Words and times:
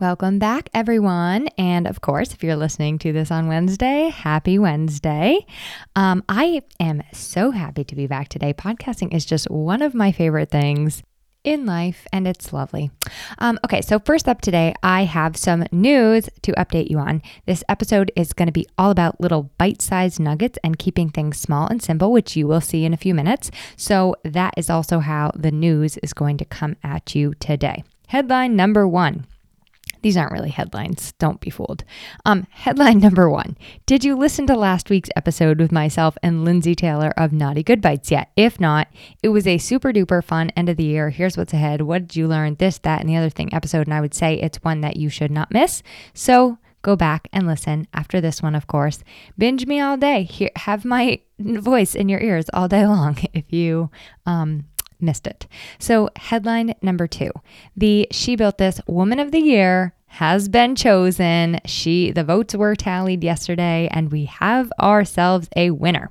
Welcome 0.00 0.40
back, 0.40 0.70
everyone. 0.74 1.46
And 1.56 1.86
of 1.86 2.00
course, 2.00 2.34
if 2.34 2.42
you're 2.42 2.56
listening 2.56 2.98
to 2.98 3.12
this 3.12 3.30
on 3.30 3.46
Wednesday, 3.46 4.08
happy 4.08 4.58
Wednesday. 4.58 5.46
Um, 5.94 6.24
I 6.28 6.62
am 6.80 7.04
so 7.12 7.52
happy 7.52 7.84
to 7.84 7.94
be 7.94 8.08
back 8.08 8.28
today. 8.28 8.52
Podcasting 8.52 9.14
is 9.14 9.24
just 9.24 9.48
one 9.48 9.82
of 9.82 9.94
my 9.94 10.10
favorite 10.10 10.50
things 10.50 11.04
in 11.44 11.64
life, 11.64 12.08
and 12.12 12.26
it's 12.26 12.52
lovely. 12.52 12.90
Um, 13.38 13.56
okay, 13.64 13.82
so 13.82 14.00
first 14.00 14.28
up 14.28 14.40
today, 14.40 14.74
I 14.82 15.04
have 15.04 15.36
some 15.36 15.64
news 15.70 16.28
to 16.42 16.50
update 16.54 16.90
you 16.90 16.98
on. 16.98 17.22
This 17.46 17.62
episode 17.68 18.10
is 18.16 18.32
going 18.32 18.48
to 18.48 18.52
be 18.52 18.66
all 18.76 18.90
about 18.90 19.20
little 19.20 19.52
bite 19.58 19.80
sized 19.80 20.18
nuggets 20.18 20.58
and 20.64 20.76
keeping 20.76 21.08
things 21.08 21.38
small 21.38 21.68
and 21.68 21.80
simple, 21.80 22.10
which 22.10 22.34
you 22.34 22.48
will 22.48 22.60
see 22.60 22.84
in 22.84 22.92
a 22.92 22.96
few 22.98 23.14
minutes. 23.14 23.52
So, 23.76 24.16
that 24.24 24.54
is 24.56 24.68
also 24.68 24.98
how 24.98 25.30
the 25.36 25.52
news 25.52 25.98
is 25.98 26.12
going 26.12 26.38
to 26.38 26.44
come 26.44 26.74
at 26.82 27.14
you 27.14 27.34
today. 27.34 27.84
Headline 28.08 28.56
number 28.56 28.88
one 28.88 29.26
these 30.04 30.18
aren't 30.18 30.32
really 30.32 30.50
headlines. 30.50 31.14
Don't 31.18 31.40
be 31.40 31.48
fooled. 31.48 31.82
Um, 32.26 32.46
headline 32.50 32.98
number 33.00 33.30
one 33.30 33.56
Did 33.86 34.04
you 34.04 34.16
listen 34.16 34.46
to 34.48 34.54
last 34.54 34.90
week's 34.90 35.08
episode 35.16 35.58
with 35.58 35.72
myself 35.72 36.18
and 36.22 36.44
Lindsay 36.44 36.74
Taylor 36.74 37.14
of 37.16 37.32
Naughty 37.32 37.62
Good 37.62 37.80
Bites 37.80 38.10
yet? 38.10 38.30
If 38.36 38.60
not, 38.60 38.88
it 39.22 39.30
was 39.30 39.46
a 39.46 39.56
super 39.56 39.92
duper 39.92 40.22
fun 40.22 40.50
end 40.50 40.68
of 40.68 40.76
the 40.76 40.84
year. 40.84 41.08
Here's 41.08 41.38
what's 41.38 41.54
ahead. 41.54 41.80
What 41.80 42.08
did 42.08 42.16
you 42.16 42.28
learn? 42.28 42.56
This, 42.56 42.76
that, 42.80 43.00
and 43.00 43.08
the 43.08 43.16
other 43.16 43.30
thing 43.30 43.52
episode. 43.54 43.86
And 43.86 43.94
I 43.94 44.02
would 44.02 44.12
say 44.12 44.34
it's 44.34 44.58
one 44.58 44.82
that 44.82 44.96
you 44.96 45.08
should 45.08 45.30
not 45.30 45.50
miss. 45.50 45.82
So 46.12 46.58
go 46.82 46.96
back 46.96 47.26
and 47.32 47.46
listen 47.46 47.88
after 47.94 48.20
this 48.20 48.42
one, 48.42 48.54
of 48.54 48.66
course. 48.66 49.02
Binge 49.38 49.66
me 49.66 49.80
all 49.80 49.96
day. 49.96 50.24
Here, 50.24 50.50
have 50.56 50.84
my 50.84 51.20
voice 51.38 51.94
in 51.94 52.10
your 52.10 52.20
ears 52.20 52.50
all 52.52 52.68
day 52.68 52.86
long 52.86 53.16
if 53.32 53.50
you 53.50 53.90
um, 54.26 54.66
missed 55.00 55.26
it. 55.26 55.46
So, 55.78 56.08
headline 56.16 56.74
number 56.82 57.06
two 57.06 57.30
the 57.76 58.08
She 58.10 58.36
Built 58.36 58.58
This 58.58 58.80
Woman 58.86 59.18
of 59.20 59.32
the 59.32 59.40
Year 59.40 59.94
has 60.06 60.48
been 60.48 60.76
chosen. 60.76 61.60
She 61.64 62.12
the 62.12 62.24
votes 62.24 62.54
were 62.54 62.76
tallied 62.76 63.24
yesterday 63.24 63.88
and 63.90 64.12
we 64.12 64.26
have 64.26 64.70
ourselves 64.80 65.48
a 65.56 65.70
winner. 65.70 66.10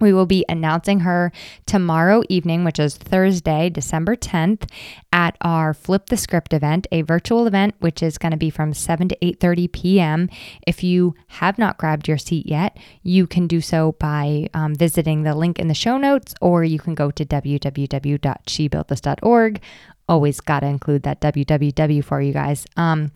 We 0.00 0.12
will 0.12 0.26
be 0.26 0.44
announcing 0.48 1.00
her 1.00 1.32
tomorrow 1.66 2.22
evening, 2.28 2.62
which 2.64 2.78
is 2.78 2.96
Thursday, 2.96 3.68
December 3.70 4.14
10th, 4.16 4.68
at 5.12 5.36
our 5.40 5.74
Flip 5.74 6.06
the 6.06 6.16
Script 6.16 6.52
event, 6.52 6.86
a 6.92 7.02
virtual 7.02 7.46
event 7.46 7.74
which 7.80 8.02
is 8.02 8.18
going 8.18 8.32
to 8.32 8.36
be 8.36 8.50
from 8.50 8.74
7 8.74 9.08
to 9.08 9.16
8:30 9.16 9.72
p.m. 9.72 10.30
If 10.66 10.84
you 10.84 11.14
have 11.28 11.56
not 11.58 11.78
grabbed 11.78 12.08
your 12.08 12.18
seat 12.18 12.46
yet, 12.46 12.76
you 13.02 13.26
can 13.26 13.46
do 13.46 13.60
so 13.60 13.92
by 13.98 14.48
um, 14.54 14.74
visiting 14.74 15.22
the 15.22 15.34
link 15.34 15.58
in 15.58 15.68
the 15.68 15.74
show 15.74 15.96
notes, 15.96 16.34
or 16.40 16.64
you 16.64 16.78
can 16.78 16.94
go 16.94 17.10
to 17.10 17.24
www.shebuiltthis.org. 17.24 19.60
Always 20.08 20.40
got 20.40 20.60
to 20.60 20.66
include 20.66 21.02
that 21.02 21.20
www 21.20 22.04
for 22.04 22.22
you 22.22 22.32
guys. 22.32 22.64
Um, 22.76 23.10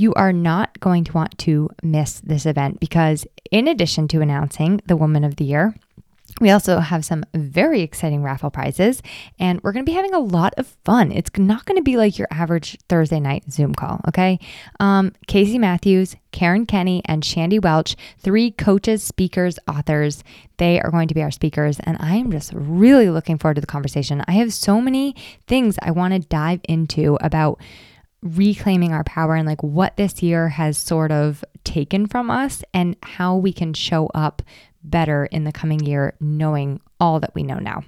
you 0.00 0.14
are 0.14 0.32
not 0.32 0.80
going 0.80 1.04
to 1.04 1.12
want 1.12 1.36
to 1.38 1.68
miss 1.82 2.20
this 2.20 2.46
event 2.46 2.80
because, 2.80 3.26
in 3.50 3.68
addition 3.68 4.08
to 4.08 4.22
announcing 4.22 4.80
the 4.86 4.96
Woman 4.96 5.24
of 5.24 5.36
the 5.36 5.44
Year, 5.44 5.74
we 6.40 6.50
also 6.50 6.78
have 6.78 7.04
some 7.04 7.24
very 7.34 7.80
exciting 7.82 8.22
raffle 8.22 8.50
prizes, 8.50 9.02
and 9.38 9.60
we're 9.62 9.72
going 9.72 9.84
to 9.84 9.90
be 9.90 9.96
having 9.96 10.14
a 10.14 10.18
lot 10.18 10.54
of 10.56 10.66
fun. 10.84 11.12
It's 11.12 11.30
not 11.36 11.64
going 11.64 11.76
to 11.76 11.82
be 11.82 11.96
like 11.96 12.18
your 12.18 12.28
average 12.30 12.78
Thursday 12.88 13.20
night 13.20 13.50
Zoom 13.50 13.74
call, 13.74 14.00
okay? 14.08 14.38
Um, 14.78 15.12
Casey 15.26 15.58
Matthews, 15.58 16.16
Karen 16.32 16.66
Kenny, 16.66 17.02
and 17.04 17.24
Shandy 17.24 17.58
Welch, 17.58 17.96
three 18.18 18.50
coaches, 18.50 19.02
speakers, 19.02 19.58
authors, 19.68 20.22
they 20.58 20.80
are 20.80 20.90
going 20.90 21.08
to 21.08 21.14
be 21.14 21.22
our 21.22 21.30
speakers, 21.30 21.80
and 21.80 21.96
I 22.00 22.16
am 22.16 22.30
just 22.30 22.52
really 22.52 23.10
looking 23.10 23.38
forward 23.38 23.54
to 23.54 23.60
the 23.60 23.66
conversation. 23.66 24.22
I 24.28 24.32
have 24.32 24.52
so 24.52 24.80
many 24.80 25.16
things 25.46 25.78
I 25.80 25.90
want 25.90 26.14
to 26.14 26.20
dive 26.20 26.60
into 26.64 27.16
about 27.20 27.60
reclaiming 28.22 28.92
our 28.92 29.04
power 29.04 29.34
and 29.34 29.46
like 29.46 29.62
what 29.62 29.96
this 29.96 30.22
year 30.22 30.50
has 30.50 30.76
sort 30.76 31.10
of 31.10 31.44
taken 31.64 32.06
from 32.06 32.30
us 32.30 32.62
and 32.74 32.96
how 33.02 33.36
we 33.36 33.52
can 33.52 33.72
show 33.72 34.08
up 34.14 34.42
better 34.82 35.26
in 35.26 35.44
the 35.44 35.52
coming 35.52 35.80
year, 35.80 36.14
knowing 36.20 36.80
all 36.98 37.20
that 37.20 37.34
we 37.34 37.42
know 37.42 37.58
now. 37.58 37.82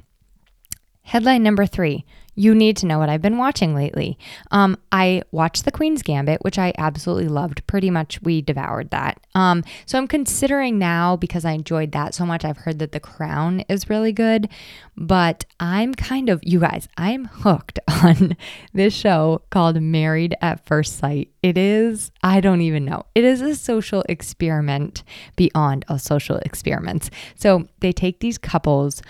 Headline 1.02 1.42
number 1.42 1.66
three 1.66 2.04
you 2.34 2.54
need 2.54 2.76
to 2.78 2.86
know 2.86 2.98
what 2.98 3.10
I've 3.10 3.20
been 3.20 3.36
watching 3.36 3.74
lately. 3.74 4.18
Um, 4.50 4.78
I 4.90 5.22
watched 5.32 5.64
The 5.64 5.70
Queen's 5.70 6.02
Gambit, 6.02 6.42
which 6.42 6.58
I 6.58 6.72
absolutely 6.78 7.28
loved. 7.28 7.66
Pretty 7.66 7.90
much, 7.90 8.22
we 8.22 8.40
devoured 8.40 8.90
that. 8.90 9.20
Um, 9.34 9.62
so 9.84 9.98
I'm 9.98 10.08
considering 10.08 10.78
now 10.78 11.16
because 11.16 11.44
I 11.44 11.52
enjoyed 11.52 11.92
that 11.92 12.14
so 12.14 12.24
much. 12.24 12.44
I've 12.44 12.58
heard 12.58 12.78
that 12.78 12.92
The 12.92 13.00
Crown 13.00 13.60
is 13.68 13.90
really 13.90 14.12
good, 14.12 14.48
but 14.96 15.44
I'm 15.60 15.94
kind 15.94 16.30
of, 16.30 16.40
you 16.42 16.60
guys, 16.60 16.88
I'm 16.96 17.26
hooked 17.26 17.78
on 18.02 18.36
this 18.72 18.94
show 18.94 19.42
called 19.50 19.80
Married 19.82 20.34
at 20.40 20.64
First 20.64 20.96
Sight. 20.96 21.28
It 21.42 21.58
is, 21.58 22.12
I 22.22 22.40
don't 22.40 22.62
even 22.62 22.84
know, 22.86 23.04
it 23.14 23.24
is 23.24 23.42
a 23.42 23.54
social 23.54 24.04
experiment 24.08 25.02
beyond 25.36 25.84
a 25.88 25.98
social 25.98 26.36
experiments. 26.38 27.10
So 27.34 27.68
they 27.80 27.92
take 27.92 28.20
these 28.20 28.38
couples 28.38 29.02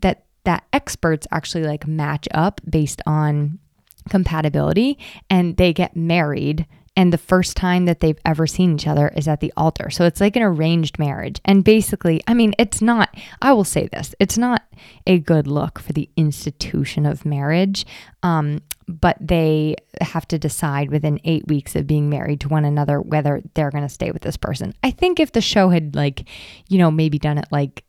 that 0.00 0.24
that 0.44 0.64
experts 0.72 1.26
actually 1.30 1.64
like 1.64 1.86
match 1.86 2.28
up 2.32 2.60
based 2.68 3.02
on 3.06 3.58
compatibility 4.08 4.98
and 5.28 5.56
they 5.56 5.72
get 5.72 5.94
married 5.94 6.66
and 6.96 7.12
the 7.12 7.18
first 7.18 7.56
time 7.56 7.86
that 7.86 8.00
they've 8.00 8.18
ever 8.24 8.46
seen 8.46 8.74
each 8.74 8.86
other 8.86 9.08
is 9.16 9.28
at 9.28 9.40
the 9.40 9.52
altar. 9.56 9.90
So 9.90 10.04
it's 10.04 10.20
like 10.20 10.36
an 10.36 10.42
arranged 10.42 10.98
marriage. 10.98 11.40
And 11.44 11.64
basically, 11.64 12.20
I 12.26 12.34
mean, 12.34 12.52
it's 12.58 12.82
not, 12.82 13.16
I 13.40 13.52
will 13.52 13.64
say 13.64 13.88
this, 13.92 14.14
it's 14.18 14.36
not 14.36 14.64
a 15.06 15.18
good 15.18 15.46
look 15.46 15.78
for 15.78 15.92
the 15.92 16.10
institution 16.16 17.06
of 17.06 17.24
marriage. 17.24 17.86
Um, 18.22 18.60
but 18.88 19.16
they 19.20 19.76
have 20.00 20.26
to 20.28 20.38
decide 20.38 20.90
within 20.90 21.20
eight 21.24 21.46
weeks 21.46 21.76
of 21.76 21.86
being 21.86 22.10
married 22.10 22.40
to 22.40 22.48
one 22.48 22.64
another 22.64 23.00
whether 23.00 23.40
they're 23.54 23.70
going 23.70 23.84
to 23.84 23.88
stay 23.88 24.10
with 24.10 24.22
this 24.22 24.36
person. 24.36 24.74
I 24.82 24.90
think 24.90 25.20
if 25.20 25.32
the 25.32 25.40
show 25.40 25.68
had, 25.68 25.94
like, 25.94 26.28
you 26.68 26.76
know, 26.76 26.90
maybe 26.90 27.18
done 27.18 27.38
it 27.38 27.46
like 27.52 27.84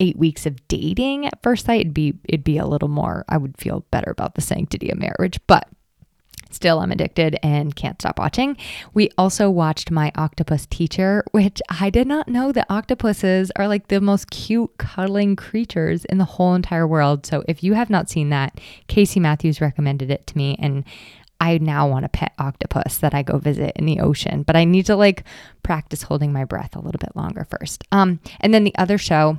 eight 0.00 0.18
weeks 0.18 0.46
of 0.46 0.66
dating 0.68 1.26
at 1.26 1.42
first 1.42 1.66
sight, 1.66 1.80
it'd 1.80 1.94
be 1.94 2.14
it'd 2.24 2.44
be 2.44 2.58
a 2.58 2.66
little 2.66 2.88
more. 2.88 3.24
I 3.28 3.36
would 3.36 3.56
feel 3.56 3.84
better 3.90 4.10
about 4.10 4.34
the 4.34 4.40
sanctity 4.40 4.90
of 4.90 4.98
marriage, 4.98 5.38
but 5.46 5.68
Still, 6.56 6.78
I'm 6.78 6.92
addicted 6.92 7.38
and 7.42 7.74
can't 7.74 8.00
stop 8.00 8.18
watching. 8.18 8.56
We 8.94 9.10
also 9.18 9.50
watched 9.50 9.90
My 9.90 10.12
Octopus 10.14 10.64
Teacher, 10.66 11.24
which 11.32 11.60
I 11.68 11.90
did 11.90 12.06
not 12.06 12.28
know 12.28 12.52
that 12.52 12.66
octopuses 12.70 13.50
are 13.56 13.68
like 13.68 13.88
the 13.88 14.00
most 14.00 14.30
cute, 14.30 14.78
cuddling 14.78 15.36
creatures 15.36 16.04
in 16.06 16.18
the 16.18 16.24
whole 16.24 16.54
entire 16.54 16.86
world. 16.86 17.26
So, 17.26 17.42
if 17.48 17.62
you 17.62 17.74
have 17.74 17.90
not 17.90 18.08
seen 18.08 18.30
that, 18.30 18.58
Casey 18.86 19.20
Matthews 19.20 19.60
recommended 19.60 20.10
it 20.10 20.26
to 20.28 20.36
me, 20.36 20.56
and 20.58 20.84
I 21.40 21.58
now 21.58 21.88
want 21.88 22.04
a 22.04 22.08
pet 22.08 22.32
octopus 22.38 22.98
that 22.98 23.12
I 23.12 23.22
go 23.22 23.38
visit 23.38 23.72
in 23.76 23.84
the 23.84 24.00
ocean, 24.00 24.42
but 24.42 24.56
I 24.56 24.64
need 24.64 24.86
to 24.86 24.96
like 24.96 25.24
practice 25.62 26.02
holding 26.02 26.32
my 26.32 26.44
breath 26.44 26.76
a 26.76 26.80
little 26.80 26.98
bit 26.98 27.14
longer 27.14 27.44
first. 27.44 27.84
Um, 27.92 28.20
and 28.40 28.54
then 28.54 28.64
the 28.64 28.74
other 28.76 28.98
show 28.98 29.38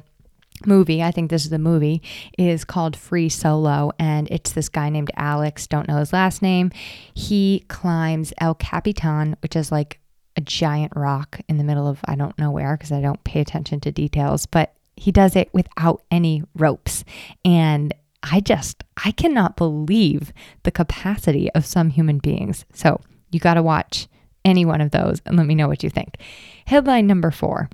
movie, 0.65 1.03
I 1.03 1.11
think 1.11 1.29
this 1.29 1.43
is 1.43 1.49
the 1.49 1.59
movie, 1.59 2.01
is 2.37 2.65
called 2.65 2.95
Free 2.95 3.29
Solo. 3.29 3.91
And 3.99 4.27
it's 4.31 4.51
this 4.51 4.69
guy 4.69 4.89
named 4.89 5.11
Alex, 5.15 5.67
don't 5.67 5.87
know 5.87 5.97
his 5.97 6.13
last 6.13 6.41
name. 6.41 6.71
He 7.13 7.65
climbs 7.67 8.33
El 8.39 8.55
Capitan, 8.55 9.35
which 9.41 9.55
is 9.55 9.71
like 9.71 9.99
a 10.35 10.41
giant 10.41 10.93
rock 10.95 11.39
in 11.47 11.57
the 11.57 11.63
middle 11.63 11.87
of 11.87 11.99
I 12.05 12.15
don't 12.15 12.37
know 12.37 12.51
where 12.51 12.77
because 12.77 12.91
I 12.91 13.01
don't 13.01 13.23
pay 13.23 13.41
attention 13.41 13.79
to 13.81 13.91
details, 13.91 14.45
but 14.45 14.73
he 14.95 15.11
does 15.11 15.35
it 15.35 15.49
without 15.53 16.03
any 16.11 16.43
ropes. 16.55 17.03
And 17.43 17.93
I 18.23 18.39
just, 18.39 18.83
I 19.03 19.11
cannot 19.11 19.57
believe 19.57 20.33
the 20.63 20.71
capacity 20.71 21.51
of 21.53 21.65
some 21.65 21.89
human 21.89 22.17
beings. 22.17 22.65
So 22.73 23.01
you 23.31 23.39
got 23.39 23.55
to 23.55 23.63
watch 23.63 24.07
any 24.43 24.65
one 24.65 24.81
of 24.81 24.91
those 24.91 25.21
and 25.25 25.37
let 25.37 25.45
me 25.45 25.55
know 25.55 25.67
what 25.67 25.83
you 25.83 25.89
think. 25.89 26.17
Headline 26.65 27.05
number 27.05 27.31
four 27.31 27.69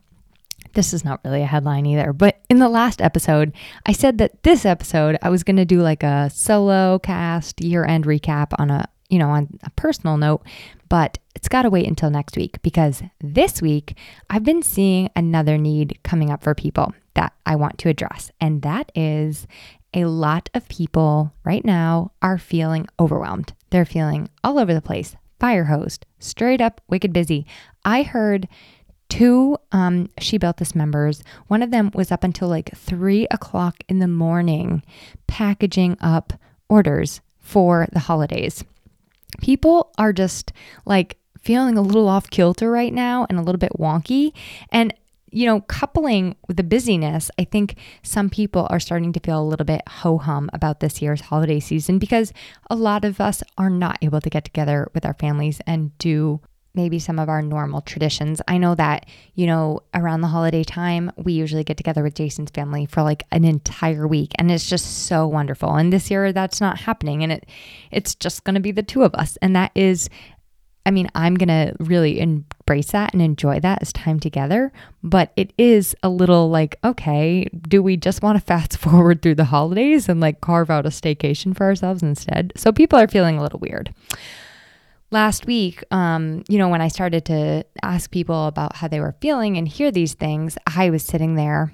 this 0.73 0.93
is 0.93 1.05
not 1.05 1.21
really 1.23 1.41
a 1.41 1.47
headline 1.47 1.85
either, 1.85 2.13
but 2.13 2.39
in 2.49 2.59
the 2.59 2.69
last 2.69 3.01
episode, 3.01 3.53
I 3.85 3.91
said 3.91 4.17
that 4.17 4.43
this 4.43 4.65
episode 4.65 5.17
I 5.21 5.29
was 5.29 5.43
going 5.43 5.57
to 5.57 5.65
do 5.65 5.81
like 5.81 6.03
a 6.03 6.29
solo 6.33 6.99
cast 6.99 7.61
year 7.61 7.85
end 7.85 8.05
recap 8.05 8.47
on 8.59 8.69
a, 8.69 8.85
you 9.09 9.19
know, 9.19 9.29
on 9.29 9.59
a 9.63 9.69
personal 9.71 10.17
note, 10.17 10.43
but 10.89 11.17
it's 11.35 11.47
got 11.47 11.63
to 11.63 11.69
wait 11.69 11.87
until 11.87 12.09
next 12.09 12.35
week 12.35 12.61
because 12.61 13.03
this 13.21 13.61
week 13.61 13.97
I've 14.29 14.43
been 14.43 14.61
seeing 14.61 15.09
another 15.15 15.57
need 15.57 15.99
coming 16.03 16.31
up 16.31 16.43
for 16.43 16.55
people 16.55 16.93
that 17.15 17.33
I 17.45 17.55
want 17.55 17.77
to 17.79 17.89
address, 17.89 18.31
and 18.41 18.61
that 18.63 18.91
is 18.95 19.47
a 19.93 20.05
lot 20.05 20.49
of 20.53 20.67
people 20.67 21.31
right 21.43 21.63
now 21.63 22.11
are 22.21 22.37
feeling 22.37 22.87
overwhelmed. 22.99 23.53
They're 23.69 23.85
feeling 23.85 24.29
all 24.43 24.57
over 24.57 24.73
the 24.73 24.81
place, 24.81 25.15
fire 25.39 25.65
hosed, 25.65 26.05
straight 26.19 26.61
up 26.61 26.81
wicked 26.89 27.13
busy. 27.13 27.45
I 27.85 28.03
heard 28.03 28.47
two 29.13 29.55
um, 29.71 30.09
She 30.17 30.39
Built 30.39 30.57
This 30.57 30.73
members. 30.73 31.23
One 31.45 31.61
of 31.61 31.69
them 31.69 31.91
was 31.93 32.11
up 32.11 32.23
until 32.23 32.47
like 32.47 32.75
three 32.75 33.27
o'clock 33.29 33.83
in 33.87 33.99
the 33.99 34.07
morning 34.07 34.81
packaging 35.27 35.97
up 36.01 36.33
orders 36.67 37.21
for 37.39 37.87
the 37.91 37.99
holidays. 37.99 38.63
People 39.39 39.91
are 39.99 40.13
just 40.13 40.51
like 40.85 41.17
feeling 41.39 41.77
a 41.77 41.81
little 41.83 42.07
off 42.07 42.27
kilter 42.31 42.71
right 42.71 42.91
now 42.91 43.27
and 43.29 43.37
a 43.37 43.43
little 43.43 43.59
bit 43.59 43.73
wonky. 43.77 44.31
And 44.71 44.95
you 45.29 45.45
know, 45.45 45.61
coupling 45.61 46.35
with 46.47 46.57
the 46.57 46.63
busyness, 46.63 47.29
I 47.37 47.43
think 47.43 47.75
some 48.01 48.31
people 48.31 48.67
are 48.71 48.79
starting 48.79 49.13
to 49.13 49.19
feel 49.19 49.41
a 49.41 49.45
little 49.45 49.65
bit 49.65 49.81
ho 49.87 50.17
hum 50.17 50.49
about 50.53 50.79
this 50.79 51.03
year's 51.03 51.21
holiday 51.21 51.59
season 51.59 51.99
because 51.99 52.33
a 52.67 52.75
lot 52.75 53.05
of 53.05 53.21
us 53.21 53.43
are 53.59 53.69
not 53.69 53.99
able 54.01 54.21
to 54.21 54.29
get 54.31 54.43
together 54.43 54.89
with 54.95 55.05
our 55.05 55.13
families 55.13 55.61
and 55.67 55.95
do 55.99 56.39
maybe 56.75 56.97
some 56.99 57.19
of 57.19 57.29
our 57.29 57.41
normal 57.41 57.81
traditions. 57.81 58.41
I 58.47 58.57
know 58.57 58.73
that, 58.75 59.05
you 59.35 59.45
know, 59.45 59.81
around 59.93 60.21
the 60.21 60.27
holiday 60.27 60.63
time, 60.63 61.11
we 61.17 61.33
usually 61.33 61.63
get 61.63 61.77
together 61.77 62.03
with 62.03 62.15
Jason's 62.15 62.49
family 62.49 62.85
for 62.85 63.03
like 63.03 63.23
an 63.31 63.43
entire 63.43 64.07
week 64.07 64.31
and 64.39 64.51
it's 64.51 64.67
just 64.67 65.05
so 65.05 65.27
wonderful. 65.27 65.75
And 65.75 65.93
this 65.93 66.09
year 66.09 66.33
that's 66.33 66.59
not 66.59 66.79
happening 66.79 67.23
and 67.23 67.31
it 67.31 67.45
it's 67.91 68.15
just 68.15 68.43
going 68.43 68.55
to 68.55 68.61
be 68.61 68.71
the 68.71 68.83
two 68.83 69.03
of 69.03 69.13
us 69.13 69.37
and 69.41 69.55
that 69.55 69.71
is 69.75 70.09
I 70.85 70.91
mean, 70.91 71.09
I'm 71.15 71.35
going 71.35 71.47
to 71.47 71.73
really 71.79 72.19
embrace 72.19 72.91
that 72.91 73.13
and 73.13 73.21
enjoy 73.21 73.61
that 73.61 73.81
as 73.81 73.93
time 73.93 74.19
together, 74.19 74.73
but 75.01 75.31
it 75.37 75.53
is 75.57 75.95
a 76.03 76.09
little 76.09 76.49
like, 76.49 76.77
okay, 76.83 77.45
do 77.45 77.81
we 77.81 77.95
just 77.95 78.21
want 78.21 78.37
to 78.37 78.43
fast 78.43 78.77
forward 78.79 79.21
through 79.21 79.35
the 79.35 79.45
holidays 79.45 80.09
and 80.09 80.19
like 80.19 80.41
carve 80.41 80.69
out 80.69 80.85
a 80.85 80.89
staycation 80.89 81.55
for 81.55 81.65
ourselves 81.65 82.03
instead? 82.03 82.51
So 82.57 82.73
people 82.73 82.99
are 82.99 83.07
feeling 83.07 83.37
a 83.37 83.41
little 83.41 83.59
weird 83.59 83.93
last 85.13 85.45
week, 85.45 85.83
um, 85.91 86.43
you 86.49 86.57
know, 86.57 86.67
when 86.67 86.81
I 86.81 86.89
started 86.89 87.23
to 87.25 87.63
ask 87.83 88.11
people 88.11 88.47
about 88.47 88.75
how 88.75 88.87
they 88.87 88.99
were 88.99 89.15
feeling 89.21 89.55
and 89.57 89.67
hear 89.67 89.91
these 89.91 90.15
things, 90.15 90.57
I 90.75 90.89
was 90.89 91.03
sitting 91.03 91.35
there 91.35 91.73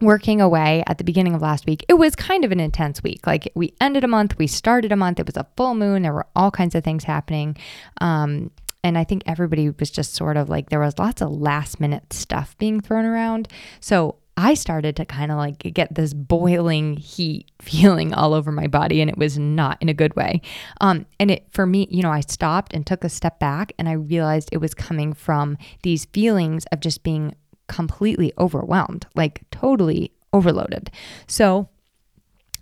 working 0.00 0.40
away 0.40 0.82
at 0.86 0.96
the 0.96 1.04
beginning 1.04 1.34
of 1.34 1.42
last 1.42 1.66
week. 1.66 1.84
It 1.88 1.94
was 1.94 2.16
kind 2.16 2.44
of 2.44 2.52
an 2.52 2.60
intense 2.60 3.02
week. 3.02 3.26
Like 3.26 3.52
we 3.54 3.74
ended 3.80 4.04
a 4.04 4.08
month, 4.08 4.38
we 4.38 4.46
started 4.46 4.92
a 4.92 4.96
month. 4.96 5.20
It 5.20 5.26
was 5.26 5.36
a 5.36 5.46
full 5.56 5.74
moon. 5.74 6.02
There 6.02 6.14
were 6.14 6.28
all 6.34 6.50
kinds 6.50 6.74
of 6.74 6.82
things 6.82 7.04
happening. 7.04 7.56
Um, 8.00 8.50
and 8.82 8.96
I 8.96 9.04
think 9.04 9.24
everybody 9.26 9.68
was 9.68 9.90
just 9.90 10.14
sort 10.14 10.38
of 10.38 10.48
like 10.48 10.70
there 10.70 10.80
was 10.80 10.98
lots 10.98 11.20
of 11.20 11.30
last 11.30 11.80
minute 11.80 12.14
stuff 12.14 12.56
being 12.56 12.80
thrown 12.80 13.04
around. 13.04 13.48
So 13.80 14.16
I 14.40 14.54
started 14.54 14.96
to 14.96 15.04
kind 15.04 15.30
of 15.30 15.36
like 15.36 15.58
get 15.58 15.94
this 15.94 16.14
boiling 16.14 16.96
heat 16.96 17.50
feeling 17.60 18.14
all 18.14 18.32
over 18.32 18.50
my 18.50 18.66
body, 18.66 19.00
and 19.00 19.10
it 19.10 19.18
was 19.18 19.38
not 19.38 19.76
in 19.80 19.88
a 19.88 19.94
good 19.94 20.16
way. 20.16 20.40
Um, 20.80 21.06
and 21.18 21.30
it 21.30 21.46
for 21.50 21.66
me, 21.66 21.86
you 21.90 22.02
know, 22.02 22.10
I 22.10 22.20
stopped 22.20 22.72
and 22.72 22.86
took 22.86 23.04
a 23.04 23.08
step 23.08 23.38
back, 23.38 23.72
and 23.78 23.88
I 23.88 23.92
realized 23.92 24.48
it 24.50 24.58
was 24.58 24.72
coming 24.72 25.12
from 25.12 25.58
these 25.82 26.06
feelings 26.06 26.64
of 26.72 26.80
just 26.80 27.02
being 27.02 27.34
completely 27.68 28.32
overwhelmed, 28.38 29.06
like 29.14 29.42
totally 29.50 30.12
overloaded. 30.32 30.90
So 31.26 31.68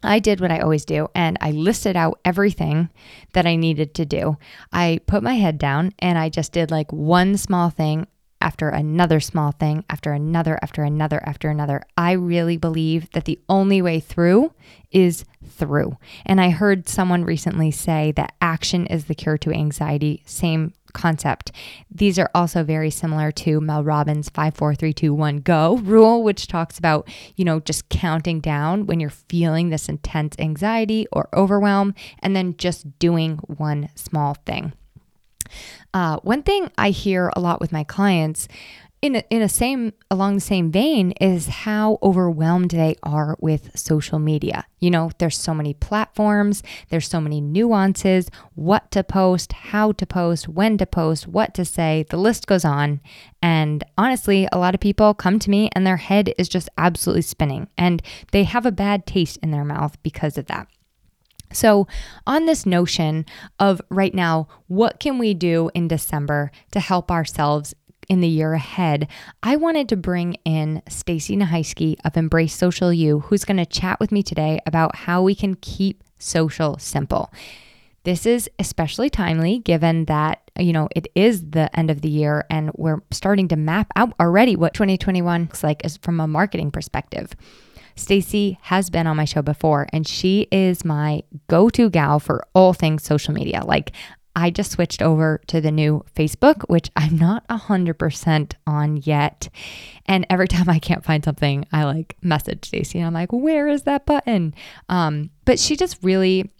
I 0.03 0.19
did 0.19 0.41
what 0.41 0.51
I 0.53 0.61
always 0.61 0.85
do 0.85 1.09
and 1.15 1.37
I 1.41 1.51
listed 1.51 1.97
out 1.97 2.21
everything 2.25 2.89
that 3.33 3.47
I 3.47 3.57
needed 3.57 3.95
to 3.95 4.07
do. 4.07 4.37
I 4.73 5.01
put 5.07 5.23
my 5.23 5.35
head 5.35 5.59
down 5.59 5.93
and 5.99 6.19
I 6.19 6.29
just 6.29 6.53
did 6.53 6.71
like 6.71 6.93
one 6.93 7.37
small 7.37 7.71
thing 7.71 8.07
after 8.40 8.69
another 8.69 9.20
small 9.20 9.52
thing, 9.52 9.85
after 9.90 10.12
another, 10.12 10.58
after 10.62 10.82
another, 10.82 11.20
after 11.25 11.49
another. 11.50 11.82
I 11.96 12.12
really 12.12 12.56
believe 12.56 13.11
that 13.12 13.25
the 13.25 13.40
only 13.49 13.82
way 13.82 14.00
through 14.00 14.52
is 14.90 15.25
through. 15.46 15.96
And 16.25 16.40
I 16.40 16.50
heard 16.50 16.88
someone 16.88 17.25
recently 17.25 17.70
say 17.70 18.12
that 18.12 18.35
action 18.40 18.87
is 18.87 19.06
the 19.06 19.14
cure 19.14 19.38
to 19.38 19.52
anxiety. 19.52 20.23
Same 20.26 20.73
concept. 20.93 21.52
These 21.90 22.19
are 22.19 22.31
also 22.35 22.64
very 22.64 22.90
similar 22.90 23.31
to 23.32 23.61
Mel 23.61 23.85
Robbins' 23.85 24.29
5 24.31 24.55
4 24.55 24.75
3 24.75 24.93
2 24.93 25.14
1 25.14 25.38
go 25.38 25.76
rule, 25.79 26.23
which 26.23 26.46
talks 26.46 26.79
about, 26.79 27.08
you 27.37 27.44
know, 27.44 27.61
just 27.61 27.88
counting 27.88 28.40
down 28.40 28.87
when 28.87 29.00
you're 29.00 29.11
feeling 29.11 29.69
this 29.69 29.88
intense 29.88 30.35
anxiety 30.38 31.06
or 31.12 31.29
overwhelm, 31.35 31.94
and 32.20 32.35
then 32.35 32.56
just 32.56 32.99
doing 32.99 33.37
one 33.46 33.90
small 33.94 34.35
thing. 34.46 34.73
Uh, 35.94 36.19
one 36.23 36.43
thing 36.43 36.70
I 36.76 36.90
hear 36.90 37.32
a 37.35 37.40
lot 37.40 37.61
with 37.61 37.73
my 37.73 37.85
clients 37.85 38.49
in 39.00 39.17
a, 39.17 39.23
in 39.31 39.43
a 39.43 39.49
same 39.49 39.93
along 40.11 40.35
the 40.35 40.40
same 40.40 40.73
vein 40.73 41.12
is 41.20 41.46
how 41.46 41.99
overwhelmed 42.02 42.73
they 42.73 42.96
are 43.02 43.37
with 43.38 43.79
social 43.79 44.19
media. 44.19 44.64
You 44.81 44.90
know, 44.90 45.11
there's 45.19 45.38
so 45.38 45.55
many 45.55 45.75
platforms, 45.75 46.62
there's 46.88 47.08
so 47.08 47.20
many 47.20 47.40
nuances, 47.40 48.29
what 48.55 48.90
to 48.93 49.05
post, 49.05 49.52
how 49.52 49.93
to 49.93 50.06
post, 50.06 50.49
when 50.49 50.79
to 50.79 50.87
post, 50.87 51.29
what 51.29 51.55
to 51.55 51.64
say, 51.64 52.06
the 52.11 52.17
list 52.17 52.46
goes 52.46 52.64
on. 52.64 53.00
And 53.40 53.85
honestly, 53.96 54.49
a 54.50 54.58
lot 54.58 54.75
of 54.75 54.81
people 54.81 55.14
come 55.14 55.38
to 55.38 55.50
me 55.50 55.70
and 55.73 55.87
their 55.87 55.99
head 55.99 56.35
is 56.37 56.49
just 56.49 56.69
absolutely 56.76 57.23
spinning 57.23 57.69
and 57.79 58.02
they 58.32 58.44
have 58.44 58.67
a 58.67 58.73
bad 58.73 59.06
taste 59.06 59.38
in 59.43 59.52
their 59.52 59.64
mouth 59.64 59.96
because 60.02 60.37
of 60.37 60.46
that. 60.46 60.69
So, 61.53 61.87
on 62.27 62.47
this 62.47 62.67
notion 62.67 63.25
of 63.59 63.81
right 63.89 64.15
now, 64.15 64.49
what 64.67 65.00
can 65.00 65.19
we 65.19 65.35
do 65.35 65.71
in 65.75 65.89
December 65.89 66.50
to 66.73 66.81
help 66.81 67.11
ourselves 67.11 67.75
in 68.09 68.21
the 68.21 68.29
year 68.29 68.55
ahead, 68.55 69.09
I 69.43 69.56
wanted 69.56 69.89
to 69.91 69.97
bring 69.97 70.35
in 70.45 70.83
Stacy 70.89 71.37
Naheisky 71.37 71.97
of 72.05 72.17
Embrace 72.17 72.55
Social 72.55 72.93
You, 72.93 73.21
who's 73.21 73.45
going 73.45 73.59
to 73.59 73.67
chat 73.67 74.00
with 74.00 74.12
me 74.12 74.23
today 74.23 74.61
about 74.67 74.97
how 74.97 75.23
we 75.23 75.35
can 75.35 75.56
keep 75.56 76.03
social 76.19 76.79
simple. 76.79 77.33
This 78.05 78.25
is 78.25 78.49
especially 78.59 79.11
timely 79.11 79.59
given 79.59 80.06
that, 80.06 80.50
you 80.59 80.73
know, 80.73 80.89
it 80.97 81.09
is 81.15 81.50
the 81.50 81.77
end 81.79 81.91
of 81.91 82.00
the 82.00 82.09
year 82.09 82.47
and 82.49 82.71
we're 82.75 83.03
starting 83.11 83.49
to 83.49 83.56
map 83.56 83.93
out 83.97 84.15
already 84.19 84.56
what 84.56 84.73
2021 84.73 85.43
looks 85.43 85.62
like 85.62 85.85
as 85.85 85.99
from 85.99 86.21
a 86.21 86.27
marketing 86.27 86.71
perspective. 86.71 87.33
Stacy 87.99 88.59
has 88.62 88.91
been 88.91 89.06
on 89.06 89.17
my 89.17 89.25
show 89.25 89.43
before 89.43 89.87
and 89.93 90.06
she 90.06 90.49
is 90.50 90.85
my 90.85 91.23
go-to 91.49 91.91
gal 91.91 92.21
for 92.21 92.47
all 92.55 92.73
things 92.73 93.03
social 93.03 93.35
media. 93.35 93.62
Like 93.65 93.93
I 94.37 94.50
just 94.50 94.71
switched 94.71 95.03
over 95.03 95.41
to 95.49 95.61
the 95.61 95.73
new 95.73 96.05
Facebook, 96.15 96.62
which 96.69 96.91
I'm 96.95 97.17
not 97.17 97.47
100% 97.49 98.53
on 98.69 98.97
yet. 98.99 99.49
And 100.06 100.27
every 100.31 100.47
time 100.49 100.69
I 100.69 100.79
can't 100.79 101.05
find 101.05 101.25
something, 101.25 101.67
I 101.73 101.85
like 101.85 102.17
message 102.23 102.67
Stacy 102.67 102.99
and 102.99 103.09
I'm 103.09 103.15
like, 103.15 103.33
where 103.33 103.67
is 103.67 103.83
that 103.83 104.06
button? 104.06 104.55
Um, 104.89 105.31
but 105.45 105.59
she 105.59 105.77
just 105.77 105.99
really 106.03 106.50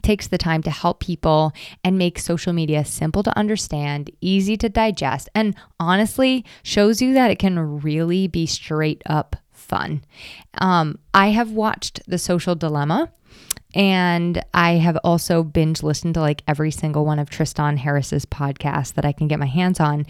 takes 0.00 0.28
the 0.28 0.38
time 0.38 0.62
to 0.62 0.70
help 0.70 1.00
people 1.00 1.52
and 1.84 1.98
make 1.98 2.18
social 2.18 2.54
media 2.54 2.86
simple 2.86 3.22
to 3.22 3.38
understand, 3.38 4.10
easy 4.22 4.56
to 4.56 4.70
digest, 4.70 5.28
and 5.34 5.54
honestly 5.78 6.44
shows 6.62 7.02
you 7.02 7.12
that 7.12 7.30
it 7.30 7.38
can 7.38 7.80
really 7.82 8.26
be 8.26 8.46
straight 8.46 9.02
up 9.04 9.36
fun. 9.70 10.04
Um, 10.58 10.98
I 11.14 11.28
have 11.28 11.52
watched 11.52 12.02
The 12.06 12.18
Social 12.18 12.54
Dilemma. 12.54 13.10
And 13.72 14.44
I 14.52 14.72
have 14.72 14.98
also 15.04 15.44
binge 15.44 15.84
listened 15.84 16.14
to 16.14 16.20
like 16.20 16.42
every 16.48 16.72
single 16.72 17.04
one 17.04 17.20
of 17.20 17.30
Tristan 17.30 17.76
Harris's 17.76 18.26
podcasts 18.26 18.94
that 18.94 19.04
I 19.04 19.12
can 19.12 19.28
get 19.28 19.38
my 19.38 19.46
hands 19.46 19.78
on. 19.78 20.06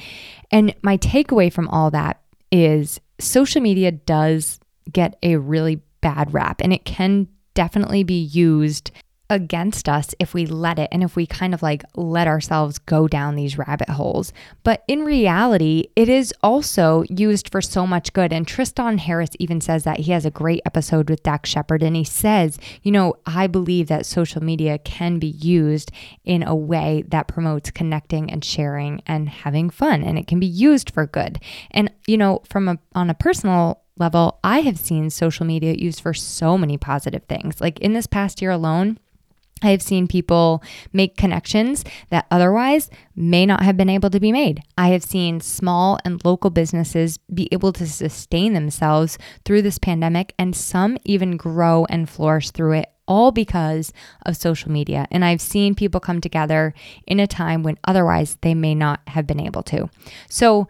And 0.51 0.75
my 0.81 0.97
takeaway 0.97 1.53
from 1.53 1.69
all 1.69 1.91
that 1.91 2.23
is 2.51 3.01
social 3.19 3.61
media 3.61 3.93
does 3.93 4.61
get 4.91 5.19
a 5.23 5.37
really 5.37 5.83
bad 6.01 6.33
rap 6.33 6.63
and 6.63 6.73
it 6.73 6.87
can 6.87 7.29
definitely 7.53 8.03
be 8.03 8.23
used 8.23 8.91
against 9.31 9.89
us 9.89 10.15
if 10.19 10.35
we 10.35 10.45
let 10.45 10.79
it 10.79 10.89
and 10.91 11.03
if 11.03 11.15
we 11.15 11.25
kind 11.25 11.55
of 11.55 11.63
like 11.63 11.85
let 11.95 12.27
ourselves 12.27 12.79
go 12.79 13.07
down 13.07 13.37
these 13.37 13.57
rabbit 13.57 13.89
holes. 13.89 14.33
But 14.65 14.83
in 14.89 15.05
reality, 15.05 15.87
it 15.95 16.09
is 16.09 16.35
also 16.43 17.05
used 17.09 17.49
for 17.49 17.63
so 17.63 17.87
much 17.87 18.13
good. 18.13 18.33
And 18.33 18.47
Tristan 18.47 18.99
Harris 18.99 19.31
even 19.39 19.61
says 19.61 19.85
that 19.85 20.01
he 20.01 20.13
has 20.13 20.27
a 20.27 20.31
great 20.31 20.61
episode 20.67 21.09
with 21.09 21.23
Dax 21.23 21.49
Shepard. 21.49 21.83
And 21.83 21.95
he 21.95 22.05
says, 22.05 22.59
you 22.83 22.91
know, 22.91 23.15
I 23.25 23.47
believe 23.47 23.87
that 23.87 24.05
social 24.05 24.43
media 24.43 24.79
can 24.79 25.21
be 25.21 25.29
used 25.29 25.93
in 26.25 26.43
a 26.43 26.55
way 26.55 27.05
that 27.09 27.29
promotes 27.29 27.71
connecting 27.71 28.31
and 28.31 28.45
sharing 28.45 29.01
and 29.07 29.29
having 29.29 29.71
fun. 29.71 30.03
And 30.03 30.19
it 30.19 30.27
can 30.27 30.41
be 30.41 30.47
used 30.47 30.91
for 30.91 31.07
good. 31.07 31.39
And, 31.71 31.93
you 32.07 32.19
know, 32.19 32.43
from 32.45 32.69
a 32.69 32.79
on 32.97 33.09
a 33.09 33.15
personal 33.15 33.81
level, 33.97 34.41
I 34.43 34.61
have 34.61 34.79
seen 34.79 35.11
social 35.11 35.47
media 35.47 35.75
used 35.75 36.01
for 36.01 36.15
so 36.15 36.59
many 36.59 36.77
positive 36.77 37.23
things. 37.29 37.61
Like 37.61 37.79
in 37.79 37.93
this 37.93 38.09
past 38.09 38.43
year 38.43 38.51
alone, 38.51 38.99
I 39.63 39.71
have 39.71 39.83
seen 39.83 40.07
people 40.07 40.63
make 40.93 41.17
connections 41.17 41.85
that 42.09 42.27
otherwise 42.31 42.91
may 43.15 43.45
not 43.45 43.63
have 43.63 43.77
been 43.77 43.91
able 43.91 44.11
to 44.11 44.21
be 44.21 44.33
made. 44.33 44.63
I 44.79 44.89
have 44.89 45.03
seen 45.03 45.41
small 45.41 45.99
and 46.05 46.25
local 46.25 46.51
businesses 46.51 47.19
be 47.33 47.49
able 47.53 47.73
to 47.75 47.87
sustain 47.87 48.55
themselves 48.55 49.19
through 49.45 49.63
this 49.63 49.79
pandemic, 49.79 50.35
and 50.39 50.57
some 50.57 50.97
even 51.05 51.37
grow 51.37 51.87
and 51.91 52.09
flourish 52.09 52.51
through 52.51 52.73
it, 52.73 52.91
all 53.07 53.33
because 53.33 53.93
of 54.25 54.37
social 54.37 54.71
media. 54.71 55.07
And 55.11 55.25
I've 55.25 55.41
seen 55.41 55.75
people 55.75 56.01
come 56.01 56.21
together 56.21 56.73
in 57.07 57.21
a 57.21 57.27
time 57.27 57.63
when 57.63 57.79
otherwise 57.85 58.39
they 58.41 58.55
may 58.55 58.75
not 58.75 59.01
have 59.09 59.27
been 59.27 59.41
able 59.41 59.63
to. 59.65 59.91
So, 60.29 60.69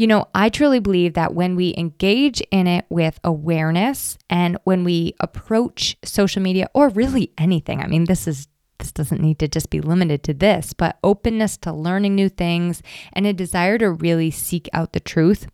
you 0.00 0.06
know, 0.06 0.28
I 0.34 0.48
truly 0.48 0.78
believe 0.78 1.12
that 1.12 1.34
when 1.34 1.56
we 1.56 1.74
engage 1.76 2.40
in 2.50 2.66
it 2.66 2.86
with 2.88 3.20
awareness 3.22 4.16
and 4.30 4.56
when 4.64 4.82
we 4.82 5.14
approach 5.20 5.94
social 6.02 6.40
media 6.40 6.70
or 6.72 6.88
really 6.88 7.34
anything, 7.36 7.82
I 7.82 7.86
mean, 7.86 8.04
this 8.04 8.26
is 8.26 8.48
this 8.78 8.92
doesn't 8.92 9.20
need 9.20 9.38
to 9.40 9.46
just 9.46 9.68
be 9.68 9.82
limited 9.82 10.22
to 10.22 10.32
this, 10.32 10.72
but 10.72 10.98
openness 11.04 11.58
to 11.58 11.72
learning 11.74 12.14
new 12.14 12.30
things 12.30 12.82
and 13.12 13.26
a 13.26 13.34
desire 13.34 13.76
to 13.76 13.90
really 13.90 14.30
seek 14.30 14.70
out 14.72 14.94
the 14.94 15.00
truth 15.00 15.46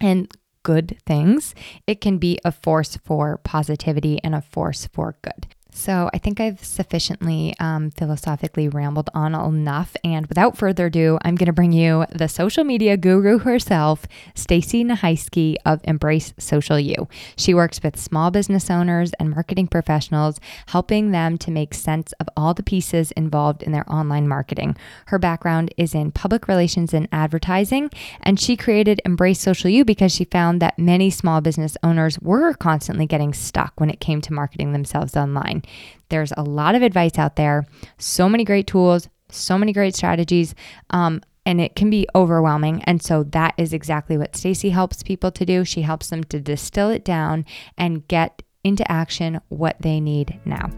and 0.00 0.28
good 0.64 0.98
things, 1.06 1.54
it 1.86 2.00
can 2.00 2.18
be 2.18 2.36
a 2.44 2.50
force 2.50 2.96
for 3.04 3.36
positivity 3.36 4.18
and 4.24 4.34
a 4.34 4.42
force 4.42 4.88
for 4.92 5.16
good. 5.22 5.46
So 5.78 6.10
I 6.12 6.18
think 6.18 6.40
I've 6.40 6.64
sufficiently 6.64 7.54
um, 7.60 7.92
philosophically 7.92 8.68
rambled 8.68 9.10
on 9.14 9.32
enough. 9.32 9.96
And 10.02 10.26
without 10.26 10.58
further 10.58 10.86
ado, 10.86 11.18
I'm 11.22 11.36
going 11.36 11.46
to 11.46 11.52
bring 11.52 11.72
you 11.72 12.04
the 12.10 12.26
social 12.26 12.64
media 12.64 12.96
guru 12.96 13.38
herself, 13.38 14.04
Stacy 14.34 14.82
Nahiski 14.82 15.54
of 15.64 15.80
Embrace 15.84 16.34
Social 16.36 16.80
You. 16.80 17.06
She 17.36 17.54
works 17.54 17.80
with 17.80 17.96
small 17.96 18.32
business 18.32 18.68
owners 18.68 19.12
and 19.20 19.30
marketing 19.30 19.68
professionals, 19.68 20.40
helping 20.66 21.12
them 21.12 21.38
to 21.38 21.50
make 21.52 21.74
sense 21.74 22.12
of 22.14 22.28
all 22.36 22.54
the 22.54 22.64
pieces 22.64 23.12
involved 23.12 23.62
in 23.62 23.70
their 23.70 23.90
online 23.90 24.26
marketing. 24.26 24.76
Her 25.06 25.18
background 25.20 25.72
is 25.76 25.94
in 25.94 26.10
public 26.10 26.48
relations 26.48 26.92
and 26.92 27.08
advertising, 27.12 27.88
and 28.20 28.40
she 28.40 28.56
created 28.56 29.00
Embrace 29.04 29.40
Social 29.40 29.70
You 29.70 29.84
because 29.84 30.10
she 30.10 30.24
found 30.24 30.60
that 30.60 30.76
many 30.76 31.08
small 31.08 31.40
business 31.40 31.76
owners 31.84 32.18
were 32.18 32.52
constantly 32.54 33.06
getting 33.06 33.32
stuck 33.32 33.74
when 33.78 33.90
it 33.90 34.00
came 34.00 34.20
to 34.22 34.32
marketing 34.32 34.72
themselves 34.72 35.16
online. 35.16 35.62
There's 36.08 36.32
a 36.36 36.42
lot 36.42 36.74
of 36.74 36.82
advice 36.82 37.18
out 37.18 37.36
there, 37.36 37.66
so 37.98 38.28
many 38.28 38.44
great 38.44 38.66
tools, 38.66 39.08
so 39.30 39.58
many 39.58 39.72
great 39.72 39.94
strategies. 39.94 40.54
Um, 40.90 41.22
and 41.44 41.62
it 41.62 41.74
can 41.74 41.88
be 41.88 42.06
overwhelming. 42.14 42.82
And 42.84 43.02
so 43.02 43.22
that 43.24 43.54
is 43.56 43.72
exactly 43.72 44.18
what 44.18 44.36
Stacy 44.36 44.68
helps 44.68 45.02
people 45.02 45.30
to 45.30 45.46
do. 45.46 45.64
She 45.64 45.80
helps 45.80 46.10
them 46.10 46.22
to 46.24 46.40
distill 46.40 46.90
it 46.90 47.06
down 47.06 47.46
and 47.78 48.06
get 48.06 48.42
into 48.64 48.90
action 48.92 49.40
what 49.48 49.76
they 49.80 49.98
need 49.98 50.38
now. 50.44 50.70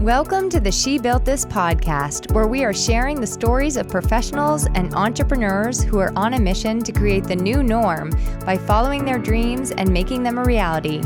Welcome 0.00 0.50
to 0.50 0.60
the 0.60 0.70
She 0.70 0.98
Built 0.98 1.24
This 1.24 1.46
podcast, 1.46 2.30
where 2.32 2.46
we 2.46 2.62
are 2.62 2.74
sharing 2.74 3.20
the 3.20 3.26
stories 3.26 3.78
of 3.78 3.88
professionals 3.88 4.66
and 4.74 4.94
entrepreneurs 4.94 5.82
who 5.82 5.98
are 5.98 6.12
on 6.14 6.34
a 6.34 6.38
mission 6.38 6.80
to 6.80 6.92
create 6.92 7.24
the 7.24 7.34
new 7.34 7.62
norm 7.62 8.10
by 8.44 8.58
following 8.58 9.04
their 9.04 9.18
dreams 9.18 9.70
and 9.70 9.90
making 9.90 10.22
them 10.22 10.36
a 10.36 10.44
reality. 10.44 11.00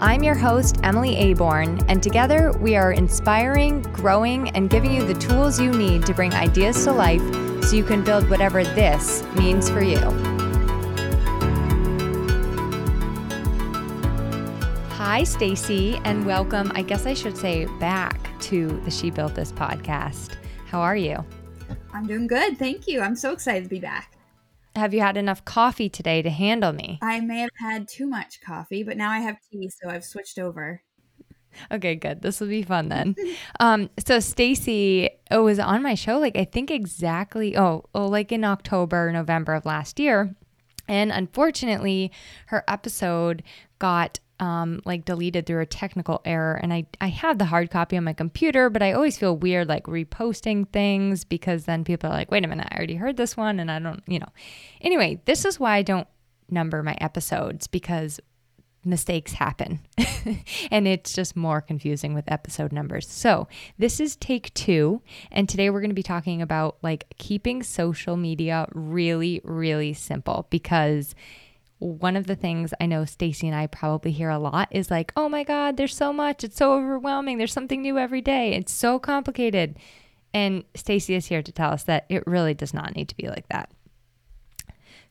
I'm 0.00 0.22
your 0.22 0.36
host, 0.36 0.78
Emily 0.84 1.16
Aborn, 1.16 1.80
and 1.88 2.00
together 2.00 2.52
we 2.60 2.76
are 2.76 2.92
inspiring, 2.92 3.82
growing, 3.82 4.48
and 4.50 4.70
giving 4.70 4.94
you 4.94 5.04
the 5.04 5.14
tools 5.14 5.60
you 5.60 5.72
need 5.72 6.06
to 6.06 6.14
bring 6.14 6.32
ideas 6.34 6.84
to 6.84 6.92
life 6.92 7.20
so 7.64 7.74
you 7.74 7.82
can 7.82 8.04
build 8.04 8.30
whatever 8.30 8.62
this 8.62 9.24
means 9.34 9.68
for 9.68 9.82
you. 9.82 9.98
Hi, 14.90 15.24
Stacy, 15.24 16.00
and 16.04 16.24
welcome. 16.24 16.70
I 16.76 16.82
guess 16.82 17.04
I 17.04 17.14
should 17.14 17.36
say 17.36 17.64
back 17.80 18.30
to 18.42 18.68
the 18.84 18.92
She 18.92 19.10
Built 19.10 19.34
This 19.34 19.50
podcast. 19.50 20.36
How 20.66 20.80
are 20.80 20.96
you? 20.96 21.24
I'm 21.92 22.06
doing 22.06 22.28
good. 22.28 22.56
Thank 22.56 22.86
you. 22.86 23.00
I'm 23.00 23.16
so 23.16 23.32
excited 23.32 23.64
to 23.64 23.68
be 23.68 23.80
back. 23.80 24.17
Have 24.78 24.94
you 24.94 25.00
had 25.00 25.16
enough 25.16 25.44
coffee 25.44 25.88
today 25.88 26.22
to 26.22 26.30
handle 26.30 26.72
me? 26.72 26.98
I 27.02 27.20
may 27.20 27.40
have 27.40 27.50
had 27.58 27.88
too 27.88 28.06
much 28.06 28.40
coffee, 28.40 28.84
but 28.84 28.96
now 28.96 29.10
I 29.10 29.18
have 29.18 29.36
tea, 29.50 29.68
so 29.68 29.90
I've 29.90 30.04
switched 30.04 30.38
over. 30.38 30.82
Okay, 31.72 31.96
good. 31.96 32.22
This 32.22 32.40
will 32.40 32.48
be 32.48 32.62
fun 32.62 32.88
then. 32.88 33.16
um, 33.60 33.90
so 34.06 34.20
Stacy 34.20 35.10
oh, 35.30 35.42
was 35.42 35.58
on 35.58 35.82
my 35.82 35.94
show, 35.94 36.18
like 36.18 36.36
I 36.36 36.44
think 36.44 36.70
exactly 36.70 37.56
oh, 37.56 37.86
oh, 37.94 38.06
like 38.06 38.30
in 38.30 38.44
October, 38.44 39.10
November 39.10 39.54
of 39.54 39.66
last 39.66 39.98
year. 39.98 40.34
And 40.86 41.10
unfortunately, 41.10 42.12
her 42.46 42.64
episode 42.68 43.42
got 43.78 44.20
um, 44.40 44.80
like 44.84 45.04
deleted 45.04 45.46
through 45.46 45.60
a 45.60 45.66
technical 45.66 46.20
error. 46.24 46.54
And 46.54 46.72
I, 46.72 46.86
I 47.00 47.08
have 47.08 47.38
the 47.38 47.44
hard 47.44 47.70
copy 47.70 47.96
on 47.96 48.04
my 48.04 48.12
computer, 48.12 48.70
but 48.70 48.82
I 48.82 48.92
always 48.92 49.18
feel 49.18 49.36
weird 49.36 49.68
like 49.68 49.84
reposting 49.84 50.68
things 50.68 51.24
because 51.24 51.64
then 51.64 51.84
people 51.84 52.10
are 52.10 52.14
like, 52.14 52.30
wait 52.30 52.44
a 52.44 52.48
minute, 52.48 52.68
I 52.70 52.76
already 52.76 52.96
heard 52.96 53.16
this 53.16 53.36
one 53.36 53.60
and 53.60 53.70
I 53.70 53.78
don't, 53.78 54.02
you 54.06 54.18
know. 54.18 54.28
Anyway, 54.80 55.20
this 55.24 55.44
is 55.44 55.58
why 55.58 55.76
I 55.76 55.82
don't 55.82 56.08
number 56.50 56.82
my 56.82 56.96
episodes 57.00 57.66
because 57.66 58.20
mistakes 58.84 59.32
happen 59.32 59.80
and 60.70 60.86
it's 60.86 61.12
just 61.12 61.36
more 61.36 61.60
confusing 61.60 62.14
with 62.14 62.30
episode 62.30 62.72
numbers. 62.72 63.08
So, 63.08 63.48
this 63.76 64.00
is 64.00 64.16
take 64.16 64.54
2 64.54 65.02
and 65.30 65.48
today 65.48 65.68
we're 65.68 65.80
going 65.80 65.90
to 65.90 65.94
be 65.94 66.02
talking 66.02 66.40
about 66.40 66.78
like 66.80 67.04
keeping 67.18 67.62
social 67.62 68.16
media 68.16 68.66
really 68.72 69.40
really 69.44 69.92
simple 69.92 70.46
because 70.48 71.14
one 71.78 72.16
of 72.16 72.26
the 72.26 72.36
things 72.36 72.74
I 72.80 72.86
know 72.86 73.04
Stacy 73.04 73.46
and 73.46 73.56
I 73.56 73.66
probably 73.66 74.12
hear 74.12 74.30
a 74.30 74.38
lot 74.38 74.68
is 74.70 74.90
like, 74.90 75.12
"Oh 75.16 75.28
my 75.28 75.44
god, 75.44 75.76
there's 75.76 75.96
so 75.96 76.12
much. 76.12 76.44
It's 76.44 76.56
so 76.56 76.74
overwhelming. 76.74 77.38
There's 77.38 77.52
something 77.52 77.82
new 77.82 77.98
every 77.98 78.20
day. 78.20 78.54
It's 78.54 78.72
so 78.72 78.98
complicated." 78.98 79.76
And 80.34 80.64
Stacy 80.74 81.14
is 81.14 81.26
here 81.26 81.42
to 81.42 81.52
tell 81.52 81.70
us 81.72 81.84
that 81.84 82.04
it 82.08 82.26
really 82.26 82.54
does 82.54 82.74
not 82.74 82.94
need 82.94 83.08
to 83.08 83.16
be 83.16 83.28
like 83.28 83.48
that. 83.48 83.70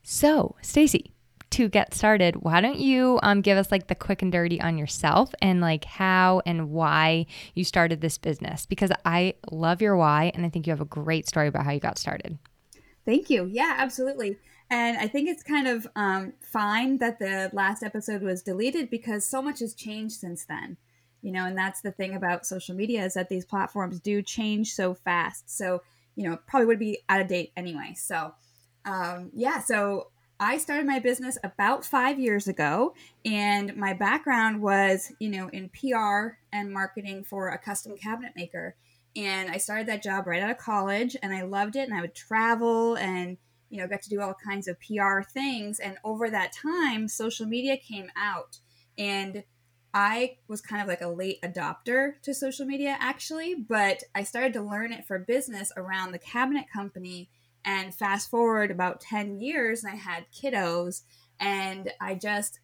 So, 0.02 0.56
Stacy, 0.62 1.12
to 1.50 1.68
get 1.68 1.94
started, 1.94 2.36
why 2.36 2.60
don't 2.60 2.78
you 2.78 3.18
um, 3.22 3.40
give 3.40 3.58
us 3.58 3.72
like 3.72 3.88
the 3.88 3.94
quick 3.94 4.22
and 4.22 4.30
dirty 4.30 4.60
on 4.60 4.78
yourself 4.78 5.34
and 5.40 5.60
like 5.60 5.84
how 5.84 6.42
and 6.46 6.70
why 6.70 7.26
you 7.54 7.64
started 7.64 8.00
this 8.00 8.18
business? 8.18 8.66
Because 8.66 8.90
I 9.04 9.34
love 9.50 9.80
your 9.82 9.96
why 9.96 10.30
and 10.34 10.44
I 10.44 10.50
think 10.50 10.66
you 10.66 10.70
have 10.70 10.80
a 10.80 10.86
great 10.86 11.26
story 11.26 11.48
about 11.48 11.64
how 11.64 11.72
you 11.72 11.80
got 11.80 11.98
started. 11.98 12.38
Thank 13.04 13.30
you. 13.30 13.46
Yeah, 13.46 13.74
absolutely. 13.78 14.36
And 14.70 14.98
I 14.98 15.08
think 15.08 15.28
it's 15.28 15.42
kind 15.42 15.66
of 15.66 15.86
um, 15.96 16.34
fine 16.42 16.98
that 16.98 17.18
the 17.18 17.50
last 17.52 17.82
episode 17.82 18.22
was 18.22 18.42
deleted 18.42 18.90
because 18.90 19.24
so 19.24 19.40
much 19.40 19.60
has 19.60 19.74
changed 19.74 20.16
since 20.16 20.44
then. 20.44 20.76
You 21.22 21.32
know, 21.32 21.46
and 21.46 21.58
that's 21.58 21.80
the 21.80 21.90
thing 21.90 22.14
about 22.14 22.46
social 22.46 22.76
media 22.76 23.04
is 23.04 23.14
that 23.14 23.28
these 23.28 23.44
platforms 23.44 23.98
do 23.98 24.22
change 24.22 24.72
so 24.72 24.94
fast. 24.94 25.50
So, 25.56 25.82
you 26.14 26.28
know, 26.28 26.38
probably 26.46 26.66
would 26.66 26.78
be 26.78 27.00
out 27.08 27.20
of 27.20 27.28
date 27.28 27.52
anyway. 27.56 27.94
So, 27.96 28.34
um, 28.84 29.30
yeah, 29.34 29.58
so 29.58 30.10
I 30.40 30.58
started 30.58 30.86
my 30.86 31.00
business 31.00 31.36
about 31.42 31.84
five 31.84 32.20
years 32.20 32.46
ago, 32.46 32.94
and 33.24 33.74
my 33.76 33.92
background 33.92 34.62
was, 34.62 35.12
you 35.18 35.28
know, 35.28 35.48
in 35.48 35.70
PR 35.70 36.38
and 36.52 36.72
marketing 36.72 37.24
for 37.24 37.48
a 37.48 37.58
custom 37.58 37.96
cabinet 37.96 38.34
maker. 38.36 38.76
And 39.16 39.50
I 39.50 39.56
started 39.56 39.88
that 39.88 40.02
job 40.02 40.28
right 40.28 40.40
out 40.40 40.50
of 40.50 40.58
college, 40.58 41.16
and 41.20 41.34
I 41.34 41.42
loved 41.42 41.74
it. 41.74 41.88
And 41.88 41.94
I 41.94 42.00
would 42.00 42.14
travel 42.14 42.96
and 42.96 43.36
you 43.70 43.78
know, 43.78 43.86
got 43.86 44.02
to 44.02 44.10
do 44.10 44.20
all 44.20 44.34
kinds 44.34 44.68
of 44.68 44.76
PR 44.80 45.22
things. 45.22 45.78
And 45.78 45.96
over 46.04 46.30
that 46.30 46.52
time, 46.52 47.08
social 47.08 47.46
media 47.46 47.76
came 47.76 48.10
out. 48.16 48.58
And 48.96 49.44
I 49.94 50.36
was 50.48 50.60
kind 50.60 50.82
of 50.82 50.88
like 50.88 51.00
a 51.00 51.08
late 51.08 51.40
adopter 51.42 52.20
to 52.22 52.34
social 52.34 52.66
media, 52.66 52.96
actually, 53.00 53.54
but 53.54 54.02
I 54.14 54.22
started 54.22 54.52
to 54.54 54.62
learn 54.62 54.92
it 54.92 55.06
for 55.06 55.18
business 55.18 55.72
around 55.76 56.12
the 56.12 56.18
cabinet 56.18 56.66
company. 56.72 57.30
And 57.64 57.94
fast 57.94 58.30
forward 58.30 58.70
about 58.70 59.00
10 59.00 59.40
years, 59.40 59.82
and 59.82 59.92
I 59.92 59.96
had 59.96 60.26
kiddos, 60.32 61.02
and 61.38 61.90
I 62.00 62.14
just 62.14 62.60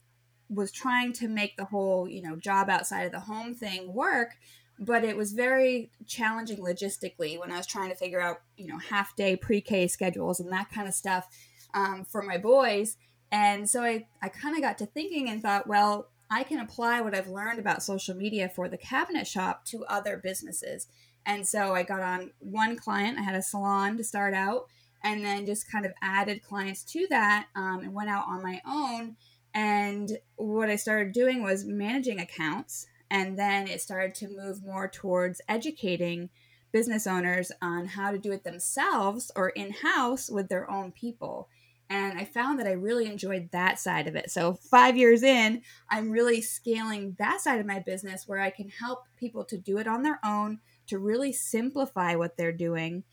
was 0.48 0.70
trying 0.70 1.12
to 1.14 1.28
make 1.28 1.56
the 1.56 1.64
whole, 1.64 2.08
you 2.08 2.22
know, 2.22 2.36
job 2.36 2.70
outside 2.70 3.02
of 3.02 3.12
the 3.12 3.20
home 3.20 3.54
thing 3.54 3.92
work 3.92 4.30
but 4.78 5.04
it 5.04 5.16
was 5.16 5.32
very 5.32 5.90
challenging 6.06 6.58
logistically 6.58 7.38
when 7.38 7.52
I 7.52 7.56
was 7.56 7.66
trying 7.66 7.90
to 7.90 7.96
figure 7.96 8.20
out, 8.20 8.38
you 8.56 8.66
know, 8.66 8.78
half 8.78 9.14
day 9.16 9.36
pre 9.36 9.60
K 9.60 9.86
schedules 9.86 10.40
and 10.40 10.50
that 10.52 10.70
kind 10.70 10.88
of 10.88 10.94
stuff 10.94 11.28
um, 11.74 12.04
for 12.04 12.22
my 12.22 12.38
boys. 12.38 12.96
And 13.30 13.68
so 13.68 13.82
I, 13.82 14.06
I 14.22 14.28
kind 14.28 14.56
of 14.56 14.62
got 14.62 14.78
to 14.78 14.86
thinking 14.86 15.28
and 15.28 15.42
thought, 15.42 15.66
well, 15.66 16.08
I 16.30 16.44
can 16.44 16.60
apply 16.60 17.00
what 17.00 17.14
I've 17.14 17.28
learned 17.28 17.58
about 17.58 17.82
social 17.82 18.14
media 18.14 18.48
for 18.48 18.68
the 18.68 18.78
cabinet 18.78 19.26
shop 19.26 19.64
to 19.66 19.84
other 19.84 20.16
businesses. 20.16 20.88
And 21.26 21.46
so 21.46 21.74
I 21.74 21.82
got 21.82 22.00
on 22.00 22.32
one 22.40 22.76
client, 22.76 23.18
I 23.18 23.22
had 23.22 23.34
a 23.34 23.42
salon 23.42 23.96
to 23.96 24.04
start 24.04 24.34
out, 24.34 24.66
and 25.02 25.24
then 25.24 25.46
just 25.46 25.70
kind 25.70 25.86
of 25.86 25.92
added 26.02 26.42
clients 26.42 26.82
to 26.84 27.06
that 27.10 27.46
um, 27.54 27.80
and 27.80 27.94
went 27.94 28.10
out 28.10 28.26
on 28.26 28.42
my 28.42 28.60
own. 28.66 29.16
And 29.54 30.18
what 30.36 30.68
I 30.68 30.76
started 30.76 31.12
doing 31.12 31.42
was 31.42 31.64
managing 31.64 32.18
accounts 32.18 32.86
and 33.14 33.38
then 33.38 33.68
it 33.68 33.80
started 33.80 34.12
to 34.12 34.28
move 34.28 34.64
more 34.64 34.88
towards 34.88 35.40
educating 35.48 36.30
business 36.72 37.06
owners 37.06 37.52
on 37.62 37.86
how 37.86 38.10
to 38.10 38.18
do 38.18 38.32
it 38.32 38.42
themselves 38.42 39.30
or 39.36 39.50
in 39.50 39.70
house 39.70 40.28
with 40.28 40.48
their 40.48 40.68
own 40.68 40.90
people. 40.90 41.48
And 41.88 42.18
I 42.18 42.24
found 42.24 42.58
that 42.58 42.66
I 42.66 42.72
really 42.72 43.06
enjoyed 43.06 43.50
that 43.52 43.78
side 43.78 44.08
of 44.08 44.16
it. 44.16 44.32
So, 44.32 44.54
five 44.54 44.96
years 44.96 45.22
in, 45.22 45.62
I'm 45.88 46.10
really 46.10 46.42
scaling 46.42 47.14
that 47.20 47.40
side 47.40 47.60
of 47.60 47.66
my 47.66 47.78
business 47.78 48.26
where 48.26 48.40
I 48.40 48.50
can 48.50 48.68
help 48.68 49.04
people 49.16 49.44
to 49.44 49.56
do 49.56 49.78
it 49.78 49.86
on 49.86 50.02
their 50.02 50.18
own, 50.24 50.58
to 50.88 50.98
really 50.98 51.32
simplify 51.32 52.16
what 52.16 52.36
they're 52.36 52.50
doing. 52.50 53.04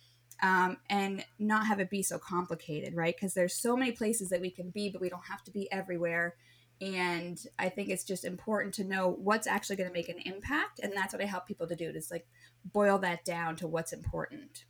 Um, 0.41 0.77
and 0.89 1.24
not 1.38 1.67
have 1.67 1.79
it 1.79 1.91
be 1.91 2.01
so 2.01 2.17
complicated, 2.17 2.96
right? 2.96 3.15
Because 3.15 3.36
there's 3.36 3.53
so 3.53 3.77
many 3.77 3.91
places 3.91 4.29
that 4.29 4.41
we 4.41 4.50
can 4.50 4.72
be, 4.72 4.89
but 4.89 5.00
we 5.00 5.10
don't 5.10 5.27
have 5.29 5.43
to 5.43 5.51
be 5.51 5.72
everywhere 5.72 6.34
and 6.81 7.45
i 7.59 7.69
think 7.69 7.89
it's 7.89 8.03
just 8.03 8.25
important 8.25 8.73
to 8.73 8.83
know 8.83 9.07
what's 9.07 9.47
actually 9.47 9.75
going 9.75 9.88
to 9.88 9.93
make 9.93 10.09
an 10.09 10.19
impact 10.25 10.79
and 10.81 10.91
that's 10.93 11.13
what 11.13 11.21
i 11.21 11.25
help 11.25 11.47
people 11.47 11.67
to 11.67 11.75
do 11.75 11.89
is 11.89 12.11
like 12.11 12.27
boil 12.65 12.97
that 12.97 13.23
down 13.23 13.55
to 13.55 13.67
what's 13.67 13.93
important 13.93 14.65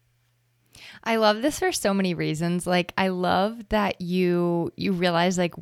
I 1.04 1.18
love 1.18 1.42
this 1.42 1.60
for 1.60 1.72
so 1.72 1.94
many 1.94 2.14
reasons. 2.14 2.66
Like 2.66 2.94
I 2.98 3.10
love 3.10 3.68
that 3.70 4.00
you 4.02 4.72
you 4.76 4.94
realize 4.94 5.38
like 5.38 5.54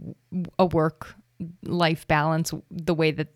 a 0.57 0.65
work 0.65 1.15
life 1.63 2.07
balance 2.07 2.53
the 2.69 2.93
way 2.93 3.11
that 3.11 3.29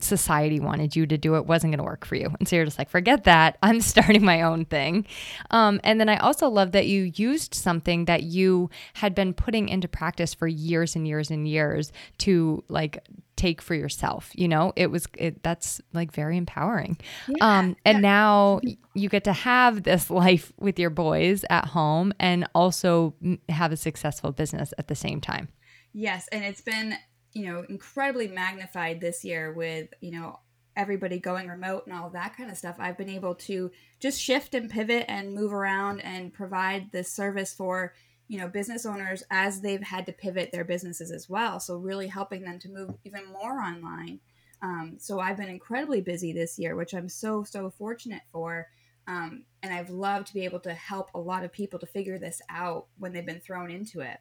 society 0.00 0.60
wanted 0.60 0.96
you 0.96 1.06
to 1.06 1.18
do 1.18 1.36
it 1.36 1.46
wasn't 1.46 1.70
going 1.72 1.78
to 1.78 1.84
work 1.84 2.04
for 2.04 2.16
you. 2.16 2.32
And 2.38 2.48
so 2.48 2.56
you're 2.56 2.64
just 2.64 2.78
like, 2.78 2.88
forget 2.88 3.24
that. 3.24 3.58
I'm 3.62 3.80
starting 3.80 4.24
my 4.24 4.42
own 4.42 4.64
thing. 4.64 5.06
Um, 5.50 5.80
and 5.84 6.00
then 6.00 6.08
I 6.08 6.16
also 6.16 6.48
love 6.48 6.72
that 6.72 6.86
you 6.86 7.12
used 7.14 7.54
something 7.54 8.06
that 8.06 8.22
you 8.22 8.70
had 8.94 9.14
been 9.14 9.34
putting 9.34 9.68
into 9.68 9.88
practice 9.88 10.34
for 10.34 10.46
years 10.46 10.96
and 10.96 11.06
years 11.06 11.30
and 11.30 11.46
years 11.46 11.92
to 12.18 12.64
like 12.68 13.06
take 13.36 13.60
for 13.60 13.74
yourself 13.74 14.30
you 14.34 14.46
know 14.46 14.72
it 14.76 14.92
was 14.92 15.08
it, 15.18 15.42
that's 15.42 15.80
like 15.92 16.12
very 16.12 16.36
empowering 16.36 16.96
yeah, 17.26 17.58
um 17.58 17.76
and 17.84 17.96
yeah. 17.96 18.00
now 18.00 18.60
you 18.94 19.08
get 19.08 19.24
to 19.24 19.32
have 19.32 19.82
this 19.82 20.08
life 20.08 20.52
with 20.60 20.78
your 20.78 20.90
boys 20.90 21.44
at 21.50 21.64
home 21.66 22.12
and 22.20 22.46
also 22.54 23.12
have 23.48 23.72
a 23.72 23.76
successful 23.76 24.30
business 24.30 24.72
at 24.78 24.86
the 24.86 24.94
same 24.94 25.20
time 25.20 25.48
yes 25.92 26.28
and 26.30 26.44
it's 26.44 26.60
been 26.60 26.94
you 27.34 27.46
know 27.46 27.64
incredibly 27.68 28.28
magnified 28.28 29.00
this 29.00 29.24
year 29.24 29.52
with 29.52 29.88
you 30.00 30.10
know 30.10 30.38
everybody 30.76 31.18
going 31.20 31.46
remote 31.46 31.86
and 31.86 31.94
all 31.94 32.10
that 32.10 32.36
kind 32.36 32.50
of 32.50 32.56
stuff 32.56 32.76
i've 32.80 32.98
been 32.98 33.08
able 33.08 33.34
to 33.34 33.70
just 34.00 34.20
shift 34.20 34.54
and 34.54 34.70
pivot 34.70 35.04
and 35.08 35.34
move 35.34 35.52
around 35.52 36.00
and 36.00 36.32
provide 36.32 36.90
this 36.90 37.12
service 37.12 37.52
for 37.54 37.92
you 38.28 38.38
know 38.38 38.48
business 38.48 38.86
owners 38.86 39.22
as 39.30 39.60
they've 39.60 39.82
had 39.82 40.06
to 40.06 40.12
pivot 40.12 40.50
their 40.52 40.64
businesses 40.64 41.10
as 41.10 41.28
well. 41.28 41.60
So 41.60 41.76
really 41.76 42.08
helping 42.08 42.42
them 42.42 42.58
to 42.60 42.68
move 42.68 42.94
even 43.04 43.26
more 43.26 43.60
online. 43.60 44.20
Um, 44.62 44.96
so 44.98 45.20
i've 45.20 45.36
been 45.36 45.48
incredibly 45.48 46.00
busy 46.00 46.32
this 46.32 46.58
year 46.58 46.74
which 46.74 46.94
i'm 46.94 47.08
so 47.08 47.44
so 47.44 47.70
fortunate 47.70 48.22
for. 48.32 48.68
Um, 49.06 49.44
and 49.62 49.74
i've 49.74 49.90
loved 49.90 50.28
to 50.28 50.34
be 50.34 50.46
able 50.46 50.60
to 50.60 50.72
help 50.72 51.10
a 51.14 51.18
lot 51.18 51.44
of 51.44 51.52
people 51.52 51.78
to 51.78 51.86
figure 51.86 52.18
this 52.18 52.40
out 52.48 52.86
when 52.98 53.12
they've 53.12 53.26
been 53.26 53.40
thrown 53.40 53.70
into 53.70 54.00
it 54.00 54.18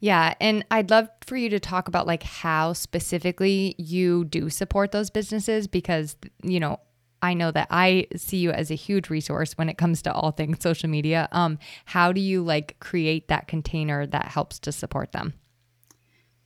yeah, 0.00 0.34
and 0.40 0.64
I'd 0.70 0.90
love 0.90 1.08
for 1.26 1.36
you 1.36 1.50
to 1.50 1.60
talk 1.60 1.86
about 1.86 2.06
like 2.06 2.22
how 2.22 2.72
specifically 2.72 3.74
you 3.78 4.24
do 4.24 4.48
support 4.48 4.92
those 4.92 5.10
businesses 5.10 5.66
because 5.66 6.16
you 6.42 6.58
know, 6.58 6.80
I 7.22 7.34
know 7.34 7.50
that 7.50 7.68
I 7.70 8.06
see 8.16 8.38
you 8.38 8.50
as 8.50 8.70
a 8.70 8.74
huge 8.74 9.10
resource 9.10 9.52
when 9.58 9.68
it 9.68 9.76
comes 9.76 10.00
to 10.02 10.12
all 10.12 10.30
things 10.30 10.62
social 10.62 10.88
media. 10.88 11.28
Um, 11.32 11.58
how 11.84 12.12
do 12.12 12.20
you 12.20 12.42
like 12.42 12.80
create 12.80 13.28
that 13.28 13.46
container 13.46 14.06
that 14.06 14.28
helps 14.28 14.58
to 14.60 14.72
support 14.72 15.12
them? 15.12 15.34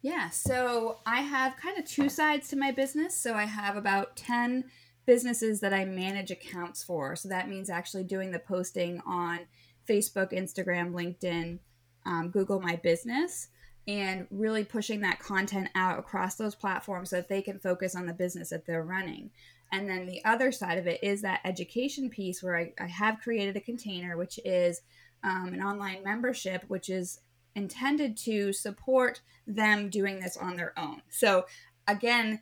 Yeah, 0.02 0.30
so 0.30 0.98
I 1.06 1.20
have 1.20 1.56
kind 1.56 1.78
of 1.78 1.86
two 1.86 2.08
sides 2.08 2.48
to 2.48 2.56
my 2.56 2.72
business. 2.72 3.18
So 3.18 3.34
I 3.34 3.44
have 3.44 3.76
about 3.76 4.16
10 4.16 4.64
businesses 5.06 5.60
that 5.60 5.72
I 5.72 5.84
manage 5.84 6.30
accounts 6.30 6.82
for. 6.82 7.16
So 7.16 7.28
that 7.28 7.48
means 7.48 7.70
actually 7.70 8.04
doing 8.04 8.30
the 8.30 8.38
posting 8.38 9.00
on 9.06 9.40
Facebook, 9.88 10.32
Instagram, 10.32 10.92
LinkedIn, 10.92 11.60
um, 12.06 12.30
Google 12.30 12.60
My 12.60 12.76
Business, 12.76 13.48
and 13.86 14.26
really 14.30 14.64
pushing 14.64 15.00
that 15.00 15.18
content 15.18 15.68
out 15.74 15.98
across 15.98 16.36
those 16.36 16.54
platforms 16.54 17.10
so 17.10 17.16
that 17.16 17.28
they 17.28 17.42
can 17.42 17.58
focus 17.58 17.94
on 17.94 18.06
the 18.06 18.12
business 18.12 18.50
that 18.50 18.66
they're 18.66 18.82
running. 18.82 19.30
And 19.72 19.88
then 19.88 20.06
the 20.06 20.24
other 20.24 20.52
side 20.52 20.78
of 20.78 20.86
it 20.86 21.02
is 21.02 21.22
that 21.22 21.40
education 21.44 22.08
piece 22.08 22.42
where 22.42 22.56
I, 22.56 22.72
I 22.78 22.86
have 22.86 23.20
created 23.20 23.56
a 23.56 23.60
container, 23.60 24.16
which 24.16 24.38
is 24.44 24.82
um, 25.22 25.52
an 25.52 25.62
online 25.62 26.02
membership, 26.04 26.64
which 26.68 26.88
is 26.88 27.20
intended 27.54 28.16
to 28.18 28.52
support 28.52 29.20
them 29.46 29.88
doing 29.90 30.20
this 30.20 30.36
on 30.36 30.56
their 30.56 30.78
own. 30.78 31.02
So, 31.10 31.46
again, 31.88 32.40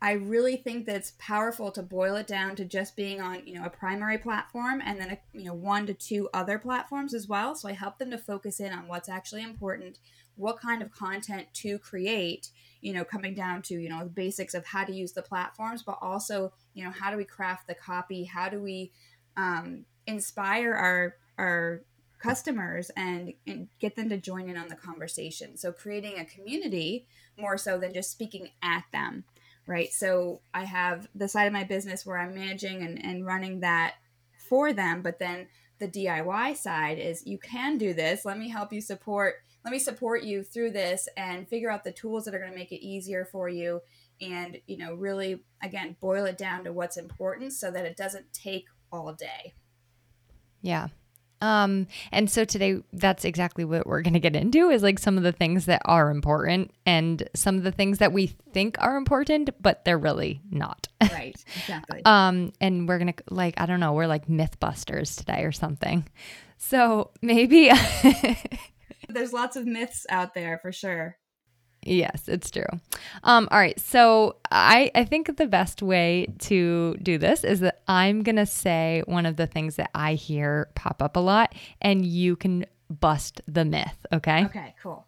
I 0.00 0.12
really 0.12 0.56
think 0.56 0.86
that 0.86 0.94
it's 0.94 1.14
powerful 1.18 1.72
to 1.72 1.82
boil 1.82 2.14
it 2.14 2.28
down 2.28 2.54
to 2.56 2.64
just 2.64 2.94
being 2.94 3.20
on, 3.20 3.44
you 3.46 3.54
know, 3.54 3.64
a 3.64 3.70
primary 3.70 4.16
platform 4.18 4.80
and 4.84 5.00
then, 5.00 5.10
a, 5.10 5.18
you 5.32 5.44
know, 5.44 5.54
one 5.54 5.86
to 5.86 5.94
two 5.94 6.28
other 6.32 6.56
platforms 6.58 7.14
as 7.14 7.26
well. 7.26 7.56
So 7.56 7.68
I 7.68 7.72
help 7.72 7.98
them 7.98 8.12
to 8.12 8.18
focus 8.18 8.60
in 8.60 8.72
on 8.72 8.86
what's 8.86 9.08
actually 9.08 9.42
important, 9.42 9.98
what 10.36 10.60
kind 10.60 10.82
of 10.82 10.92
content 10.92 11.48
to 11.54 11.80
create, 11.80 12.50
you 12.80 12.92
know, 12.92 13.02
coming 13.02 13.34
down 13.34 13.60
to, 13.62 13.74
you 13.74 13.88
know, 13.88 14.04
the 14.04 14.10
basics 14.10 14.54
of 14.54 14.64
how 14.66 14.84
to 14.84 14.92
use 14.92 15.12
the 15.12 15.22
platforms, 15.22 15.82
but 15.82 15.98
also, 16.00 16.52
you 16.74 16.84
know, 16.84 16.92
how 16.92 17.10
do 17.10 17.16
we 17.16 17.24
craft 17.24 17.66
the 17.66 17.74
copy? 17.74 18.22
How 18.22 18.48
do 18.48 18.60
we 18.60 18.92
um, 19.36 19.84
inspire 20.06 20.74
our, 20.74 21.16
our 21.38 21.82
customers 22.20 22.90
and, 22.96 23.32
and 23.48 23.68
get 23.80 23.96
them 23.96 24.08
to 24.10 24.16
join 24.16 24.48
in 24.48 24.56
on 24.56 24.68
the 24.68 24.76
conversation? 24.76 25.56
So 25.56 25.72
creating 25.72 26.18
a 26.18 26.24
community 26.24 27.08
more 27.36 27.58
so 27.58 27.78
than 27.78 27.92
just 27.92 28.12
speaking 28.12 28.50
at 28.62 28.84
them, 28.92 29.24
right? 29.68 29.92
So 29.92 30.40
I 30.54 30.64
have 30.64 31.06
the 31.14 31.28
side 31.28 31.44
of 31.44 31.52
my 31.52 31.62
business 31.62 32.04
where 32.04 32.18
I'm 32.18 32.34
managing 32.34 32.82
and, 32.82 33.04
and 33.04 33.24
running 33.24 33.60
that 33.60 33.96
for 34.48 34.72
them, 34.72 35.02
but 35.02 35.18
then 35.18 35.46
the 35.78 35.86
DIY 35.86 36.56
side 36.56 36.98
is 36.98 37.26
you 37.26 37.38
can 37.38 37.76
do 37.76 37.92
this. 37.92 38.24
Let 38.24 38.38
me 38.38 38.48
help 38.48 38.72
you 38.72 38.80
support 38.80 39.34
let 39.64 39.72
me 39.72 39.78
support 39.80 40.22
you 40.22 40.42
through 40.44 40.70
this 40.70 41.08
and 41.16 41.46
figure 41.46 41.70
out 41.70 41.84
the 41.84 41.92
tools 41.92 42.24
that 42.24 42.34
are 42.34 42.38
going 42.38 42.50
to 42.50 42.56
make 42.56 42.72
it 42.72 42.82
easier 42.82 43.26
for 43.26 43.50
you 43.50 43.82
and 44.20 44.58
you 44.66 44.78
know 44.78 44.94
really 44.94 45.42
again 45.62 45.96
boil 46.00 46.24
it 46.24 46.38
down 46.38 46.64
to 46.64 46.72
what's 46.72 46.96
important 46.96 47.52
so 47.52 47.70
that 47.70 47.84
it 47.84 47.96
doesn't 47.96 48.32
take 48.32 48.64
all 48.90 49.12
day 49.12 49.52
yeah 50.62 50.88
um 51.40 51.86
and 52.12 52.30
so 52.30 52.44
today 52.44 52.76
that's 52.92 53.24
exactly 53.24 53.64
what 53.64 53.86
we're 53.86 54.02
going 54.02 54.14
to 54.14 54.20
get 54.20 54.36
into 54.36 54.70
is 54.70 54.82
like 54.82 54.98
some 54.98 55.16
of 55.16 55.22
the 55.22 55.32
things 55.32 55.66
that 55.66 55.82
are 55.84 56.10
important 56.10 56.70
and 56.86 57.28
some 57.34 57.56
of 57.56 57.62
the 57.62 57.72
things 57.72 57.98
that 57.98 58.12
we 58.12 58.26
think 58.52 58.76
are 58.80 58.96
important 58.96 59.50
but 59.60 59.84
they're 59.84 59.98
really 59.98 60.40
not. 60.50 60.88
Right 61.12 61.36
exactly. 61.56 62.02
Um 62.06 62.52
and 62.60 62.88
we're 62.88 62.98
going 62.98 63.12
to 63.12 63.22
like 63.30 63.54
i 63.60 63.66
don't 63.66 63.80
know 63.80 63.92
we're 63.92 64.06
like 64.06 64.26
mythbusters 64.28 65.16
today 65.16 65.44
or 65.44 65.52
something. 65.52 66.06
So 66.56 67.10
maybe 67.22 67.70
There's 69.08 69.32
lots 69.32 69.56
of 69.56 69.66
myths 69.66 70.06
out 70.10 70.34
there 70.34 70.58
for 70.58 70.70
sure. 70.70 71.16
Yes, 71.82 72.28
it's 72.28 72.50
true. 72.50 72.66
Um, 73.24 73.48
all 73.50 73.58
right. 73.58 73.78
So 73.78 74.36
I, 74.50 74.90
I 74.94 75.04
think 75.04 75.36
the 75.36 75.46
best 75.46 75.80
way 75.80 76.26
to 76.40 76.96
do 77.02 77.18
this 77.18 77.44
is 77.44 77.60
that 77.60 77.82
I'm 77.88 78.22
going 78.22 78.36
to 78.36 78.46
say 78.46 79.02
one 79.06 79.26
of 79.26 79.36
the 79.36 79.46
things 79.46 79.76
that 79.76 79.90
I 79.94 80.14
hear 80.14 80.68
pop 80.74 81.02
up 81.02 81.16
a 81.16 81.20
lot, 81.20 81.54
and 81.80 82.04
you 82.04 82.36
can 82.36 82.66
bust 82.90 83.40
the 83.46 83.64
myth. 83.64 84.06
Okay. 84.12 84.44
Okay, 84.46 84.74
cool. 84.82 85.06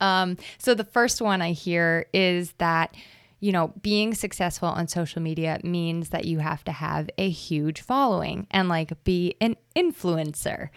Um, 0.00 0.36
so 0.58 0.74
the 0.74 0.84
first 0.84 1.20
one 1.20 1.42
I 1.42 1.52
hear 1.52 2.06
is 2.12 2.52
that, 2.58 2.94
you 3.40 3.52
know, 3.52 3.72
being 3.82 4.14
successful 4.14 4.68
on 4.68 4.88
social 4.88 5.22
media 5.22 5.60
means 5.62 6.10
that 6.10 6.24
you 6.24 6.38
have 6.38 6.64
to 6.64 6.72
have 6.72 7.10
a 7.18 7.28
huge 7.28 7.80
following 7.80 8.46
and 8.50 8.68
like 8.68 9.04
be 9.04 9.34
an 9.40 9.56
influencer. 9.76 10.70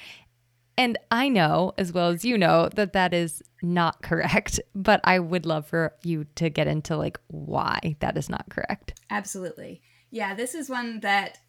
And 0.78 0.98
I 1.12 1.30
know, 1.30 1.74
as 1.78 1.94
well 1.94 2.10
as 2.10 2.26
you 2.26 2.38
know, 2.38 2.70
that 2.76 2.94
that 2.94 3.14
is 3.14 3.44
not 3.64 4.02
correct, 4.02 4.60
but 4.76 5.02
I 5.04 5.20
would 5.20 5.46
love 5.46 5.68
for 5.68 5.94
you 6.04 6.26
to 6.36 6.50
get 6.50 6.68
into 6.68 6.98
like 6.98 7.20
why 7.28 7.96
that 8.00 8.18
is 8.18 8.30
not 8.30 8.50
correct. 8.50 9.00
Absolutely. 9.10 9.82
Yeah, 10.12 10.36
this 10.36 10.54
is 10.54 10.70
one 10.70 11.00
that 11.00 11.40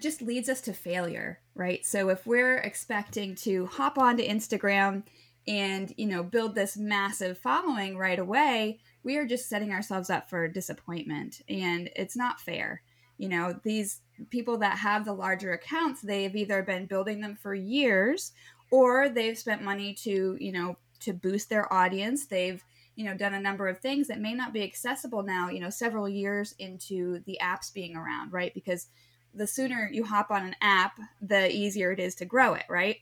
just 0.00 0.22
leads 0.22 0.48
us 0.48 0.60
to 0.62 0.72
failure, 0.72 1.40
right? 1.54 1.84
So 1.84 2.08
if 2.10 2.26
we're 2.26 2.58
expecting 2.58 3.34
to 3.36 3.66
hop 3.66 3.98
onto 3.98 4.22
Instagram 4.26 5.02
and, 5.48 5.92
you 5.96 6.06
know, 6.06 6.22
build 6.22 6.54
this 6.54 6.76
massive 6.76 7.38
following 7.38 7.96
right 7.96 8.18
away, 8.18 8.80
we 9.02 9.16
are 9.16 9.26
just 9.26 9.48
setting 9.48 9.72
ourselves 9.72 10.10
up 10.10 10.28
for 10.28 10.48
disappointment 10.48 11.40
and 11.48 11.90
it's 11.96 12.16
not 12.16 12.40
fair. 12.40 12.82
You 13.18 13.30
know, 13.30 13.58
these 13.62 14.00
people 14.30 14.58
that 14.58 14.78
have 14.78 15.04
the 15.04 15.14
larger 15.14 15.52
accounts, 15.52 16.02
they've 16.02 16.34
either 16.34 16.62
been 16.62 16.86
building 16.86 17.20
them 17.20 17.36
for 17.36 17.54
years 17.54 18.32
or 18.70 19.08
they've 19.08 19.38
spent 19.38 19.62
money 19.62 19.94
to 19.94 20.36
you 20.40 20.52
know 20.52 20.76
to 21.00 21.12
boost 21.12 21.48
their 21.48 21.72
audience. 21.72 22.26
They've 22.26 22.62
you 22.96 23.04
know 23.04 23.16
done 23.16 23.34
a 23.34 23.40
number 23.40 23.68
of 23.68 23.78
things 23.78 24.08
that 24.08 24.20
may 24.20 24.34
not 24.34 24.52
be 24.52 24.62
accessible 24.62 25.22
now 25.22 25.50
you 25.50 25.60
know 25.60 25.70
several 25.70 26.08
years 26.08 26.54
into 26.58 27.20
the 27.26 27.38
apps 27.40 27.72
being 27.72 27.94
around 27.94 28.32
right? 28.32 28.52
Because 28.54 28.88
the 29.34 29.46
sooner 29.46 29.88
you 29.92 30.02
hop 30.02 30.30
on 30.30 30.44
an 30.44 30.56
app 30.60 30.98
the 31.20 31.54
easier 31.54 31.92
it 31.92 32.00
is 32.00 32.14
to 32.16 32.24
grow 32.24 32.54
it 32.54 32.64
right? 32.68 32.96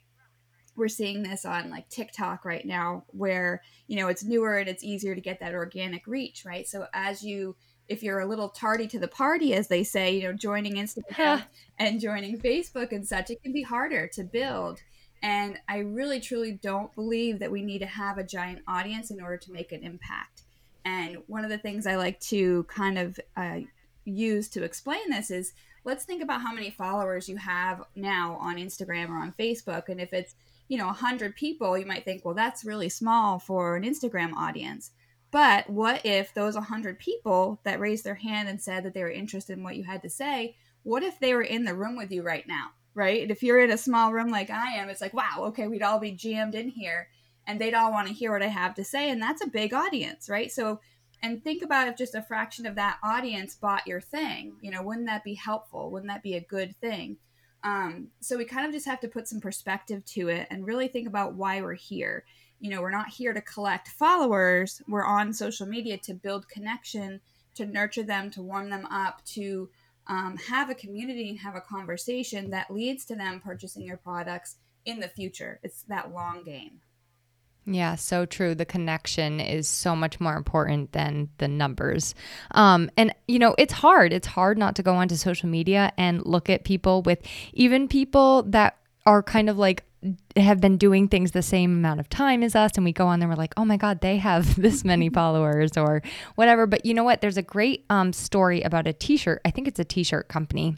We're 0.76 0.88
seeing 0.88 1.22
this 1.22 1.44
on 1.44 1.70
like 1.70 1.88
TikTok 1.88 2.44
right 2.44 2.66
now 2.66 3.04
where 3.08 3.62
you 3.86 3.96
know 3.96 4.08
it's 4.08 4.24
newer 4.24 4.58
and 4.58 4.68
it's 4.68 4.84
easier 4.84 5.14
to 5.14 5.20
get 5.20 5.40
that 5.40 5.54
organic 5.54 6.06
reach 6.06 6.44
right? 6.44 6.66
So 6.66 6.86
as 6.92 7.22
you 7.22 7.56
if 7.86 8.02
you're 8.02 8.20
a 8.20 8.26
little 8.26 8.48
tardy 8.48 8.86
to 8.88 8.98
the 8.98 9.08
party 9.08 9.54
as 9.54 9.68
they 9.68 9.84
say 9.84 10.16
you 10.16 10.24
know 10.24 10.32
joining 10.32 10.74
Instagram 10.74 11.44
and 11.78 12.00
joining 12.00 12.38
Facebook 12.38 12.90
and 12.90 13.06
such 13.06 13.30
it 13.30 13.42
can 13.42 13.52
be 13.52 13.62
harder 13.62 14.08
to 14.08 14.24
build 14.24 14.80
and 15.24 15.58
I 15.66 15.78
really, 15.78 16.20
truly 16.20 16.52
don't 16.52 16.94
believe 16.94 17.38
that 17.38 17.50
we 17.50 17.62
need 17.62 17.78
to 17.78 17.86
have 17.86 18.18
a 18.18 18.22
giant 18.22 18.60
audience 18.68 19.10
in 19.10 19.22
order 19.22 19.38
to 19.38 19.52
make 19.52 19.72
an 19.72 19.82
impact. 19.82 20.42
And 20.84 21.16
one 21.28 21.44
of 21.44 21.50
the 21.50 21.56
things 21.56 21.86
I 21.86 21.96
like 21.96 22.20
to 22.20 22.64
kind 22.64 22.98
of 22.98 23.18
uh, 23.34 23.60
use 24.04 24.50
to 24.50 24.62
explain 24.62 25.08
this 25.08 25.30
is 25.30 25.54
let's 25.82 26.04
think 26.04 26.22
about 26.22 26.42
how 26.42 26.52
many 26.52 26.68
followers 26.68 27.26
you 27.26 27.38
have 27.38 27.84
now 27.96 28.36
on 28.38 28.56
Instagram 28.56 29.08
or 29.08 29.16
on 29.16 29.32
Facebook. 29.38 29.88
And 29.88 29.98
if 29.98 30.12
it's, 30.12 30.34
you 30.68 30.76
know, 30.76 30.88
100 30.88 31.34
people, 31.34 31.78
you 31.78 31.86
might 31.86 32.04
think, 32.04 32.22
well, 32.22 32.34
that's 32.34 32.66
really 32.66 32.90
small 32.90 33.38
for 33.38 33.76
an 33.76 33.82
Instagram 33.82 34.34
audience. 34.34 34.90
But 35.30 35.70
what 35.70 36.04
if 36.04 36.34
those 36.34 36.54
100 36.54 36.98
people 36.98 37.60
that 37.64 37.80
raised 37.80 38.04
their 38.04 38.14
hand 38.14 38.50
and 38.50 38.60
said 38.60 38.84
that 38.84 38.92
they 38.92 39.02
were 39.02 39.10
interested 39.10 39.56
in 39.56 39.64
what 39.64 39.76
you 39.76 39.84
had 39.84 40.02
to 40.02 40.10
say, 40.10 40.56
what 40.82 41.02
if 41.02 41.18
they 41.18 41.32
were 41.32 41.40
in 41.40 41.64
the 41.64 41.74
room 41.74 41.96
with 41.96 42.12
you 42.12 42.20
right 42.20 42.46
now? 42.46 42.72
Right? 42.94 43.22
And 43.22 43.30
if 43.30 43.42
you're 43.42 43.60
in 43.60 43.70
a 43.70 43.78
small 43.78 44.12
room 44.12 44.28
like 44.28 44.50
I 44.50 44.74
am, 44.74 44.88
it's 44.88 45.00
like, 45.00 45.14
wow, 45.14 45.44
okay, 45.46 45.68
we'd 45.68 45.82
all 45.82 45.98
be 45.98 46.12
jammed 46.12 46.54
in 46.54 46.68
here 46.68 47.08
and 47.46 47.60
they'd 47.60 47.74
all 47.74 47.92
want 47.92 48.08
to 48.08 48.14
hear 48.14 48.32
what 48.32 48.42
I 48.42 48.48
have 48.48 48.74
to 48.74 48.84
say. 48.84 49.10
And 49.10 49.20
that's 49.20 49.42
a 49.42 49.48
big 49.48 49.74
audience, 49.74 50.28
right? 50.28 50.50
So, 50.50 50.80
and 51.24 51.42
think 51.42 51.62
about 51.62 51.88
if 51.88 51.96
just 51.96 52.14
a 52.14 52.20
fraction 52.20 52.66
of 52.66 52.74
that 52.74 52.98
audience 53.02 53.54
bought 53.54 53.86
your 53.86 54.00
thing 54.00 54.56
you 54.60 54.70
know 54.70 54.82
wouldn't 54.82 55.06
that 55.06 55.24
be 55.24 55.34
helpful 55.34 55.90
wouldn't 55.90 56.12
that 56.12 56.22
be 56.22 56.34
a 56.34 56.40
good 56.40 56.76
thing 56.76 57.16
um, 57.64 58.08
so 58.20 58.36
we 58.36 58.44
kind 58.44 58.66
of 58.66 58.72
just 58.72 58.84
have 58.84 59.00
to 59.00 59.08
put 59.08 59.26
some 59.26 59.40
perspective 59.40 60.04
to 60.04 60.28
it 60.28 60.46
and 60.50 60.66
really 60.66 60.86
think 60.86 61.08
about 61.08 61.34
why 61.34 61.62
we're 61.62 61.72
here 61.72 62.24
you 62.60 62.70
know 62.70 62.82
we're 62.82 62.90
not 62.90 63.08
here 63.08 63.32
to 63.32 63.40
collect 63.40 63.88
followers 63.88 64.82
we're 64.86 65.04
on 65.04 65.32
social 65.32 65.66
media 65.66 65.96
to 65.96 66.12
build 66.12 66.48
connection 66.48 67.20
to 67.54 67.64
nurture 67.64 68.02
them 68.02 68.30
to 68.30 68.42
warm 68.42 68.68
them 68.68 68.84
up 68.86 69.24
to 69.24 69.70
um, 70.06 70.36
have 70.36 70.70
a 70.70 70.74
community 70.74 71.30
and 71.30 71.38
have 71.38 71.56
a 71.56 71.60
conversation 71.60 72.50
that 72.50 72.70
leads 72.70 73.04
to 73.06 73.14
them 73.14 73.40
purchasing 73.40 73.84
your 73.84 73.96
products 73.96 74.56
in 74.84 75.00
the 75.00 75.08
future 75.08 75.60
it's 75.62 75.82
that 75.84 76.12
long 76.12 76.42
game 76.44 76.80
yeah, 77.66 77.94
so 77.94 78.26
true. 78.26 78.54
The 78.54 78.66
connection 78.66 79.40
is 79.40 79.68
so 79.68 79.96
much 79.96 80.20
more 80.20 80.36
important 80.36 80.92
than 80.92 81.30
the 81.38 81.48
numbers. 81.48 82.14
Um, 82.50 82.90
and, 82.96 83.14
you 83.26 83.38
know, 83.38 83.54
it's 83.56 83.72
hard. 83.72 84.12
It's 84.12 84.26
hard 84.26 84.58
not 84.58 84.76
to 84.76 84.82
go 84.82 84.94
onto 84.94 85.16
social 85.16 85.48
media 85.48 85.92
and 85.96 86.24
look 86.26 86.50
at 86.50 86.64
people 86.64 87.02
with 87.02 87.20
even 87.54 87.88
people 87.88 88.42
that 88.44 88.78
are 89.06 89.22
kind 89.22 89.48
of 89.48 89.56
like 89.56 89.84
have 90.36 90.60
been 90.60 90.76
doing 90.76 91.08
things 91.08 91.30
the 91.30 91.42
same 91.42 91.72
amount 91.72 92.00
of 92.00 92.08
time 92.08 92.42
as 92.42 92.54
us 92.54 92.72
and 92.76 92.84
we 92.84 92.92
go 92.92 93.06
on 93.06 93.20
there 93.20 93.28
we're 93.28 93.34
like 93.34 93.54
oh 93.56 93.64
my 93.64 93.76
god 93.76 94.00
they 94.00 94.16
have 94.18 94.56
this 94.60 94.84
many 94.84 95.08
followers 95.20 95.76
or 95.76 96.02
whatever. 96.34 96.66
But 96.66 96.84
you 96.84 96.94
know 96.94 97.04
what? 97.04 97.20
There's 97.20 97.36
a 97.36 97.42
great 97.42 97.84
um, 97.90 98.12
story 98.12 98.62
about 98.62 98.86
a 98.86 98.92
t-shirt 98.92 99.40
i 99.44 99.50
think 99.50 99.68
it's 99.68 99.78
a 99.78 99.84
t-shirt 99.84 100.28
company 100.28 100.76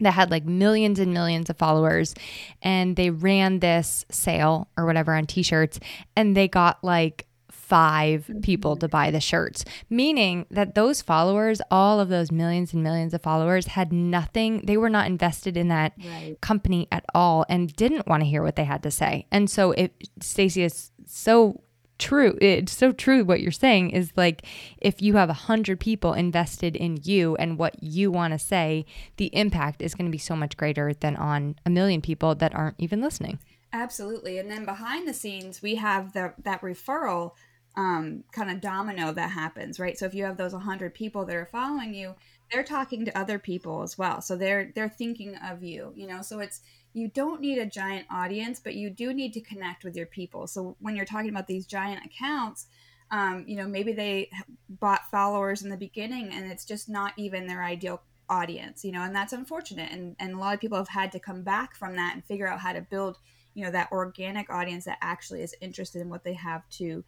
that 0.00 0.12
had 0.12 0.30
like 0.30 0.44
millions 0.44 0.98
and 0.98 1.14
millions 1.14 1.48
of 1.48 1.56
followers 1.56 2.14
and 2.60 2.96
they 2.96 3.10
ran 3.10 3.60
this 3.60 4.04
sale 4.10 4.68
or 4.76 4.84
whatever 4.84 5.14
on 5.14 5.26
t-shirts 5.26 5.78
and 6.16 6.36
they 6.36 6.48
got 6.48 6.82
like 6.82 7.26
five 7.72 8.30
people 8.42 8.72
mm-hmm. 8.72 8.80
to 8.80 8.88
buy 8.88 9.10
the 9.10 9.18
shirts, 9.18 9.64
meaning 9.88 10.44
that 10.50 10.74
those 10.74 11.00
followers, 11.00 11.62
all 11.70 12.00
of 12.00 12.10
those 12.10 12.30
millions 12.30 12.74
and 12.74 12.82
millions 12.82 13.14
of 13.14 13.22
followers, 13.22 13.68
had 13.68 13.90
nothing. 13.94 14.60
They 14.66 14.76
were 14.76 14.90
not 14.90 15.06
invested 15.06 15.56
in 15.56 15.68
that 15.68 15.94
right. 16.04 16.36
company 16.42 16.86
at 16.92 17.06
all 17.14 17.46
and 17.48 17.74
didn't 17.74 18.06
want 18.06 18.24
to 18.24 18.28
hear 18.28 18.42
what 18.42 18.56
they 18.56 18.64
had 18.64 18.82
to 18.82 18.90
say. 18.90 19.26
And 19.32 19.48
so, 19.48 19.72
it, 19.72 19.94
Stacy 20.20 20.62
is 20.64 20.90
so 21.06 21.62
true. 21.98 22.36
It's 22.42 22.76
so 22.76 22.92
true 22.92 23.24
what 23.24 23.40
you're 23.40 23.50
saying 23.50 23.92
is 23.92 24.12
like 24.16 24.44
if 24.76 25.00
you 25.00 25.14
have 25.14 25.30
a 25.30 25.44
hundred 25.48 25.80
people 25.80 26.12
invested 26.12 26.76
in 26.76 26.98
you 27.02 27.36
and 27.36 27.56
what 27.56 27.82
you 27.82 28.10
want 28.10 28.34
to 28.34 28.38
say, 28.38 28.84
the 29.16 29.34
impact 29.34 29.80
is 29.80 29.94
going 29.94 30.06
to 30.06 30.12
be 30.12 30.18
so 30.18 30.36
much 30.36 30.58
greater 30.58 30.92
than 30.92 31.16
on 31.16 31.54
a 31.64 31.70
million 31.70 32.02
people 32.02 32.34
that 32.34 32.54
aren't 32.54 32.76
even 32.78 33.00
listening. 33.00 33.38
Absolutely. 33.72 34.38
And 34.38 34.50
then 34.50 34.66
behind 34.66 35.08
the 35.08 35.14
scenes, 35.14 35.62
we 35.62 35.76
have 35.76 36.12
the 36.12 36.34
that 36.42 36.60
referral 36.60 37.32
um, 37.76 38.24
kind 38.32 38.50
of 38.50 38.60
domino 38.60 39.12
that 39.12 39.30
happens, 39.30 39.80
right? 39.80 39.98
So 39.98 40.06
if 40.06 40.14
you 40.14 40.24
have 40.24 40.36
those 40.36 40.52
100 40.52 40.94
people 40.94 41.24
that 41.24 41.36
are 41.36 41.46
following 41.46 41.94
you, 41.94 42.14
they're 42.50 42.62
talking 42.62 43.04
to 43.04 43.18
other 43.18 43.38
people 43.38 43.82
as 43.82 43.96
well. 43.96 44.20
So 44.20 44.36
they're 44.36 44.70
they're 44.74 44.88
thinking 44.88 45.36
of 45.36 45.62
you, 45.62 45.92
you 45.96 46.06
know. 46.06 46.20
So 46.20 46.40
it's 46.40 46.60
you 46.92 47.08
don't 47.08 47.40
need 47.40 47.58
a 47.58 47.66
giant 47.66 48.06
audience, 48.10 48.60
but 48.60 48.74
you 48.74 48.90
do 48.90 49.14
need 49.14 49.32
to 49.32 49.40
connect 49.40 49.84
with 49.84 49.96
your 49.96 50.06
people. 50.06 50.46
So 50.46 50.76
when 50.80 50.94
you're 50.94 51.06
talking 51.06 51.30
about 51.30 51.46
these 51.46 51.64
giant 51.64 52.04
accounts, 52.04 52.66
um, 53.10 53.44
you 53.46 53.56
know, 53.56 53.66
maybe 53.66 53.92
they 53.92 54.30
bought 54.68 55.10
followers 55.10 55.62
in 55.62 55.70
the 55.70 55.76
beginning 55.76 56.32
and 56.32 56.50
it's 56.50 56.64
just 56.64 56.88
not 56.88 57.14
even 57.16 57.46
their 57.46 57.62
ideal 57.62 58.02
audience, 58.28 58.84
you 58.84 58.92
know, 58.92 59.02
and 59.02 59.14
that's 59.14 59.32
unfortunate. 59.32 59.90
And, 59.90 60.16
and 60.18 60.34
a 60.34 60.38
lot 60.38 60.54
of 60.54 60.60
people 60.60 60.78
have 60.78 60.88
had 60.88 61.12
to 61.12 61.18
come 61.18 61.42
back 61.42 61.74
from 61.74 61.96
that 61.96 62.14
and 62.14 62.24
figure 62.24 62.48
out 62.48 62.60
how 62.60 62.72
to 62.72 62.80
build, 62.80 63.18
you 63.54 63.64
know, 63.64 63.70
that 63.70 63.92
organic 63.92 64.50
audience 64.50 64.84
that 64.86 64.98
actually 65.02 65.42
is 65.42 65.54
interested 65.60 66.00
in 66.00 66.08
what 66.08 66.24
they 66.24 66.34
have 66.34 66.68
to 66.70 67.04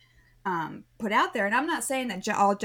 um, 0.46 0.85
put 0.98 1.12
out 1.12 1.33
there. 1.33 1.46
And 1.46 1.54
I'm 1.54 1.66
not 1.66 1.85
saying 1.85 2.09
that 2.09 2.28
all 2.28 2.59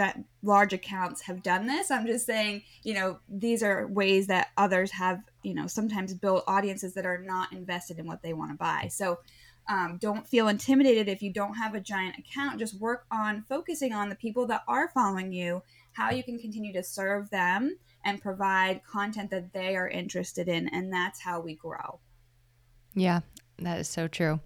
large 0.44 0.74
accounts 0.74 1.22
have 1.22 1.42
done 1.42 1.66
this. 1.66 1.92
I'm 1.92 2.06
just 2.06 2.26
saying, 2.26 2.64
you 2.84 2.94
know, 2.94 3.20
these 3.30 3.64
are 3.64 3.88
ways 3.88 4.28
that 4.28 4.50
others 4.58 4.92
have, 4.92 5.22
you 5.44 5.54
know, 5.54 5.68
sometimes 5.68 6.14
built 6.14 6.44
audiences 6.48 6.94
that 6.96 7.06
are 7.06 7.20
not 7.20 7.54
invested 7.54 7.98
in 8.00 8.06
what 8.06 8.22
they 8.22 8.34
want 8.34 8.52
to 8.52 8.58
buy. 8.58 8.90
So 8.92 9.20
um, 9.70 9.98
don't 10.02 10.28
feel 10.28 10.48
intimidated 10.48 11.08
if 11.08 11.22
you 11.22 11.32
don't 11.32 11.54
have 11.54 11.76
a 11.76 11.80
giant 11.80 12.18
account. 12.18 12.60
Just 12.60 12.80
work 12.80 13.06
on 13.12 13.44
focusing 13.48 13.94
on 13.94 14.10
the 14.10 14.16
people 14.16 14.48
that 14.48 14.64
are 14.68 14.90
following 14.90 15.32
you, 15.32 15.62
how 15.94 16.12
you 16.12 16.24
can 16.24 16.40
continue 16.40 16.74
to 16.74 16.84
serve 16.84 17.30
them 17.30 17.78
and 18.04 18.22
provide 18.22 18.82
content 18.84 19.30
that 19.30 19.54
they 19.54 19.76
are 19.76 19.88
interested 19.88 20.48
in. 20.48 20.68
And 20.70 20.92
that's 20.92 21.22
how 21.22 21.40
we 21.40 21.56
grow. 21.56 22.00
Yeah, 22.96 23.22
that 23.60 23.80
is 23.80 23.88
so 23.88 24.08
true. 24.08 24.40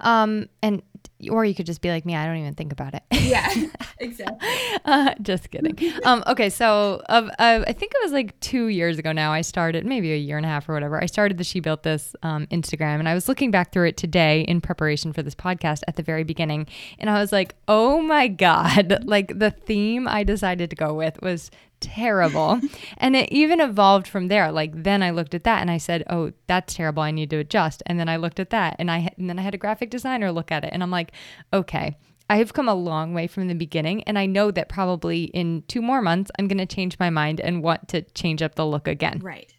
Um, 0.00 0.48
and 0.60 0.82
or 1.30 1.44
you 1.44 1.54
could 1.54 1.66
just 1.66 1.80
be 1.80 1.90
like 1.90 2.04
me. 2.04 2.14
I 2.14 2.26
don't 2.26 2.36
even 2.36 2.54
think 2.54 2.72
about 2.72 2.94
it. 2.94 3.02
Yeah, 3.10 3.48
exactly. 3.98 4.48
uh, 4.84 5.14
just 5.22 5.50
kidding. 5.50 5.78
um, 6.04 6.22
okay, 6.26 6.50
so 6.50 7.02
uh, 7.08 7.30
uh, 7.38 7.64
I 7.66 7.72
think 7.72 7.92
it 7.94 7.98
was 8.02 8.12
like 8.12 8.38
two 8.40 8.66
years 8.66 8.98
ago 8.98 9.12
now. 9.12 9.32
I 9.32 9.40
started 9.40 9.86
maybe 9.86 10.12
a 10.12 10.16
year 10.16 10.36
and 10.36 10.44
a 10.44 10.48
half 10.48 10.68
or 10.68 10.74
whatever. 10.74 11.02
I 11.02 11.06
started 11.06 11.38
the 11.38 11.44
She 11.44 11.60
Built 11.60 11.82
This 11.82 12.14
um, 12.22 12.46
Instagram, 12.48 12.98
and 12.98 13.08
I 13.08 13.14
was 13.14 13.28
looking 13.28 13.50
back 13.50 13.72
through 13.72 13.88
it 13.88 13.96
today 13.96 14.42
in 14.42 14.60
preparation 14.60 15.12
for 15.12 15.22
this 15.22 15.34
podcast 15.34 15.82
at 15.88 15.96
the 15.96 16.02
very 16.02 16.24
beginning, 16.24 16.66
and 16.98 17.08
I 17.08 17.20
was 17.20 17.32
like, 17.32 17.54
oh 17.68 18.00
my 18.00 18.28
god! 18.28 19.04
Like 19.14 19.38
the 19.38 19.50
theme 19.50 20.08
I 20.08 20.24
decided 20.24 20.70
to 20.70 20.76
go 20.76 20.94
with 20.94 21.20
was 21.22 21.50
terrible. 21.84 22.60
and 22.98 23.14
it 23.14 23.30
even 23.30 23.60
evolved 23.60 24.08
from 24.08 24.28
there. 24.28 24.50
Like 24.50 24.82
then 24.82 25.02
I 25.02 25.10
looked 25.10 25.34
at 25.34 25.44
that 25.44 25.60
and 25.60 25.70
I 25.70 25.78
said, 25.78 26.04
"Oh, 26.08 26.32
that's 26.46 26.74
terrible. 26.74 27.02
I 27.02 27.10
need 27.10 27.30
to 27.30 27.38
adjust." 27.38 27.82
And 27.86 28.00
then 28.00 28.08
I 28.08 28.16
looked 28.16 28.40
at 28.40 28.50
that 28.50 28.76
and 28.78 28.90
I 28.90 29.10
and 29.18 29.28
then 29.28 29.38
I 29.38 29.42
had 29.42 29.54
a 29.54 29.58
graphic 29.58 29.90
designer 29.90 30.32
look 30.32 30.50
at 30.50 30.64
it 30.64 30.70
and 30.72 30.82
I'm 30.82 30.90
like, 30.94 31.12
"Okay, 31.52 31.96
I 32.28 32.38
have 32.38 32.54
come 32.54 32.68
a 32.68 32.74
long 32.74 33.12
way 33.12 33.26
from 33.26 33.48
the 33.48 33.54
beginning, 33.54 34.02
and 34.04 34.18
I 34.18 34.26
know 34.26 34.50
that 34.50 34.68
probably 34.68 35.24
in 35.24 35.62
two 35.68 35.82
more 35.82 36.00
months, 36.00 36.30
I'm 36.38 36.48
going 36.48 36.58
to 36.58 36.66
change 36.66 36.98
my 36.98 37.10
mind 37.10 37.40
and 37.40 37.62
want 37.62 37.88
to 37.88 38.02
change 38.02 38.40
up 38.40 38.54
the 38.54 38.66
look 38.66 38.88
again. 38.88 39.20
Right. 39.22 39.52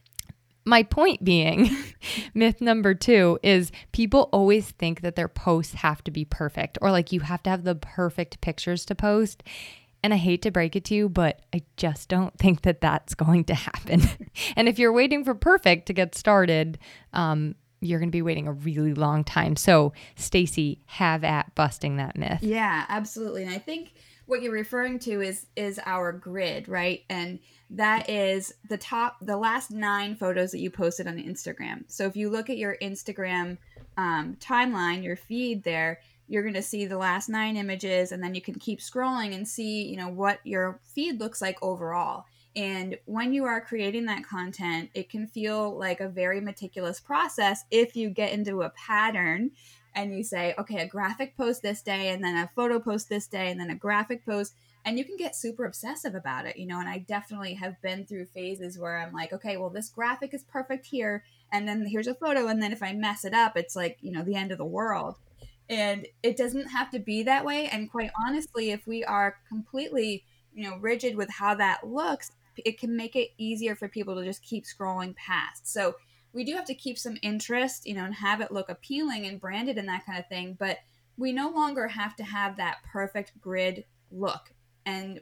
My 0.65 0.81
point 0.81 1.23
being, 1.23 1.69
myth 2.33 2.59
number 2.61 2.95
two 2.95 3.37
is 3.43 3.71
people 3.91 4.29
always 4.31 4.71
think 4.71 5.01
that 5.01 5.15
their 5.15 5.27
posts 5.27 5.75
have 5.75 6.03
to 6.05 6.11
be 6.11 6.25
perfect 6.25 6.79
or 6.81 6.89
like 6.89 7.11
you 7.11 7.19
have 7.19 7.43
to 7.43 7.51
have 7.51 7.63
the 7.63 7.75
perfect 7.75 8.41
pictures 8.41 8.83
to 8.85 8.95
post. 8.95 9.43
And 10.01 10.11
I 10.13 10.17
hate 10.17 10.41
to 10.43 10.51
break 10.51 10.75
it 10.75 10.85
to 10.85 10.95
you, 10.95 11.07
but 11.07 11.41
I 11.53 11.61
just 11.77 12.09
don't 12.09 12.35
think 12.39 12.63
that 12.63 12.81
that's 12.81 13.13
going 13.13 13.43
to 13.45 13.53
happen. 13.53 14.01
and 14.55 14.67
if 14.67 14.79
you're 14.79 14.91
waiting 14.91 15.23
for 15.23 15.35
perfect 15.35 15.85
to 15.85 15.93
get 15.93 16.15
started, 16.15 16.79
um, 17.13 17.53
you're 17.85 17.99
going 17.99 18.09
to 18.09 18.15
be 18.15 18.21
waiting 18.21 18.47
a 18.47 18.53
really 18.53 18.93
long 18.93 19.23
time. 19.23 19.55
So, 19.55 19.93
Stacy, 20.15 20.81
have 20.85 21.23
at 21.23 21.53
busting 21.55 21.97
that 21.97 22.17
myth. 22.17 22.39
Yeah, 22.41 22.85
absolutely. 22.89 23.43
And 23.43 23.51
I 23.51 23.57
think 23.57 23.93
what 24.25 24.41
you're 24.41 24.51
referring 24.51 24.99
to 24.99 25.21
is 25.21 25.45
is 25.55 25.79
our 25.85 26.11
grid, 26.11 26.67
right? 26.67 27.03
And 27.09 27.39
that 27.71 28.09
is 28.09 28.53
the 28.69 28.77
top, 28.77 29.17
the 29.21 29.37
last 29.37 29.71
nine 29.71 30.15
photos 30.15 30.51
that 30.51 30.59
you 30.59 30.69
posted 30.69 31.07
on 31.07 31.17
Instagram. 31.17 31.83
So 31.87 32.05
if 32.05 32.15
you 32.15 32.29
look 32.29 32.49
at 32.49 32.57
your 32.57 32.77
Instagram 32.81 33.57
um, 33.97 34.37
timeline, 34.39 35.03
your 35.03 35.15
feed 35.15 35.63
there, 35.63 35.99
you're 36.27 36.43
going 36.43 36.55
to 36.55 36.61
see 36.61 36.85
the 36.85 36.97
last 36.97 37.29
nine 37.29 37.55
images 37.55 38.11
and 38.11 38.23
then 38.23 38.33
you 38.33 38.41
can 38.41 38.55
keep 38.55 38.79
scrolling 38.79 39.35
and 39.35 39.47
see 39.47 39.83
you 39.83 39.97
know 39.97 40.09
what 40.09 40.39
your 40.43 40.79
feed 40.83 41.19
looks 41.19 41.41
like 41.41 41.57
overall 41.61 42.25
and 42.55 42.97
when 43.05 43.33
you 43.33 43.45
are 43.45 43.59
creating 43.59 44.05
that 44.05 44.23
content 44.23 44.89
it 44.93 45.09
can 45.09 45.27
feel 45.27 45.77
like 45.77 45.99
a 45.99 46.07
very 46.07 46.39
meticulous 46.39 46.99
process 46.99 47.63
if 47.71 47.95
you 47.95 48.09
get 48.09 48.31
into 48.31 48.61
a 48.61 48.69
pattern 48.71 49.51
and 49.93 50.15
you 50.15 50.23
say 50.23 50.53
okay 50.57 50.81
a 50.81 50.87
graphic 50.87 51.35
post 51.35 51.61
this 51.61 51.81
day 51.81 52.09
and 52.09 52.23
then 52.23 52.35
a 52.35 52.49
photo 52.55 52.79
post 52.79 53.09
this 53.09 53.27
day 53.27 53.51
and 53.51 53.59
then 53.59 53.69
a 53.69 53.75
graphic 53.75 54.25
post 54.25 54.53
and 54.85 54.99
you 54.99 55.03
can 55.03 55.17
get 55.17 55.35
super 55.35 55.65
obsessive 55.65 56.15
about 56.15 56.45
it 56.45 56.57
you 56.57 56.65
know 56.65 56.79
and 56.79 56.89
i 56.89 56.97
definitely 56.97 57.53
have 57.53 57.81
been 57.81 58.05
through 58.05 58.25
phases 58.25 58.77
where 58.77 58.97
i'm 58.97 59.13
like 59.13 59.33
okay 59.33 59.57
well 59.57 59.69
this 59.69 59.89
graphic 59.89 60.33
is 60.33 60.43
perfect 60.43 60.85
here 60.85 61.23
and 61.51 61.67
then 61.67 61.85
here's 61.85 62.07
a 62.07 62.15
photo 62.15 62.47
and 62.47 62.61
then 62.61 62.71
if 62.71 62.83
i 62.83 62.93
mess 62.93 63.25
it 63.25 63.33
up 63.33 63.57
it's 63.57 63.75
like 63.75 63.97
you 64.01 64.11
know 64.11 64.23
the 64.23 64.35
end 64.35 64.51
of 64.51 64.57
the 64.57 64.65
world. 64.65 65.15
And 65.67 66.05
it 66.21 66.37
doesn't 66.37 66.67
have 66.67 66.91
to 66.91 66.99
be 66.99 67.23
that 67.23 67.43
way 67.43 67.67
and 67.69 67.89
quite 67.89 68.11
honestly 68.27 68.69
if 68.69 68.85
we 68.85 69.03
are 69.03 69.37
completely 69.49 70.23
you 70.53 70.69
know 70.69 70.77
rigid 70.77 71.15
with 71.15 71.31
how 71.31 71.55
that 71.55 71.87
looks 71.87 72.31
it 72.63 72.79
can 72.79 72.95
make 72.95 73.15
it 73.15 73.29
easier 73.37 73.75
for 73.75 73.87
people 73.87 74.15
to 74.15 74.23
just 74.23 74.43
keep 74.43 74.65
scrolling 74.65 75.15
past 75.15 75.67
so 75.67 75.95
we 76.33 76.43
do 76.43 76.53
have 76.53 76.65
to 76.65 76.75
keep 76.75 76.97
some 76.97 77.17
interest 77.21 77.85
you 77.85 77.93
know 77.93 78.05
and 78.05 78.15
have 78.15 78.41
it 78.41 78.51
look 78.51 78.69
appealing 78.69 79.25
and 79.25 79.39
branded 79.39 79.77
and 79.77 79.87
that 79.87 80.05
kind 80.05 80.19
of 80.19 80.27
thing 80.27 80.55
but 80.59 80.77
we 81.17 81.31
no 81.31 81.49
longer 81.49 81.87
have 81.87 82.15
to 82.15 82.23
have 82.23 82.57
that 82.57 82.77
perfect 82.91 83.39
grid 83.39 83.85
look 84.11 84.53
and 84.85 85.19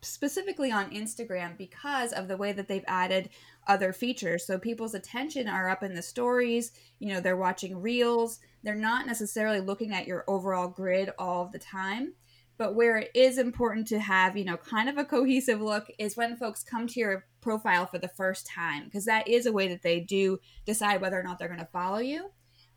specifically 0.00 0.70
on 0.70 0.90
Instagram 0.90 1.56
because 1.56 2.12
of 2.12 2.28
the 2.28 2.36
way 2.36 2.52
that 2.52 2.68
they've 2.68 2.84
added 2.86 3.28
other 3.66 3.92
features. 3.92 4.46
So 4.46 4.58
people's 4.58 4.94
attention 4.94 5.48
are 5.48 5.68
up 5.68 5.82
in 5.82 5.94
the 5.94 6.02
stories, 6.02 6.72
you 6.98 7.08
know, 7.08 7.20
they're 7.20 7.36
watching 7.36 7.80
reels, 7.80 8.38
they're 8.62 8.74
not 8.74 9.06
necessarily 9.06 9.60
looking 9.60 9.92
at 9.92 10.06
your 10.06 10.24
overall 10.28 10.68
grid 10.68 11.10
all 11.18 11.50
the 11.52 11.58
time. 11.58 12.14
But 12.58 12.74
where 12.74 12.96
it 12.98 13.10
is 13.14 13.38
important 13.38 13.86
to 13.88 13.98
have, 14.00 14.36
you 14.36 14.44
know, 14.44 14.56
kind 14.56 14.88
of 14.88 14.98
a 14.98 15.04
cohesive 15.04 15.60
look 15.60 15.88
is 15.98 16.16
when 16.16 16.36
folks 16.36 16.62
come 16.62 16.86
to 16.88 17.00
your 17.00 17.26
profile 17.42 17.86
for 17.86 17.98
the 17.98 18.08
first 18.08 18.46
time, 18.46 18.84
because 18.84 19.04
that 19.04 19.28
is 19.28 19.46
a 19.46 19.52
way 19.52 19.68
that 19.68 19.82
they 19.82 20.00
do 20.00 20.38
decide 20.64 21.00
whether 21.00 21.18
or 21.20 21.22
not 21.22 21.38
they're 21.38 21.48
going 21.48 21.60
to 21.60 21.66
follow 21.66 21.98
you. 21.98 22.30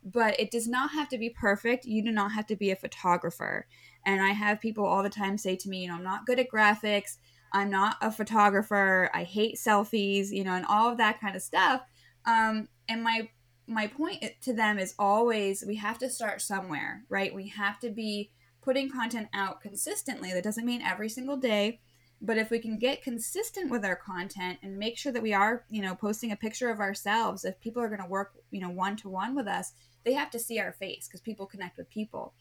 but 0.04 0.39
it 0.39 0.52
does 0.52 0.68
not 0.68 0.92
have 0.92 1.10
to 1.10 1.18
be 1.18 1.30
perfect. 1.30 1.86
You 1.86 2.04
do 2.04 2.12
not 2.12 2.32
have 2.32 2.48
to 2.48 2.56
be 2.56 2.72
a 2.72 2.76
photographer. 2.76 3.68
And 4.06 4.22
I 4.22 4.30
have 4.30 4.62
people 4.62 4.86
all 4.86 5.04
the 5.04 5.10
time 5.10 5.38
say 5.38 5.56
to 5.58 5.70
me, 5.70 5.82
you 5.84 5.88
know, 5.89 5.96
I'm 5.96 6.04
not 6.04 6.26
good 6.26 6.39
at 6.39 6.50
graphics. 6.50 7.18
I'm 7.52 7.70
not 7.70 7.98
a 8.02 8.12
photographer. 8.12 9.10
I 9.13 9.24
hate 9.24 9.56
selfies, 9.58 10.30
you 10.32 10.44
know, 10.44 10.54
and 10.54 10.65
all 10.65 10.89
of 10.89 10.98
that 10.98 11.20
kind 11.20 11.36
of 11.36 11.42
stuff. 11.42 11.82
Um, 12.26 12.70
and 12.88 13.04
my 13.04 13.30
my 13.68 13.86
point 13.88 14.24
to 14.42 14.54
them 14.54 14.80
is 14.80 14.96
always 14.98 15.63
we 15.68 15.76
have 15.76 16.00
to 16.00 16.10
start 16.10 16.42
somewhere, 16.42 17.04
right? 17.10 17.34
We 17.34 17.50
have 17.50 17.80
to 17.80 17.89
be 17.89 18.32
putting 18.62 18.89
content 18.89 19.30
out 19.34 19.62
consistently. 19.62 20.34
That 20.34 20.43
doesn't 20.43 20.65
mean 20.65 20.82
every 20.82 21.10
single 21.10 21.38
day, 21.38 21.80
but 22.22 22.38
if 22.38 22.50
we 22.50 22.60
can 22.60 22.78
get 22.78 23.04
consistent 23.04 23.72
with 23.72 23.86
our 23.86 23.95
content 23.95 24.60
and 24.62 24.78
make 24.78 24.98
sure 24.98 25.12
that 25.12 25.24
we 25.24 25.34
are, 25.34 25.65
you 25.69 25.82
know, 25.82 25.95
posting 25.95 26.32
a 26.32 26.36
picture 26.36 26.69
of 26.69 26.80
ourselves, 26.80 27.45
if 27.45 27.60
people 27.62 27.82
are 27.82 27.88
going 27.88 28.02
to 28.02 28.08
work, 28.08 28.34
you 28.52 28.60
know, 28.60 28.69
one 28.69 28.95
to 28.98 29.10
one 29.10 29.36
with 29.36 29.48
us, 29.48 29.74
they 30.04 30.13
have 30.13 30.30
to 30.32 30.39
see 30.39 30.60
our 30.60 30.74
face 30.74 31.08
because 31.08 31.22
people 31.22 31.45
connect 31.45 31.78
with 31.78 31.89
people. 31.89 32.34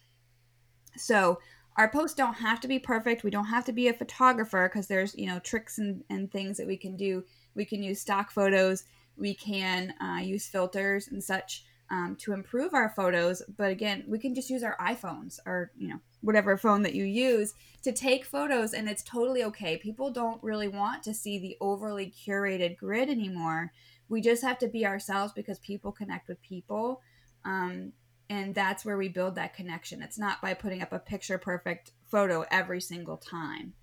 So 0.96 1.38
our 1.76 1.88
posts 1.88 2.16
don't 2.16 2.34
have 2.34 2.60
to 2.60 2.68
be 2.68 2.80
perfect. 2.80 3.22
We 3.22 3.30
don't 3.30 3.44
have 3.46 3.64
to 3.66 3.72
be 3.72 3.86
a 3.86 3.92
photographer 3.92 4.68
because 4.68 4.88
there's, 4.88 5.14
you 5.16 5.26
know, 5.26 5.38
tricks 5.38 5.78
and, 5.78 6.02
and 6.10 6.30
things 6.30 6.56
that 6.56 6.66
we 6.66 6.76
can 6.76 6.96
do. 6.96 7.24
We 7.54 7.64
can 7.64 7.82
use 7.82 8.00
stock 8.00 8.32
photos. 8.32 8.82
We 9.16 9.34
can 9.34 9.94
uh, 10.00 10.20
use 10.20 10.48
filters 10.48 11.06
and 11.06 11.22
such 11.22 11.64
um, 11.90 12.16
to 12.20 12.32
improve 12.32 12.74
our 12.74 12.90
photos. 12.90 13.42
But 13.56 13.70
again, 13.70 14.04
we 14.06 14.18
can 14.18 14.34
just 14.34 14.50
use 14.50 14.62
our 14.62 14.76
iPhones 14.78 15.38
or, 15.46 15.72
you 15.76 15.88
know, 15.88 16.00
whatever 16.20 16.56
phone 16.56 16.82
that 16.82 16.94
you 16.94 17.04
use 17.04 17.54
to 17.82 17.92
take 17.92 18.24
photos 18.24 18.72
and 18.72 18.88
it's 18.88 19.02
totally 19.02 19.44
okay. 19.44 19.76
People 19.76 20.10
don't 20.10 20.42
really 20.42 20.68
want 20.68 21.02
to 21.04 21.14
see 21.14 21.38
the 21.38 21.56
overly 21.60 22.12
curated 22.12 22.76
grid 22.76 23.08
anymore. 23.08 23.72
We 24.08 24.20
just 24.20 24.42
have 24.42 24.58
to 24.58 24.68
be 24.68 24.86
ourselves 24.86 25.32
because 25.32 25.58
people 25.60 25.92
connect 25.92 26.28
with 26.28 26.42
people. 26.42 27.00
Um, 27.44 27.92
and 28.30 28.54
that's 28.54 28.84
where 28.84 28.98
we 28.98 29.08
build 29.08 29.36
that 29.36 29.54
connection. 29.54 30.02
It's 30.02 30.18
not 30.18 30.42
by 30.42 30.54
putting 30.54 30.82
up 30.82 30.92
a 30.92 30.98
picture 30.98 31.38
perfect 31.38 31.92
photo 32.10 32.44
every 32.50 32.80
single 32.80 33.16
time. 33.16 33.74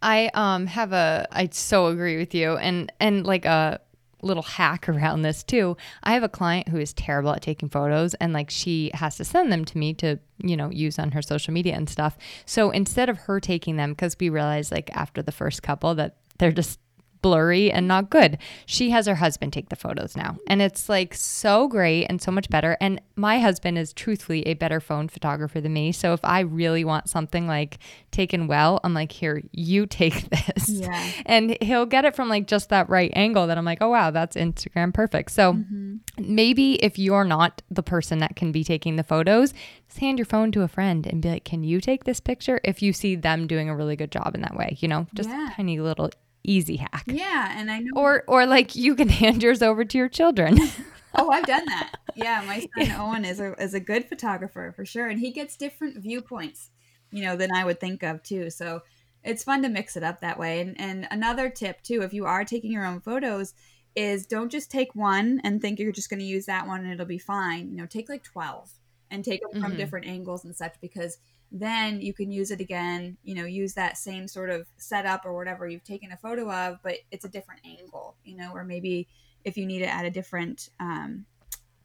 I 0.00 0.30
um 0.32 0.66
have 0.66 0.92
a 0.92 1.26
I 1.32 1.48
so 1.50 1.88
agree 1.88 2.16
with 2.16 2.34
you 2.34 2.56
and 2.56 2.92
and 3.00 3.26
like 3.26 3.44
a 3.44 3.80
little 4.22 4.42
hack 4.42 4.88
around 4.88 5.22
this 5.22 5.42
too. 5.42 5.76
I 6.02 6.14
have 6.14 6.22
a 6.22 6.28
client 6.28 6.68
who 6.68 6.78
is 6.78 6.92
terrible 6.92 7.32
at 7.32 7.42
taking 7.42 7.68
photos 7.68 8.14
and 8.14 8.32
like 8.32 8.50
she 8.50 8.90
has 8.94 9.16
to 9.16 9.24
send 9.24 9.52
them 9.52 9.64
to 9.64 9.78
me 9.78 9.94
to, 9.94 10.18
you 10.38 10.56
know, 10.56 10.70
use 10.70 10.98
on 10.98 11.12
her 11.12 11.22
social 11.22 11.52
media 11.52 11.74
and 11.74 11.88
stuff. 11.88 12.16
So 12.44 12.70
instead 12.70 13.08
of 13.08 13.18
her 13.18 13.40
taking 13.40 13.76
them 13.76 13.94
cuz 13.94 14.16
we 14.18 14.28
realized 14.28 14.72
like 14.72 14.90
after 14.94 15.22
the 15.22 15.32
first 15.32 15.62
couple 15.62 15.94
that 15.96 16.16
they're 16.38 16.52
just 16.52 16.80
blurry 17.26 17.72
and 17.72 17.88
not 17.88 18.08
good. 18.08 18.38
She 18.66 18.90
has 18.90 19.06
her 19.06 19.16
husband 19.16 19.52
take 19.52 19.68
the 19.68 19.74
photos 19.74 20.16
now. 20.16 20.38
And 20.46 20.62
it's 20.62 20.88
like 20.88 21.12
so 21.12 21.66
great 21.66 22.04
and 22.04 22.22
so 22.22 22.30
much 22.30 22.48
better. 22.48 22.76
And 22.80 23.00
my 23.16 23.40
husband 23.40 23.78
is 23.78 23.92
truthfully 23.92 24.46
a 24.46 24.54
better 24.54 24.78
phone 24.78 25.08
photographer 25.08 25.60
than 25.60 25.72
me. 25.72 25.90
So 25.90 26.12
if 26.12 26.20
I 26.22 26.40
really 26.40 26.84
want 26.84 27.08
something 27.08 27.48
like 27.48 27.78
taken 28.12 28.46
well, 28.46 28.78
I'm 28.84 28.94
like, 28.94 29.10
here, 29.10 29.42
you 29.50 29.86
take 29.86 30.30
this. 30.30 30.68
Yeah. 30.68 31.10
And 31.26 31.58
he'll 31.60 31.84
get 31.84 32.04
it 32.04 32.14
from 32.14 32.28
like 32.28 32.46
just 32.46 32.68
that 32.68 32.88
right 32.88 33.10
angle 33.16 33.48
that 33.48 33.58
I'm 33.58 33.64
like, 33.64 33.78
oh, 33.80 33.88
wow, 33.88 34.12
that's 34.12 34.36
Instagram 34.36 34.94
perfect. 34.94 35.32
So 35.32 35.54
mm-hmm. 35.54 35.96
maybe 36.18 36.74
if 36.74 36.96
you're 36.96 37.24
not 37.24 37.60
the 37.72 37.82
person 37.82 38.20
that 38.20 38.36
can 38.36 38.52
be 38.52 38.62
taking 38.62 38.94
the 38.94 39.02
photos, 39.02 39.52
just 39.88 39.98
hand 39.98 40.20
your 40.20 40.26
phone 40.26 40.52
to 40.52 40.62
a 40.62 40.68
friend 40.68 41.08
and 41.08 41.20
be 41.20 41.28
like, 41.28 41.44
can 41.44 41.64
you 41.64 41.80
take 41.80 42.04
this 42.04 42.20
picture? 42.20 42.60
If 42.62 42.82
you 42.82 42.92
see 42.92 43.16
them 43.16 43.48
doing 43.48 43.68
a 43.68 43.74
really 43.74 43.96
good 43.96 44.12
job 44.12 44.36
in 44.36 44.42
that 44.42 44.54
way, 44.54 44.76
you 44.78 44.86
know, 44.86 45.08
just 45.12 45.28
yeah. 45.28 45.50
tiny 45.56 45.80
little 45.80 46.10
easy 46.46 46.76
hack. 46.76 47.04
Yeah, 47.06 47.54
and 47.56 47.70
I 47.70 47.80
know 47.80 47.92
or 47.96 48.24
or 48.26 48.46
like 48.46 48.74
you 48.74 48.94
can 48.94 49.08
hand 49.22 49.42
yours 49.42 49.62
over 49.62 49.84
to 49.84 49.98
your 49.98 50.08
children. 50.08 50.58
oh, 51.14 51.30
I've 51.30 51.46
done 51.46 51.64
that. 51.66 51.96
Yeah, 52.14 52.42
my 52.46 52.60
son 52.60 52.68
yeah. 52.78 53.02
Owen 53.02 53.24
is 53.24 53.40
a 53.40 53.54
is 53.62 53.74
a 53.74 53.80
good 53.80 54.08
photographer 54.08 54.72
for 54.74 54.84
sure, 54.84 55.08
and 55.08 55.20
he 55.20 55.30
gets 55.30 55.56
different 55.56 55.98
viewpoints, 55.98 56.70
you 57.10 57.22
know, 57.22 57.36
than 57.36 57.52
I 57.52 57.64
would 57.64 57.80
think 57.80 58.02
of 58.02 58.22
too. 58.22 58.50
So 58.50 58.82
it's 59.22 59.44
fun 59.44 59.62
to 59.62 59.68
mix 59.68 59.96
it 59.96 60.04
up 60.04 60.20
that 60.20 60.38
way. 60.38 60.60
And 60.60 60.80
and 60.80 61.06
another 61.10 61.50
tip 61.50 61.82
too, 61.82 62.02
if 62.02 62.12
you 62.14 62.24
are 62.24 62.44
taking 62.44 62.72
your 62.72 62.86
own 62.86 63.00
photos, 63.00 63.54
is 63.94 64.26
don't 64.26 64.50
just 64.50 64.70
take 64.70 64.94
one 64.94 65.40
and 65.44 65.60
think 65.60 65.78
you're 65.78 65.92
just 65.92 66.10
going 66.10 66.20
to 66.20 66.26
use 66.26 66.46
that 66.46 66.66
one 66.66 66.84
and 66.84 66.92
it'll 66.92 67.06
be 67.06 67.18
fine. 67.18 67.70
You 67.70 67.76
know, 67.76 67.86
take 67.86 68.08
like 68.08 68.22
twelve 68.22 68.70
and 69.10 69.24
take 69.24 69.40
them 69.40 69.60
from 69.60 69.72
mm-hmm. 69.72 69.78
different 69.78 70.06
angles 70.06 70.44
and 70.44 70.54
such 70.54 70.74
because 70.80 71.18
then 71.52 72.00
you 72.00 72.12
can 72.12 72.30
use 72.30 72.50
it 72.50 72.60
again 72.60 73.16
you 73.22 73.34
know 73.34 73.44
use 73.44 73.74
that 73.74 73.96
same 73.96 74.26
sort 74.26 74.50
of 74.50 74.66
setup 74.76 75.24
or 75.24 75.34
whatever 75.34 75.68
you've 75.68 75.84
taken 75.84 76.12
a 76.12 76.16
photo 76.16 76.50
of 76.50 76.78
but 76.82 76.96
it's 77.10 77.24
a 77.24 77.28
different 77.28 77.60
angle 77.64 78.16
you 78.24 78.36
know 78.36 78.50
or 78.52 78.64
maybe 78.64 79.06
if 79.44 79.56
you 79.56 79.64
need 79.64 79.82
it 79.82 79.88
at 79.88 80.04
a 80.04 80.10
different 80.10 80.70
um, 80.80 81.24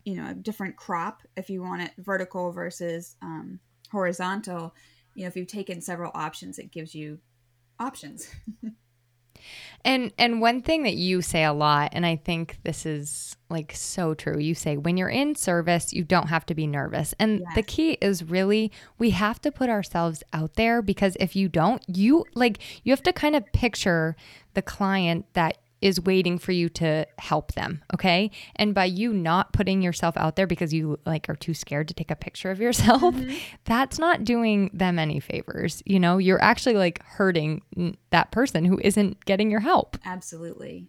you 0.04 0.16
know 0.16 0.32
a 0.32 0.34
different 0.34 0.76
crop 0.76 1.22
if 1.38 1.50
you 1.50 1.62
want 1.62 1.82
it 1.82 1.92
vertical 2.00 2.52
versus 2.52 3.16
um, 3.22 3.60
horizontal 3.92 4.74
you 5.16 5.24
know 5.24 5.28
if 5.28 5.36
you've 5.36 5.48
taken 5.48 5.82
several 5.82 6.12
options 6.16 6.58
it 6.58 6.72
gives 6.72 6.96
you 6.96 7.20
options 7.80 8.30
And 9.84 10.12
and 10.18 10.42
one 10.42 10.62
thing 10.62 10.84
that 10.84 10.96
you 10.96 11.22
say 11.22 11.44
a 11.44 11.54
lot 11.54 11.90
and 11.94 12.06
I 12.06 12.16
think 12.16 12.60
this 12.64 12.86
is 12.86 13.36
like 13.50 13.74
so 13.76 14.14
true. 14.14 14.40
You 14.40 14.56
say 14.56 14.78
when 14.78 14.98
you're 14.98 15.10
in 15.10 15.36
service, 15.36 15.92
you 15.94 16.04
don't 16.04 16.28
have 16.28 16.46
to 16.48 16.56
be 16.56 16.68
nervous. 16.68 17.14
And 17.20 17.40
yes. 17.40 17.56
the 17.56 17.64
key 17.64 17.92
is 18.02 18.24
really 18.24 18.72
we 18.98 19.12
have 19.12 19.42
to 19.42 19.52
put 19.52 19.70
ourselves 19.70 20.24
out 20.34 20.56
there 20.56 20.82
because 20.82 21.18
if 21.20 21.36
you 21.36 21.50
don't, 21.50 21.84
you 21.88 22.26
like 22.36 22.60
you 22.84 22.92
have 22.92 23.04
to 23.04 23.14
kind 23.14 23.36
of 23.36 23.52
picture 23.54 24.16
the 24.54 24.62
client 24.62 25.26
that 25.34 25.58
is 25.82 26.00
waiting 26.00 26.38
for 26.38 26.52
you 26.52 26.70
to 26.70 27.06
help 27.18 27.54
them, 27.54 27.84
okay? 27.94 28.30
And 28.56 28.74
by 28.74 28.86
you 28.86 29.14
not 29.14 29.52
putting 29.52 29.82
yourself 29.82 30.16
out 30.16 30.36
there 30.36 30.48
because 30.48 30.74
you 30.74 31.00
like 31.06 31.28
are 31.30 31.36
too 31.36 31.54
scared 31.54 31.88
to 31.88 31.94
take 31.94 32.12
a 32.12 32.16
picture 32.16 32.52
of 32.52 32.60
yourself, 32.60 33.16
mm-hmm. 33.16 33.36
that's 33.66 33.98
not 33.98 34.24
doing 34.24 34.70
them 34.74 35.00
any 35.00 35.20
favors. 35.20 35.82
You 35.86 36.00
know, 36.00 36.18
you're 36.18 36.42
actually 36.42 36.76
like 36.76 37.04
hurting 37.04 37.62
that 38.12 38.32
person 38.32 38.66
who 38.66 38.80
isn't 38.84 39.26
getting 39.26 39.50
your 39.50 39.62
help. 39.62 39.98
Absolutely. 40.06 40.88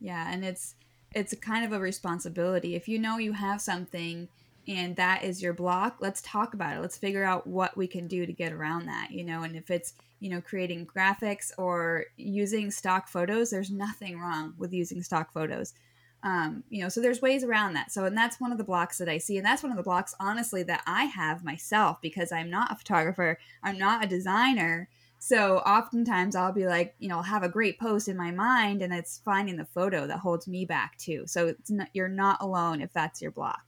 Yeah, 0.00 0.30
and 0.30 0.44
it's 0.44 0.74
it's 1.14 1.34
kind 1.40 1.64
of 1.64 1.72
a 1.72 1.78
responsibility. 1.78 2.74
If 2.74 2.88
you 2.88 2.98
know 2.98 3.18
you 3.18 3.32
have 3.32 3.60
something 3.60 4.28
and 4.66 4.96
that 4.96 5.24
is 5.24 5.42
your 5.42 5.52
block, 5.52 5.96
let's 6.00 6.22
talk 6.22 6.54
about 6.54 6.76
it. 6.76 6.80
Let's 6.80 6.96
figure 6.96 7.24
out 7.24 7.46
what 7.46 7.76
we 7.76 7.86
can 7.86 8.08
do 8.08 8.26
to 8.26 8.32
get 8.32 8.52
around 8.52 8.86
that, 8.86 9.10
you 9.10 9.24
know, 9.24 9.42
and 9.42 9.56
if 9.56 9.70
it's 9.70 9.94
you 10.20 10.30
know 10.30 10.40
creating 10.40 10.86
graphics 10.86 11.52
or 11.58 12.06
using 12.16 12.70
stock 12.70 13.08
photos 13.08 13.50
there's 13.50 13.70
nothing 13.70 14.18
wrong 14.18 14.54
with 14.56 14.72
using 14.72 15.02
stock 15.02 15.32
photos. 15.32 15.74
Um, 16.22 16.64
you 16.70 16.82
know 16.82 16.88
so 16.88 17.02
there's 17.02 17.20
ways 17.20 17.44
around 17.44 17.74
that. 17.74 17.92
So 17.92 18.06
and 18.06 18.16
that's 18.16 18.40
one 18.40 18.50
of 18.52 18.58
the 18.58 18.64
blocks 18.64 18.96
that 18.98 19.08
i 19.08 19.18
see 19.18 19.36
and 19.36 19.44
that's 19.44 19.62
one 19.62 19.70
of 19.70 19.76
the 19.76 19.82
blocks 19.82 20.14
honestly 20.18 20.62
that 20.62 20.82
i 20.86 21.04
have 21.04 21.44
myself 21.44 22.00
because 22.00 22.32
i'm 22.32 22.48
not 22.48 22.72
a 22.72 22.76
photographer 22.76 23.38
i'm 23.62 23.76
not 23.78 24.02
a 24.04 24.08
designer. 24.08 24.88
So 25.18 25.58
oftentimes 25.58 26.36
i'll 26.36 26.52
be 26.52 26.66
like 26.66 26.94
you 26.98 27.08
know 27.08 27.16
i'll 27.16 27.22
have 27.22 27.42
a 27.42 27.48
great 27.50 27.78
post 27.78 28.08
in 28.08 28.16
my 28.16 28.30
mind 28.30 28.80
and 28.80 28.94
it's 28.94 29.20
finding 29.26 29.56
the 29.56 29.66
photo 29.66 30.06
that 30.06 30.20
holds 30.20 30.48
me 30.48 30.64
back 30.64 30.96
too. 30.96 31.24
So 31.26 31.48
it's 31.48 31.70
not, 31.70 31.88
you're 31.92 32.08
not 32.08 32.40
alone 32.40 32.80
if 32.80 32.94
that's 32.94 33.20
your 33.20 33.30
block 33.30 33.60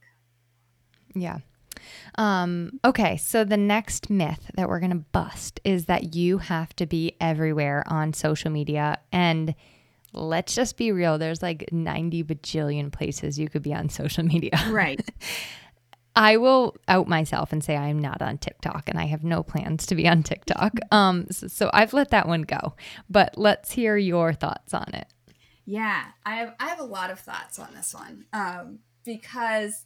yeah 1.19 1.39
um, 2.15 2.79
okay, 2.83 3.17
so 3.17 3.43
the 3.43 3.57
next 3.57 4.09
myth 4.09 4.49
that 4.55 4.67
we're 4.67 4.79
going 4.79 4.91
to 4.91 5.05
bust 5.11 5.59
is 5.63 5.85
that 5.85 6.15
you 6.15 6.39
have 6.39 6.75
to 6.77 6.85
be 6.85 7.15
everywhere 7.21 7.83
on 7.87 8.13
social 8.13 8.51
media. 8.51 8.99
And 9.11 9.53
let's 10.13 10.55
just 10.55 10.77
be 10.77 10.91
real, 10.91 11.17
there's 11.17 11.41
like 11.41 11.71
90 11.71 12.23
bajillion 12.23 12.91
places 12.91 13.37
you 13.37 13.49
could 13.49 13.61
be 13.61 13.73
on 13.73 13.89
social 14.01 14.23
media. 14.23 14.59
Right. 14.69 15.07
I 16.15 16.37
will 16.37 16.75
out 16.87 17.07
myself 17.07 17.53
and 17.53 17.63
say 17.63 17.77
I 17.77 17.89
am 17.89 17.99
not 17.99 18.23
on 18.23 18.39
TikTok 18.39 18.89
and 18.89 18.99
I 18.99 19.05
have 19.05 19.23
no 19.23 19.43
plans 19.43 19.85
to 19.85 19.95
be 19.95 20.07
on 20.07 20.23
TikTok. 20.23 20.73
Um, 20.91 21.27
so, 21.29 21.47
so 21.47 21.69
I've 21.73 21.93
let 21.93 22.09
that 22.09 22.27
one 22.27 22.41
go. 22.41 22.73
But 23.07 23.37
let's 23.37 23.71
hear 23.71 23.97
your 23.97 24.33
thoughts 24.33 24.73
on 24.73 24.87
it. 24.93 25.05
Yeah, 25.65 26.05
I 26.25 26.35
have 26.37 26.55
I 26.59 26.69
have 26.69 26.79
a 26.79 26.85
lot 26.85 27.11
of 27.11 27.19
thoughts 27.19 27.59
on 27.59 27.73
this 27.75 27.93
one. 27.93 28.25
Um, 28.31 28.79
because 29.03 29.83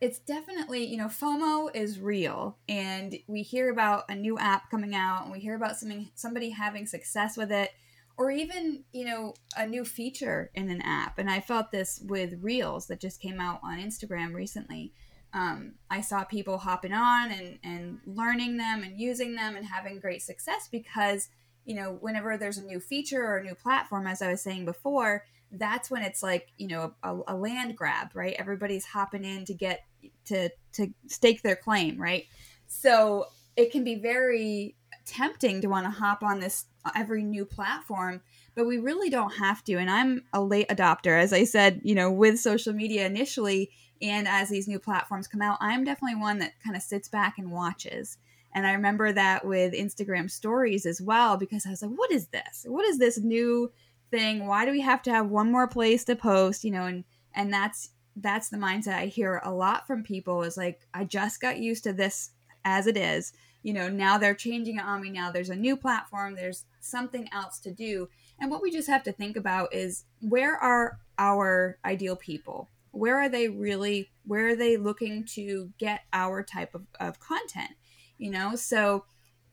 it's 0.00 0.18
definitely 0.18 0.86
you 0.86 0.96
know 0.96 1.08
FOMO 1.08 1.74
is 1.74 2.00
real, 2.00 2.56
and 2.68 3.16
we 3.26 3.42
hear 3.42 3.70
about 3.70 4.04
a 4.08 4.14
new 4.14 4.38
app 4.38 4.70
coming 4.70 4.94
out, 4.94 5.24
and 5.24 5.32
we 5.32 5.40
hear 5.40 5.54
about 5.54 5.76
something 5.76 6.08
somebody 6.14 6.50
having 6.50 6.86
success 6.86 7.36
with 7.36 7.52
it, 7.52 7.70
or 8.16 8.30
even 8.30 8.84
you 8.92 9.04
know 9.04 9.34
a 9.56 9.66
new 9.66 9.84
feature 9.84 10.50
in 10.54 10.70
an 10.70 10.80
app. 10.82 11.18
And 11.18 11.30
I 11.30 11.40
felt 11.40 11.70
this 11.70 12.02
with 12.06 12.42
Reels 12.42 12.86
that 12.86 13.00
just 13.00 13.20
came 13.20 13.40
out 13.40 13.60
on 13.62 13.78
Instagram 13.78 14.34
recently. 14.34 14.92
Um, 15.32 15.74
I 15.90 16.00
saw 16.00 16.24
people 16.24 16.58
hopping 16.58 16.92
on 16.94 17.30
and 17.30 17.58
and 17.62 17.98
learning 18.06 18.56
them 18.56 18.82
and 18.82 18.98
using 18.98 19.34
them 19.34 19.54
and 19.54 19.66
having 19.66 20.00
great 20.00 20.22
success 20.22 20.68
because 20.72 21.28
you 21.66 21.74
know 21.74 21.98
whenever 22.00 22.38
there's 22.38 22.58
a 22.58 22.64
new 22.64 22.80
feature 22.80 23.22
or 23.22 23.36
a 23.36 23.44
new 23.44 23.54
platform, 23.54 24.06
as 24.06 24.22
I 24.22 24.30
was 24.30 24.40
saying 24.40 24.64
before 24.64 25.24
that's 25.52 25.90
when 25.90 26.02
it's 26.02 26.22
like 26.22 26.48
you 26.58 26.68
know 26.68 26.94
a, 27.02 27.18
a, 27.28 27.36
land 27.36 27.76
grab 27.76 28.10
right? 28.14 28.34
Everybody's 28.38 28.84
hopping 28.84 29.24
in 29.24 29.44
to 29.46 29.54
get 29.54 29.84
to 30.26 30.50
to 30.72 30.88
stake 31.06 31.42
their 31.42 31.56
claim 31.56 32.00
right? 32.00 32.26
So 32.66 33.26
it 33.56 33.72
can 33.72 33.84
be 33.84 33.96
very 33.96 34.76
tempting 35.06 35.60
to 35.60 35.66
want 35.68 35.84
to 35.84 35.90
hop 35.90 36.22
on 36.22 36.40
this 36.40 36.66
every 36.96 37.22
new 37.22 37.44
platform 37.44 38.20
but 38.54 38.66
we 38.66 38.78
really 38.78 39.10
don't 39.10 39.32
have 39.32 39.62
to 39.64 39.74
and 39.74 39.90
i'm 39.90 40.22
a 40.32 40.40
late 40.40 40.68
adopter 40.68 41.20
as 41.20 41.32
i 41.32 41.44
said 41.44 41.80
you 41.84 41.94
know 41.94 42.10
with 42.10 42.38
social 42.38 42.72
media 42.72 43.04
initially 43.04 43.70
and 44.00 44.26
as 44.26 44.48
these 44.48 44.68
new 44.68 44.78
platforms 44.78 45.26
come 45.26 45.42
out 45.42 45.58
i'm 45.60 45.84
definitely 45.84 46.18
one 46.18 46.38
that 46.38 46.52
kind 46.64 46.76
of 46.76 46.82
sits 46.82 47.08
back 47.08 47.38
and 47.38 47.50
watches. 47.50 48.18
And 48.54 48.66
i 48.66 48.72
remember 48.72 49.12
that 49.12 49.44
with 49.44 49.74
instagram 49.74 50.30
stories 50.30 50.86
as 50.86 51.00
well 51.00 51.36
because 51.36 51.66
i 51.66 51.70
was 51.70 51.82
like 51.82 51.92
what 51.92 52.10
is 52.10 52.28
this? 52.28 52.64
What 52.66 52.84
is 52.84 52.98
this 52.98 53.18
new 53.18 53.70
thing. 54.10 54.46
Why 54.46 54.64
do 54.64 54.72
we 54.72 54.80
have 54.80 55.02
to 55.02 55.10
have 55.10 55.28
one 55.28 55.50
more 55.50 55.68
place 55.68 56.04
to 56.04 56.16
post 56.16 56.64
you 56.64 56.70
know 56.70 56.86
and 56.86 57.04
and 57.34 57.52
that's 57.52 57.90
that's 58.16 58.48
the 58.48 58.56
mindset 58.56 58.94
i 58.94 59.06
hear 59.06 59.40
a 59.44 59.52
lot 59.52 59.86
from 59.86 60.02
people 60.02 60.42
is 60.42 60.56
like 60.56 60.80
i 60.92 61.04
just 61.04 61.40
got 61.40 61.58
used 61.58 61.84
to 61.84 61.92
this 61.92 62.32
as 62.64 62.86
it 62.86 62.96
is. 62.96 63.32
You 63.62 63.74
know 63.74 63.88
now 63.88 64.16
they're 64.16 64.34
changing 64.34 64.76
it 64.76 64.84
on 64.84 65.02
me. 65.02 65.10
Now 65.10 65.30
there's 65.30 65.50
a 65.50 65.56
new 65.56 65.76
platform. 65.76 66.34
There's 66.34 66.64
something 66.80 67.28
else 67.32 67.58
to 67.60 67.70
do. 67.70 68.08
And 68.38 68.50
what 68.50 68.62
we 68.62 68.70
just 68.70 68.88
have 68.88 69.02
to 69.04 69.12
think 69.12 69.36
about 69.36 69.74
is 69.74 70.04
where 70.20 70.56
are 70.56 70.98
our 71.18 71.76
ideal 71.84 72.16
people? 72.16 72.68
Where 72.92 73.18
are 73.18 73.28
they 73.28 73.48
really 73.48 74.10
where 74.26 74.48
are 74.48 74.56
they 74.56 74.76
looking 74.76 75.24
to 75.34 75.72
get 75.78 76.02
our 76.12 76.42
type 76.42 76.74
of, 76.74 76.86
of 76.98 77.20
content? 77.20 77.72
You 78.16 78.30
know 78.30 78.56
so 78.56 79.04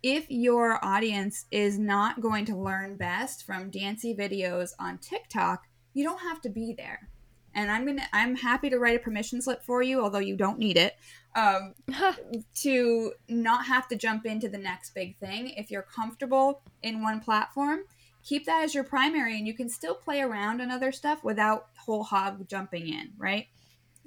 if 0.08 0.26
your 0.30 0.84
audience 0.86 1.46
is 1.52 1.78
not 1.78 2.22
going 2.22 2.46
to 2.46 2.56
learn 2.56 2.96
best 2.96 3.46
from 3.46 3.70
dancey 3.70 4.16
videos 4.16 4.72
on 4.80 4.98
tiktok 5.00 5.64
you 5.98 6.04
don't 6.04 6.22
have 6.22 6.40
to 6.42 6.50
be 6.50 6.74
there. 6.78 7.10
And 7.56 7.72
i'm 7.72 7.86
gonna 7.86 8.08
i'm 8.14 8.36
happy 8.36 8.70
to 8.70 8.78
write 8.78 8.96
a 8.96 9.04
permission 9.04 9.42
slip 9.42 9.64
for 9.64 9.82
you 9.82 10.00
although 10.00 10.20
you 10.20 10.38
don't 10.38 10.60
need 10.60 10.78
it 10.78 10.96
um, 11.36 11.74
to 12.56 13.14
not 13.28 13.66
have 13.66 13.88
to 13.88 13.96
jump 13.96 14.26
into 14.26 14.48
the 14.48 14.58
next 14.58 14.94
big 14.94 15.18
thing. 15.18 15.50
If 15.50 15.72
you're 15.72 15.84
comfortable 15.84 16.62
in 16.84 17.02
one 17.02 17.20
platform 17.20 17.80
keep 18.24 18.46
that 18.46 18.64
as 18.64 18.76
your 18.76 18.84
primary 18.84 19.38
and 19.38 19.48
you 19.48 19.54
can 19.54 19.70
still 19.70 19.96
play 19.96 20.22
around 20.22 20.62
on 20.62 20.70
other 20.70 20.92
stuff 20.92 21.24
without 21.24 21.68
whole 21.78 22.04
hog 22.04 22.48
jumping 22.48 22.88
in 22.88 23.12
right? 23.18 23.48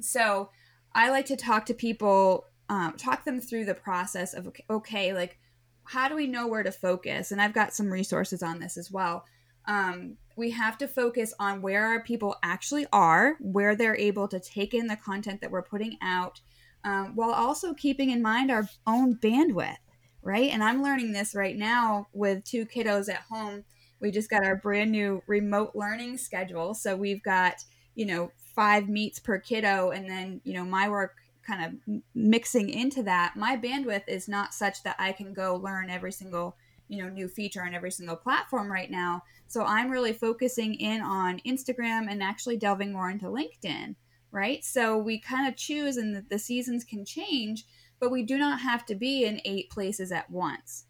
So 0.01 0.51
i 0.95 1.11
like 1.11 1.27
to 1.27 1.37
talk 1.37 1.67
to 1.67 1.75
people 1.75 2.47
um, 2.69 2.95
talk 2.97 3.25
them 3.25 3.41
through 3.41 3.65
the 3.65 3.75
process 3.75 4.33
of 4.33 4.47
okay, 4.47 4.65
okay 4.71 5.13
like 5.13 5.41
how 5.91 6.09
do 6.09 6.15
we 6.15 6.27
know 6.27 6.47
where 6.47 6.63
to 6.63 6.73
focus 6.73 7.33
and 7.33 7.41
i've 7.41 7.55
got 7.55 7.75
some 7.75 7.91
resources 7.91 8.43
on 8.43 8.59
this 8.59 8.77
as 8.77 8.91
well 8.91 9.25
um, 9.67 10.17
we 10.37 10.51
have 10.51 10.79
to 10.79 10.89
focus 10.89 11.35
on 11.39 11.63
where 11.63 11.87
our 11.87 12.03
people 12.03 12.37
actually 12.43 12.87
are, 12.93 13.37
where 13.41 13.77
they're 13.77 13.97
able 13.97 14.27
to 14.29 14.41
take 14.41 14.75
in 14.75 14.87
the 14.87 14.97
content 14.97 15.41
that 15.41 15.51
we're 15.51 15.63
putting 15.63 15.99
out, 16.03 16.41
um, 16.85 17.15
while 17.15 17.33
also 17.33 17.75
keeping 17.75 18.11
in 18.11 18.23
mind 18.23 18.51
our 18.51 18.67
own 18.87 19.17
bandwidth, 19.17 19.77
right? 20.23 20.51
And 20.51 20.65
I'm 20.65 20.83
learning 20.83 21.13
this 21.13 21.35
right 21.35 21.57
now 21.57 22.09
with 22.13 22.43
two 22.45 22.65
kiddos 22.65 23.09
at 23.09 23.23
home. 23.31 23.65
We 24.01 24.11
just 24.11 24.31
got 24.31 24.45
our 24.45 24.57
brand 24.57 24.91
new 24.91 25.23
remote 25.27 25.73
learning 25.75 26.17
schedule. 26.17 26.73
So 26.73 26.97
we've 26.97 27.23
got, 27.23 27.57
you 27.95 28.07
know, 28.07 28.33
five 28.57 28.89
meets 28.89 29.19
per 29.19 29.39
kiddo, 29.39 29.91
and 29.91 30.09
then, 30.09 30.41
you 30.43 30.55
know, 30.55 30.65
my 30.65 30.89
work 30.89 31.17
kind 31.47 31.65
of 31.89 32.03
mixing 32.15 32.69
into 32.69 33.03
that. 33.05 33.35
My 33.37 33.57
bandwidth 33.57 34.05
is 34.09 34.29
not 34.29 34.55
such 34.55 34.83
that 34.83 34.97
I 34.99 35.13
can 35.13 35.33
go 35.33 35.57
learn 35.57 35.91
every 35.91 36.13
single 36.13 36.57
you 36.91 37.01
know 37.01 37.09
new 37.09 37.29
feature 37.29 37.63
on 37.65 37.73
every 37.73 37.93
single 37.93 38.17
platform 38.17 38.71
right 38.71 38.91
now 38.91 39.23
so 39.47 39.65
i'm 39.65 39.91
really 39.91 40.13
focusing 40.13 40.75
in 40.75 41.01
on 41.01 41.41
instagram 41.47 42.11
and 42.11 42.21
actually 42.21 42.57
delving 42.57 42.93
more 42.93 43.09
into 43.09 43.27
linkedin 43.27 43.95
right 44.33 44.65
so 44.65 44.99
we 44.99 45.19
kind 45.19 45.47
of 45.49 45.57
choose 45.57 45.97
and 45.97 46.15
the, 46.15 46.25
the 46.29 46.39
seasons 46.39 46.85
can 46.85 47.05
change 47.05 47.65
but 48.01 48.11
we 48.11 48.25
do 48.25 48.37
not 48.37 48.61
have 48.61 48.85
to 48.85 48.97
be 48.97 49.25
in 49.25 49.41
eight 49.45 49.71
places 49.71 50.11
at 50.11 50.29
once 50.31 50.87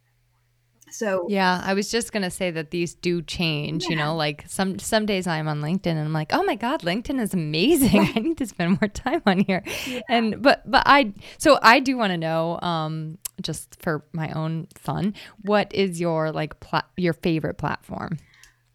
so 0.90 1.26
yeah, 1.28 1.60
I 1.64 1.74
was 1.74 1.90
just 1.90 2.12
gonna 2.12 2.30
say 2.30 2.50
that 2.50 2.70
these 2.70 2.94
do 2.94 3.22
change. 3.22 3.84
Yeah. 3.84 3.90
You 3.90 3.96
know, 3.96 4.16
like 4.16 4.44
some 4.48 4.78
some 4.78 5.06
days 5.06 5.26
I'm 5.26 5.48
on 5.48 5.60
LinkedIn 5.60 5.86
and 5.86 6.00
I'm 6.00 6.12
like, 6.12 6.32
oh 6.32 6.42
my 6.42 6.54
god, 6.54 6.82
LinkedIn 6.82 7.20
is 7.20 7.34
amazing. 7.34 8.00
I 8.16 8.20
need 8.20 8.38
to 8.38 8.46
spend 8.46 8.80
more 8.80 8.88
time 8.88 9.22
on 9.26 9.40
here. 9.40 9.62
Yeah. 9.86 10.00
And 10.08 10.42
but 10.42 10.68
but 10.70 10.82
I 10.86 11.12
so 11.38 11.58
I 11.62 11.80
do 11.80 11.96
want 11.96 12.12
to 12.12 12.18
know, 12.18 12.58
um, 12.60 13.18
just 13.40 13.80
for 13.80 14.04
my 14.12 14.30
own 14.32 14.68
fun, 14.74 15.14
what 15.42 15.72
is 15.74 16.00
your 16.00 16.32
like 16.32 16.60
pla- 16.60 16.82
your 16.96 17.12
favorite 17.14 17.58
platform? 17.58 18.18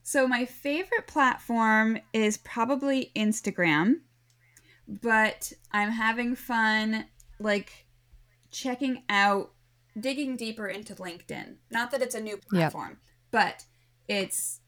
So 0.04 0.28
my 0.28 0.46
favorite 0.46 1.08
platform 1.08 1.98
is 2.14 2.38
probably 2.38 3.12
Instagram, 3.16 3.96
but 4.88 5.52
I'm 5.72 5.90
having 5.90 6.36
fun 6.36 7.06
like 7.40 7.88
checking 8.52 9.04
out 9.10 9.52
digging 10.00 10.36
deeper 10.36 10.68
into 10.68 10.96
LinkedIn. 10.96 11.56
Not 11.72 11.92
that 11.92 12.02
it's 12.02 12.16
a 12.16 12.22
new 12.22 12.38
platform, 12.38 12.90
yep. 12.90 12.98
but 13.32 13.66
it's 14.08 14.60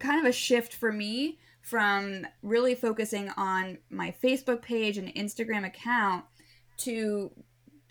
kind 0.00 0.20
of 0.20 0.28
a 0.28 0.32
shift 0.32 0.74
for 0.74 0.92
me 0.92 1.38
from 1.62 2.26
really 2.42 2.74
focusing 2.74 3.30
on 3.36 3.78
my 3.90 4.14
Facebook 4.22 4.62
page 4.62 4.98
and 4.98 5.12
Instagram 5.14 5.66
account 5.66 6.24
to 6.78 7.32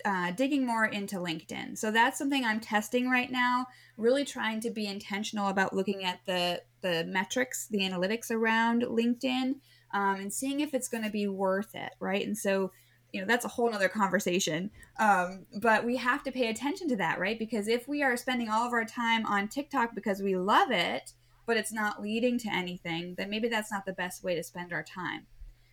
uh, 0.05 0.31
digging 0.31 0.65
more 0.65 0.85
into 0.85 1.17
LinkedIn. 1.17 1.77
So 1.77 1.91
that's 1.91 2.17
something 2.17 2.45
I'm 2.45 2.59
testing 2.59 3.09
right 3.09 3.31
now. 3.31 3.65
Really 3.97 4.23
trying 4.23 4.61
to 4.61 4.69
be 4.69 4.85
intentional 4.85 5.49
about 5.49 5.73
looking 5.73 6.05
at 6.05 6.19
the 6.25 6.61
the 6.81 7.03
metrics, 7.05 7.67
the 7.67 7.79
analytics 7.79 8.29
around 8.29 8.83
LinkedIn, 8.83 9.55
um, 9.93 10.15
and 10.15 10.31
seeing 10.31 10.59
if 10.59 10.75
it's 10.75 10.87
going 10.87 11.03
to 11.03 11.09
be 11.09 11.27
worth 11.27 11.73
it, 11.73 11.91
right? 11.99 12.25
And 12.25 12.37
so 12.37 12.71
you 13.15 13.21
know 13.21 13.27
that's 13.27 13.45
a 13.45 13.47
whole 13.49 13.71
nother 13.71 13.87
conversation. 13.87 14.69
Um, 14.99 15.45
but 15.61 15.85
we 15.85 15.95
have 15.97 16.21
to 16.23 16.31
pay 16.31 16.49
attention 16.49 16.89
to 16.89 16.97
that 16.97 17.17
right? 17.19 17.39
Because 17.39 17.67
if 17.67 17.87
we 17.87 18.03
are 18.03 18.17
spending 18.17 18.49
all 18.49 18.67
of 18.67 18.73
our 18.73 18.85
time 18.85 19.25
on 19.25 19.47
tiktok 19.47 19.95
because 19.95 20.21
we 20.21 20.35
love 20.35 20.71
it 20.71 21.13
but 21.45 21.57
it's 21.57 21.71
not 21.71 22.01
leading 22.01 22.39
to 22.39 22.49
anything 22.51 23.15
then 23.15 23.29
maybe 23.29 23.47
that's 23.47 23.71
not 23.71 23.85
the 23.85 23.93
best 23.93 24.23
way 24.23 24.35
to 24.35 24.43
spend 24.43 24.73
our 24.73 24.83
time. 24.83 25.25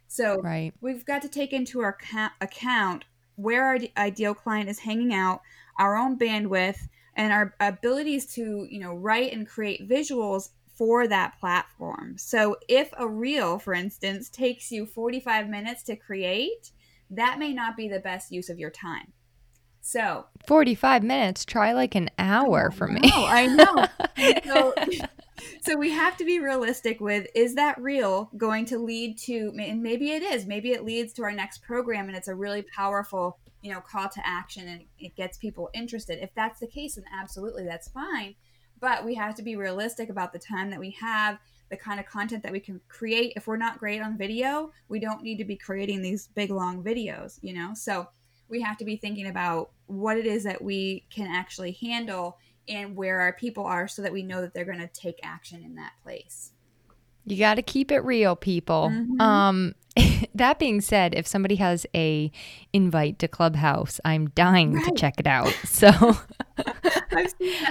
So 0.06 0.40
right. 0.42 0.72
we've 0.80 1.04
got 1.04 1.22
to 1.22 1.28
take 1.28 1.52
into 1.52 1.80
our 1.80 1.94
ca- 1.94 2.34
account 2.40 3.06
where 3.36 3.64
our 3.64 3.78
ideal 3.96 4.34
client 4.34 4.68
is 4.68 4.78
hanging 4.78 5.14
out 5.14 5.40
our 5.78 5.96
own 5.96 6.18
bandwidth 6.18 6.78
and 7.16 7.32
our 7.32 7.54
abilities 7.60 8.26
to 8.34 8.66
you 8.70 8.78
know 8.78 8.94
write 8.94 9.32
and 9.32 9.48
create 9.48 9.88
visuals 9.88 10.50
for 10.74 11.06
that 11.06 11.38
platform. 11.38 12.16
So 12.18 12.56
if 12.68 12.90
a 12.96 13.06
reel 13.06 13.58
for 13.58 13.74
instance 13.74 14.28
takes 14.28 14.72
you 14.72 14.86
45 14.86 15.48
minutes 15.48 15.82
to 15.84 15.96
create 15.96 16.72
that 17.12 17.38
may 17.38 17.52
not 17.52 17.76
be 17.76 17.88
the 17.88 18.00
best 18.00 18.32
use 18.32 18.48
of 18.48 18.58
your 18.58 18.70
time. 18.70 19.12
So 19.80 20.26
45 20.46 21.02
minutes, 21.02 21.44
try 21.44 21.72
like 21.72 21.94
an 21.94 22.08
hour 22.18 22.70
for 22.70 22.86
me. 22.86 23.00
Oh, 23.04 23.26
I 23.28 23.46
know. 23.46 23.86
so, 24.44 24.74
so 25.60 25.76
we 25.76 25.90
have 25.90 26.16
to 26.18 26.24
be 26.24 26.38
realistic 26.38 27.00
with 27.00 27.26
is 27.34 27.56
that 27.56 27.80
reel 27.80 28.30
going 28.36 28.64
to 28.66 28.78
lead 28.78 29.18
to 29.18 29.52
and 29.58 29.82
maybe 29.82 30.12
it 30.12 30.22
is, 30.22 30.46
maybe 30.46 30.70
it 30.70 30.84
leads 30.84 31.12
to 31.14 31.24
our 31.24 31.32
next 31.32 31.62
program 31.62 32.06
and 32.06 32.16
it's 32.16 32.28
a 32.28 32.34
really 32.34 32.62
powerful, 32.62 33.38
you 33.60 33.72
know, 33.72 33.80
call 33.80 34.08
to 34.08 34.20
action 34.24 34.68
and 34.68 34.84
it 35.00 35.16
gets 35.16 35.36
people 35.36 35.68
interested. 35.74 36.22
If 36.22 36.30
that's 36.34 36.60
the 36.60 36.68
case, 36.68 36.94
then 36.94 37.04
absolutely 37.12 37.64
that's 37.64 37.88
fine. 37.88 38.36
But 38.82 39.04
we 39.04 39.14
have 39.14 39.36
to 39.36 39.42
be 39.42 39.54
realistic 39.54 40.10
about 40.10 40.32
the 40.32 40.40
time 40.40 40.68
that 40.70 40.80
we 40.80 40.90
have 41.00 41.38
the 41.70 41.76
kind 41.76 42.00
of 42.00 42.04
content 42.04 42.42
that 42.42 42.50
we 42.50 42.58
can 42.58 42.80
create. 42.88 43.32
If 43.36 43.46
we're 43.46 43.56
not 43.56 43.78
great 43.78 44.02
on 44.02 44.18
video, 44.18 44.72
we 44.88 44.98
don't 44.98 45.22
need 45.22 45.38
to 45.38 45.44
be 45.44 45.56
creating 45.56 46.02
these 46.02 46.26
big 46.34 46.50
long 46.50 46.82
videos, 46.82 47.38
you 47.42 47.54
know? 47.54 47.74
So 47.74 48.08
we 48.48 48.60
have 48.60 48.76
to 48.78 48.84
be 48.84 48.96
thinking 48.96 49.28
about 49.28 49.70
what 49.86 50.18
it 50.18 50.26
is 50.26 50.42
that 50.44 50.60
we 50.60 51.06
can 51.10 51.28
actually 51.28 51.78
handle 51.80 52.38
and 52.68 52.96
where 52.96 53.20
our 53.20 53.32
people 53.32 53.64
are 53.64 53.86
so 53.86 54.02
that 54.02 54.12
we 54.12 54.24
know 54.24 54.40
that 54.40 54.52
they're 54.52 54.64
going 54.64 54.80
to 54.80 54.88
take 54.88 55.20
action 55.22 55.62
in 55.62 55.76
that 55.76 55.92
place. 56.02 56.50
You 57.24 57.38
got 57.38 57.54
to 57.54 57.62
keep 57.62 57.92
it 57.92 58.00
real, 58.00 58.36
people. 58.36 58.90
Mm-hmm. 58.92 59.20
Um, 59.20 59.74
that 60.34 60.58
being 60.58 60.80
said, 60.80 61.14
if 61.14 61.26
somebody 61.26 61.56
has 61.56 61.86
a 61.94 62.30
invite 62.72 63.18
to 63.20 63.28
Clubhouse, 63.28 64.00
I'm 64.04 64.30
dying 64.30 64.74
right. 64.74 64.84
to 64.86 64.94
check 64.94 65.14
it 65.18 65.26
out. 65.26 65.52
So 65.64 66.16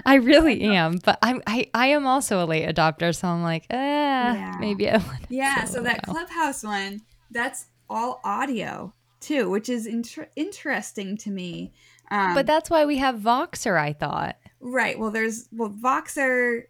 I 0.05 0.15
really 0.15 0.61
am, 0.63 0.97
but 1.03 1.17
I'm 1.21 1.41
I, 1.47 1.69
I 1.73 1.87
am 1.87 2.05
also 2.05 2.43
a 2.43 2.45
late 2.45 2.67
adopter, 2.67 3.15
so 3.15 3.27
I'm 3.27 3.41
like, 3.41 3.65
eh, 3.69 3.77
yeah. 3.77 4.55
maybe 4.59 4.89
I 4.89 4.97
want. 5.07 5.25
Yeah, 5.29 5.63
so 5.63 5.81
that 5.83 6.03
Clubhouse 6.03 6.63
one, 6.63 7.01
that's 7.29 7.67
all 7.89 8.19
audio 8.23 8.93
too, 9.21 9.49
which 9.49 9.69
is 9.69 9.87
inter- 9.87 10.29
interesting 10.35 11.15
to 11.17 11.29
me. 11.31 11.71
Um, 12.09 12.33
but 12.33 12.45
that's 12.45 12.69
why 12.69 12.85
we 12.85 12.97
have 12.97 13.15
Voxer, 13.15 13.79
I 13.79 13.93
thought. 13.93 14.35
Right. 14.59 14.99
Well, 14.99 15.11
there's 15.11 15.47
well 15.51 15.69
Voxer 15.69 16.63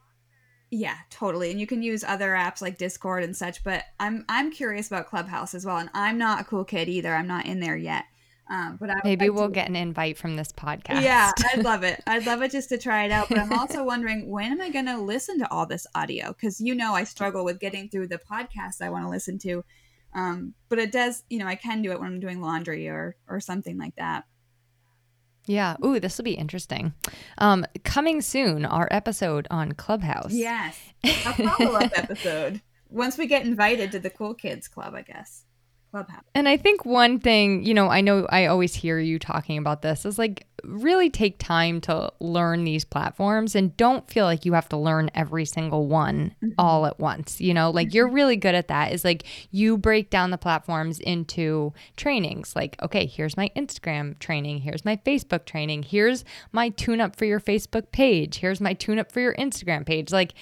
yeah, 0.71 0.95
totally. 1.09 1.51
And 1.51 1.59
you 1.59 1.67
can 1.67 1.83
use 1.83 2.03
other 2.03 2.29
apps 2.29 2.61
like 2.61 2.77
Discord 2.77 3.23
and 3.23 3.35
such, 3.35 3.61
but 3.63 3.83
I'm 3.99 4.25
I'm 4.29 4.51
curious 4.51 4.87
about 4.87 5.07
Clubhouse 5.07 5.53
as 5.53 5.65
well. 5.65 5.77
And 5.77 5.89
I'm 5.93 6.17
not 6.17 6.41
a 6.41 6.43
cool 6.45 6.63
kid 6.63 6.87
either. 6.87 7.13
I'm 7.13 7.27
not 7.27 7.45
in 7.45 7.59
there 7.59 7.75
yet. 7.75 8.05
Um, 8.49 8.77
but 8.79 8.89
I, 8.89 8.95
maybe 9.03 9.25
I 9.25 9.29
we'll 9.29 9.49
get 9.49 9.69
an 9.69 9.75
invite 9.75 10.17
from 10.17 10.37
this 10.37 10.51
podcast. 10.51 11.01
Yeah, 11.01 11.31
I'd 11.53 11.63
love 11.63 11.83
it. 11.83 12.01
I'd 12.07 12.25
love 12.25 12.41
it 12.41 12.51
just 12.51 12.69
to 12.69 12.77
try 12.77 13.03
it 13.03 13.11
out. 13.11 13.27
But 13.27 13.37
I'm 13.37 13.51
also 13.53 13.83
wondering 13.83 14.29
when 14.29 14.51
am 14.51 14.61
I 14.61 14.69
going 14.69 14.87
to 14.87 14.97
listen 14.97 15.39
to 15.39 15.51
all 15.51 15.65
this 15.65 15.85
audio? 15.93 16.29
Because 16.29 16.61
you 16.61 16.73
know 16.73 16.93
I 16.93 17.03
struggle 17.03 17.43
with 17.43 17.59
getting 17.59 17.89
through 17.89 18.07
the 18.07 18.19
podcast 18.19 18.81
I 18.81 18.89
want 18.89 19.03
to 19.03 19.09
listen 19.09 19.37
to. 19.39 19.63
Um, 20.13 20.53
but 20.69 20.79
it 20.79 20.91
does, 20.91 21.23
you 21.29 21.39
know, 21.39 21.47
I 21.47 21.55
can 21.55 21.81
do 21.81 21.91
it 21.91 21.99
when 21.99 22.07
I'm 22.07 22.19
doing 22.19 22.41
laundry 22.41 22.87
or 22.87 23.15
or 23.27 23.41
something 23.41 23.77
like 23.77 23.95
that. 23.97 24.23
Yeah. 25.45 25.75
Ooh, 25.83 25.99
this 25.99 26.17
will 26.17 26.23
be 26.25 26.33
interesting. 26.33 26.93
Um, 27.37 27.65
coming 27.83 28.21
soon, 28.21 28.65
our 28.65 28.87
episode 28.91 29.47
on 29.49 29.73
Clubhouse. 29.73 30.33
Yes. 30.33 30.79
A 31.03 31.09
follow 31.33 31.75
up 31.75 31.91
episode. 31.97 32.61
Once 32.89 33.17
we 33.17 33.25
get 33.27 33.45
invited 33.45 33.91
to 33.93 33.99
the 33.99 34.09
Cool 34.09 34.33
Kids 34.33 34.67
Club, 34.67 34.93
I 34.95 35.01
guess. 35.01 35.45
Clubhouse. 35.91 36.23
And 36.33 36.47
I 36.47 36.55
think 36.55 36.85
one 36.85 37.19
thing, 37.19 37.65
you 37.65 37.73
know, 37.73 37.89
I 37.89 37.99
know 37.99 38.25
I 38.29 38.45
always 38.45 38.73
hear 38.73 38.97
you 38.97 39.19
talking 39.19 39.57
about 39.57 39.81
this 39.81 40.05
is 40.05 40.17
like 40.17 40.47
really 40.63 41.09
take 41.09 41.37
time 41.37 41.81
to 41.81 42.11
learn 42.19 42.63
these 42.63 42.85
platforms 42.85 43.55
and 43.55 43.75
don't 43.75 44.09
feel 44.09 44.25
like 44.25 44.45
you 44.45 44.53
have 44.53 44.69
to 44.69 44.77
learn 44.77 45.11
every 45.13 45.43
single 45.43 45.87
one 45.87 46.33
mm-hmm. 46.41 46.53
all 46.57 46.85
at 46.85 46.97
once. 46.99 47.41
You 47.41 47.53
know, 47.53 47.71
like 47.71 47.89
mm-hmm. 47.89 47.95
you're 47.95 48.07
really 48.07 48.37
good 48.37 48.55
at 48.55 48.69
that. 48.69 48.93
Is 48.93 49.03
like 49.03 49.25
you 49.51 49.77
break 49.77 50.09
down 50.09 50.31
the 50.31 50.37
platforms 50.37 50.99
into 50.99 51.73
trainings. 51.97 52.55
Like, 52.55 52.81
okay, 52.81 53.05
here's 53.05 53.35
my 53.35 53.51
Instagram 53.55 54.17
training, 54.19 54.59
here's 54.59 54.85
my 54.85 54.95
Facebook 54.95 55.45
training, 55.45 55.83
here's 55.83 56.23
my 56.53 56.69
tune 56.69 57.01
up 57.01 57.17
for 57.17 57.25
your 57.25 57.41
Facebook 57.41 57.91
page, 57.91 58.37
here's 58.37 58.61
my 58.61 58.73
tune 58.73 58.97
up 58.97 59.11
for 59.11 59.19
your 59.19 59.35
Instagram 59.35 59.85
page. 59.85 60.13
Like 60.13 60.33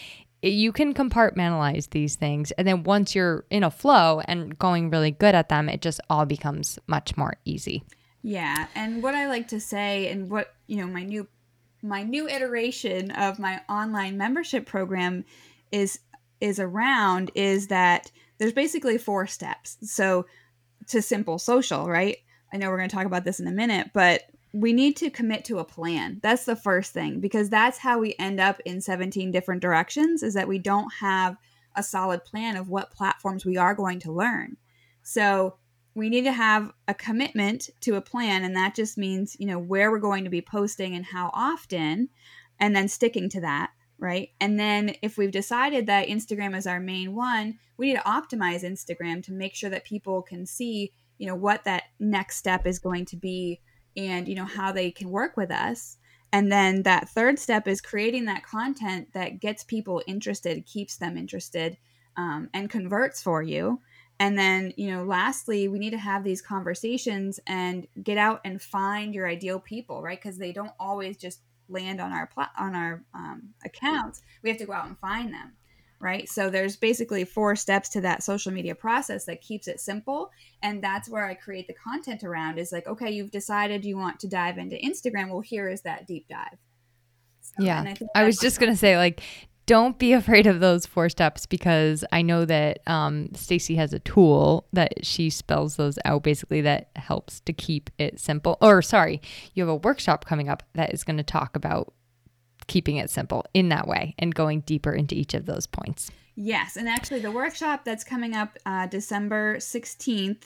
you 0.42 0.72
can 0.72 0.94
compartmentalize 0.94 1.90
these 1.90 2.16
things 2.16 2.52
and 2.52 2.68
then 2.68 2.84
once 2.84 3.14
you're 3.14 3.46
in 3.50 3.64
a 3.64 3.72
flow 3.72 4.22
and 4.26 4.58
going 4.58 4.90
really 4.90 5.12
good 5.12 5.36
at 5.36 5.50
them 5.50 5.68
it 5.68 5.82
just 5.82 6.00
all 6.10 6.26
becomes 6.26 6.80
much 6.88 7.18
more 7.18 7.36
easy. 7.46 7.84
Yeah 8.22 8.68
and 8.76 9.02
what 9.02 9.16
i 9.16 9.28
like 9.28 9.48
to 9.50 9.60
say 9.60 10.10
and 10.10 10.30
what 10.30 10.54
you 10.68 10.78
know 10.78 10.88
my 10.88 11.04
new 11.04 11.28
my 11.82 12.04
new 12.04 12.28
iteration 12.28 13.12
of 13.12 13.40
my 13.40 13.62
online 13.70 14.18
membership 14.18 14.66
program 14.66 15.24
is 15.72 16.00
is 16.42 16.60
around 16.60 17.32
is 17.36 17.68
that 17.68 18.12
there's 18.38 18.54
basically 18.54 18.98
four 18.98 19.28
steps. 19.28 19.78
So 19.84 20.26
to 20.88 21.02
simple 21.02 21.40
social 21.40 21.88
right? 21.88 22.18
I 22.52 22.58
know 22.58 22.70
we're 22.70 22.78
going 22.78 22.90
to 22.90 22.96
talk 22.96 23.06
about 23.06 23.26
this 23.26 23.40
in 23.40 23.48
a 23.48 23.52
minute 23.52 23.92
but 23.94 24.24
we 24.54 24.74
need 24.74 24.96
to 24.98 25.10
commit 25.10 25.46
to 25.46 25.60
a 25.60 25.66
plan. 25.66 26.20
That's 26.24 26.46
the 26.46 26.56
first 26.56 26.92
thing 26.92 27.20
because 27.20 27.50
that's 27.50 27.78
how 27.78 28.00
we 28.00 28.16
end 28.18 28.40
up 28.40 28.60
in 28.66 28.82
17 28.82 29.32
different 29.32 29.62
directions 29.62 30.24
is 30.24 30.34
that 30.34 30.48
we 30.48 30.58
don't 30.58 30.92
have 31.00 31.38
a 31.76 31.84
solid 31.84 32.26
plan 32.26 32.56
of 32.56 32.70
what 32.70 32.92
platforms 32.92 33.46
we 33.46 33.58
are 33.58 33.76
going 33.76 34.00
to 34.00 34.12
learn. 34.12 34.58
So, 35.04 35.56
we 35.96 36.10
need 36.10 36.24
to 36.24 36.32
have 36.32 36.72
a 36.88 36.94
commitment 36.94 37.70
to 37.82 37.96
a 37.96 38.02
plan 38.02 38.44
and 38.44 38.56
that 38.56 38.76
just 38.76 38.98
means, 38.98 39.36
you 39.40 39.46
know, 39.46 39.60
where 39.60 39.92
we're 39.92 40.00
going 40.00 40.24
to 40.24 40.30
be 40.30 40.42
posting 40.42 40.96
and 40.96 41.06
how 41.06 41.30
often 41.34 42.10
and 42.60 42.76
then 42.76 42.88
sticking 42.88 43.30
to 43.30 43.42
that, 43.42 43.72
right? 43.98 44.30
And 44.40 44.60
then 44.60 44.96
if 45.02 45.18
we've 45.18 45.32
decided 45.32 45.88
that 45.88 46.08
Instagram 46.08 46.56
is 46.56 46.68
our 46.68 46.80
main 46.80 47.16
one, 47.16 47.60
we 47.78 47.88
need 47.88 47.98
to 47.98 48.04
optimize 48.04 48.64
Instagram 48.64 49.24
to 49.26 49.34
make 49.34 49.56
sure 49.56 49.70
that 49.70 49.84
people 49.84 50.22
can 50.22 50.46
see, 50.46 50.92
you 51.18 51.28
know, 51.28 51.36
what 51.36 51.64
that 51.64 51.84
next 52.00 52.38
step 52.38 52.68
is 52.68 52.80
going 52.80 53.06
to 53.06 53.18
be 53.18 53.60
and 53.96 54.28
you 54.28 54.36
know 54.36 54.46
how 54.46 54.72
they 54.72 54.92
can 54.92 55.10
work 55.10 55.38
with 55.38 55.52
us. 55.52 55.98
And 56.32 56.52
then 56.52 56.84
that 56.84 57.10
third 57.10 57.40
step 57.40 57.68
is 57.68 57.82
creating 57.82 58.26
that 58.26 58.44
content 58.44 59.10
that 59.14 59.40
gets 59.40 59.64
people 59.64 60.04
interested 60.06 60.66
keeps 60.66 60.98
them 60.98 61.18
interested 61.18 61.78
um, 62.18 62.50
and 62.54 62.70
converts 62.70 63.24
for 63.24 63.42
you. 63.42 63.82
And 64.20 64.38
then 64.38 64.74
you 64.78 64.92
know 64.92 65.04
lastly 65.04 65.68
we 65.68 65.80
need 65.80 65.92
to 65.92 65.98
have 65.98 66.24
these 66.24 66.42
conversations 66.42 67.40
and 67.48 67.88
get 68.04 68.18
out 68.18 68.42
and 68.46 68.62
find 68.62 69.14
your 69.16 69.28
ideal 69.28 69.60
people 69.60 70.02
right? 70.02 70.22
Because 70.22 70.38
they 70.38 70.52
don't 70.52 70.74
always 70.80 71.18
just 71.18 71.42
land 71.68 72.02
on 72.02 72.12
our 72.12 72.30
on 72.58 72.76
our 72.76 73.04
um, 73.14 73.50
accounts. 73.64 74.22
We 74.44 74.50
have 74.50 74.60
to 74.60 74.66
go 74.66 74.74
out 74.74 74.88
and 74.88 74.98
find 75.00 75.34
them 75.34 75.54
right? 76.00 76.30
So 76.30 76.50
there's 76.50 76.78
basically 76.78 77.26
four 77.26 77.56
steps 77.56 77.90
to 77.90 78.02
that 78.02 78.24
social 78.24 78.52
media 78.52 78.74
process 78.74 79.26
that 79.26 79.42
keeps 79.42 79.68
it 79.68 79.80
simple. 79.82 80.32
And 80.64 80.82
that's 80.84 81.10
where 81.10 81.26
I 81.26 81.34
create 81.34 81.68
the 81.68 81.74
content 81.74 82.24
around 82.24 82.58
is 82.58 82.72
like, 82.72 82.88
okay, 82.88 83.12
you've 83.12 83.32
decided 83.32 83.84
you 83.84 83.98
want 83.98 84.20
to 84.22 84.28
dive 84.28 84.58
into 84.58 84.78
Instagram. 84.78 85.30
Well, 85.30 85.42
here 85.42 85.68
is 85.68 85.82
that 85.82 86.08
deep 86.08 86.28
dive. 86.30 86.58
So, 87.42 87.64
yeah. 87.64 87.82
I, 88.16 88.22
I 88.22 88.24
was 88.24 88.38
just 88.38 88.60
going 88.60 88.72
to 88.72 88.78
say, 88.78 88.98
like, 88.98 89.22
don't 89.66 90.00
be 90.00 90.14
afraid 90.14 90.48
of 90.48 90.62
those 90.62 90.86
four 90.86 91.10
steps 91.10 91.46
because 91.46 92.06
I 92.14 92.22
know 92.22 92.46
that 92.46 92.80
um, 92.88 93.30
Stacy 93.34 93.76
has 93.76 93.92
a 93.92 94.00
tool 94.00 94.68
that 94.72 95.06
she 95.06 95.30
spells 95.30 95.76
those 95.76 96.00
out 96.06 96.24
basically 96.24 96.62
that 96.62 96.92
helps 96.96 97.42
to 97.42 97.54
keep 97.54 97.90
it 97.98 98.20
simple. 98.20 98.58
Or, 98.62 98.82
sorry, 98.82 99.22
you 99.54 99.64
have 99.64 99.70
a 99.70 99.76
workshop 99.76 100.26
coming 100.26 100.48
up 100.48 100.64
that 100.76 100.94
is 100.94 101.04
going 101.04 101.18
to 101.18 101.24
talk 101.24 101.58
about 101.58 101.94
keeping 102.70 102.96
it 102.96 103.10
simple 103.10 103.46
in 103.54 103.68
that 103.70 103.88
way 103.88 104.16
and 104.18 104.34
going 104.34 104.62
deeper 104.62 104.94
into 104.94 105.16
each 105.16 105.34
of 105.34 105.46
those 105.46 105.68
points. 105.68 106.10
Yes. 106.36 106.78
And 106.78 106.88
actually, 106.88 107.20
the 107.20 107.32
workshop 107.32 107.84
that's 107.84 108.06
coming 108.06 108.34
up 108.34 108.58
uh, 108.66 108.88
December 108.88 109.58
16th 109.58 110.44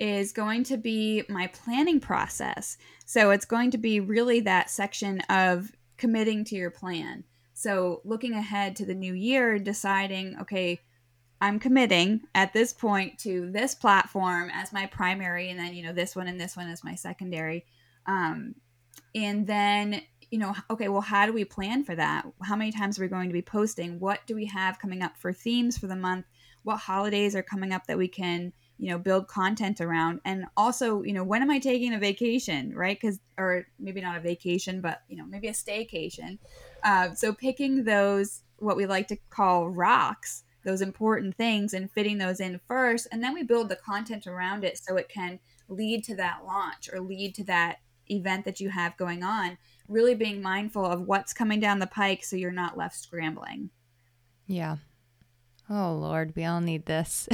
is 0.00 0.32
going 0.32 0.64
to 0.64 0.78
be 0.78 1.22
my 1.28 1.48
planning 1.48 2.00
process. 2.00 2.78
So 3.04 3.30
it's 3.30 3.44
going 3.44 3.70
to 3.72 3.78
be 3.78 4.00
really 4.00 4.40
that 4.40 4.70
section 4.70 5.20
of 5.28 5.70
committing 5.98 6.44
to 6.46 6.56
your 6.56 6.70
plan. 6.70 7.24
So 7.52 8.00
looking 8.04 8.32
ahead 8.32 8.74
to 8.76 8.86
the 8.86 8.94
new 8.94 9.14
year, 9.14 9.58
deciding, 9.58 10.36
okay, 10.40 10.80
I'm 11.40 11.58
committing 11.58 12.22
at 12.34 12.52
this 12.52 12.72
point 12.72 13.18
to 13.20 13.50
this 13.52 13.74
platform 13.74 14.50
as 14.52 14.72
my 14.72 14.86
primary, 14.86 15.50
and 15.50 15.60
then, 15.60 15.74
you 15.74 15.82
know, 15.82 15.92
this 15.92 16.16
one 16.16 16.26
and 16.26 16.40
this 16.40 16.56
one 16.56 16.68
as 16.68 16.82
my 16.82 16.94
secondary. 16.94 17.66
Um, 18.06 18.54
and 19.14 19.46
then 19.46 20.02
you 20.34 20.40
know, 20.40 20.52
okay, 20.68 20.88
well, 20.88 21.00
how 21.00 21.26
do 21.26 21.32
we 21.32 21.44
plan 21.44 21.84
for 21.84 21.94
that? 21.94 22.26
How 22.42 22.56
many 22.56 22.72
times 22.72 22.98
are 22.98 23.02
we 23.02 23.08
going 23.08 23.28
to 23.28 23.32
be 23.32 23.40
posting? 23.40 24.00
What 24.00 24.26
do 24.26 24.34
we 24.34 24.46
have 24.46 24.80
coming 24.80 25.00
up 25.00 25.16
for 25.16 25.32
themes 25.32 25.78
for 25.78 25.86
the 25.86 25.94
month? 25.94 26.26
What 26.64 26.78
holidays 26.78 27.36
are 27.36 27.42
coming 27.44 27.72
up 27.72 27.86
that 27.86 27.96
we 27.96 28.08
can, 28.08 28.52
you 28.76 28.90
know, 28.90 28.98
build 28.98 29.28
content 29.28 29.80
around? 29.80 30.20
And 30.24 30.46
also, 30.56 31.04
you 31.04 31.12
know, 31.12 31.22
when 31.22 31.40
am 31.40 31.52
I 31.52 31.60
taking 31.60 31.94
a 31.94 32.00
vacation, 32.00 32.74
right? 32.74 32.98
Because, 33.00 33.20
or 33.38 33.68
maybe 33.78 34.00
not 34.00 34.16
a 34.16 34.20
vacation, 34.20 34.80
but, 34.80 35.02
you 35.08 35.16
know, 35.16 35.24
maybe 35.24 35.46
a 35.46 35.52
staycation. 35.52 36.38
Uh, 36.82 37.14
so 37.14 37.32
picking 37.32 37.84
those, 37.84 38.42
what 38.58 38.76
we 38.76 38.86
like 38.86 39.06
to 39.06 39.16
call 39.30 39.68
rocks, 39.68 40.42
those 40.64 40.80
important 40.80 41.36
things, 41.36 41.74
and 41.74 41.92
fitting 41.92 42.18
those 42.18 42.40
in 42.40 42.60
first. 42.66 43.06
And 43.12 43.22
then 43.22 43.34
we 43.34 43.44
build 43.44 43.68
the 43.68 43.76
content 43.76 44.26
around 44.26 44.64
it 44.64 44.78
so 44.78 44.96
it 44.96 45.08
can 45.08 45.38
lead 45.68 46.02
to 46.06 46.16
that 46.16 46.40
launch 46.44 46.90
or 46.92 46.98
lead 46.98 47.36
to 47.36 47.44
that 47.44 47.76
event 48.10 48.44
that 48.44 48.60
you 48.60 48.68
have 48.68 48.96
going 48.96 49.22
on 49.22 49.56
really 49.88 50.14
being 50.14 50.42
mindful 50.42 50.84
of 50.84 51.02
what's 51.02 51.32
coming 51.32 51.60
down 51.60 51.78
the 51.78 51.86
pike 51.86 52.24
so 52.24 52.36
you're 52.36 52.50
not 52.50 52.76
left 52.76 52.96
scrambling. 52.96 53.70
Yeah. 54.46 54.76
Oh 55.68 55.94
Lord, 55.94 56.34
we 56.36 56.44
all 56.44 56.60
need 56.60 56.86
this. 56.86 57.28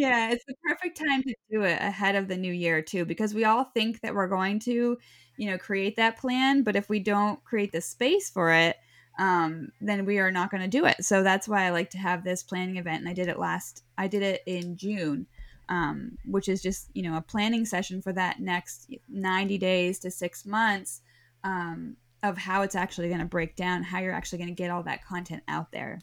yeah, 0.00 0.30
it's 0.30 0.44
the 0.46 0.54
perfect 0.66 0.98
time 0.98 1.22
to 1.22 1.34
do 1.50 1.62
it 1.62 1.80
ahead 1.80 2.14
of 2.14 2.28
the 2.28 2.36
new 2.36 2.52
year 2.52 2.82
too 2.82 3.04
because 3.04 3.34
we 3.34 3.44
all 3.44 3.64
think 3.64 4.00
that 4.00 4.14
we're 4.14 4.28
going 4.28 4.58
to, 4.60 4.96
you 5.36 5.50
know, 5.50 5.58
create 5.58 5.96
that 5.96 6.16
plan, 6.16 6.62
but 6.62 6.76
if 6.76 6.88
we 6.88 7.00
don't 7.00 7.42
create 7.44 7.72
the 7.72 7.80
space 7.80 8.30
for 8.30 8.50
it, 8.52 8.76
um, 9.18 9.68
then 9.80 10.04
we 10.04 10.18
are 10.18 10.30
not 10.30 10.50
going 10.50 10.62
to 10.62 10.68
do 10.68 10.86
it. 10.86 11.04
So 11.04 11.22
that's 11.22 11.48
why 11.48 11.64
I 11.64 11.70
like 11.70 11.90
to 11.90 11.98
have 11.98 12.24
this 12.24 12.42
planning 12.42 12.76
event 12.76 13.00
and 13.00 13.08
I 13.08 13.14
did 13.14 13.28
it 13.28 13.38
last 13.38 13.84
I 13.98 14.08
did 14.08 14.22
it 14.22 14.42
in 14.46 14.76
June 14.76 15.26
um, 15.68 16.16
which 16.24 16.48
is 16.48 16.62
just 16.62 16.88
you 16.94 17.02
know 17.02 17.16
a 17.16 17.20
planning 17.20 17.64
session 17.64 18.00
for 18.02 18.12
that 18.12 18.40
next 18.40 18.90
90 19.08 19.58
days 19.58 19.98
to 20.00 20.10
six 20.10 20.46
months 20.46 21.02
um, 21.44 21.96
of 22.22 22.36
how 22.36 22.62
it's 22.62 22.74
actually 22.74 23.08
going 23.08 23.20
to 23.20 23.26
break 23.26 23.56
down 23.56 23.82
how 23.82 24.00
you're 24.00 24.14
actually 24.14 24.38
going 24.38 24.48
to 24.48 24.54
get 24.54 24.70
all 24.70 24.82
that 24.82 25.04
content 25.04 25.42
out 25.48 25.70
there 25.72 26.00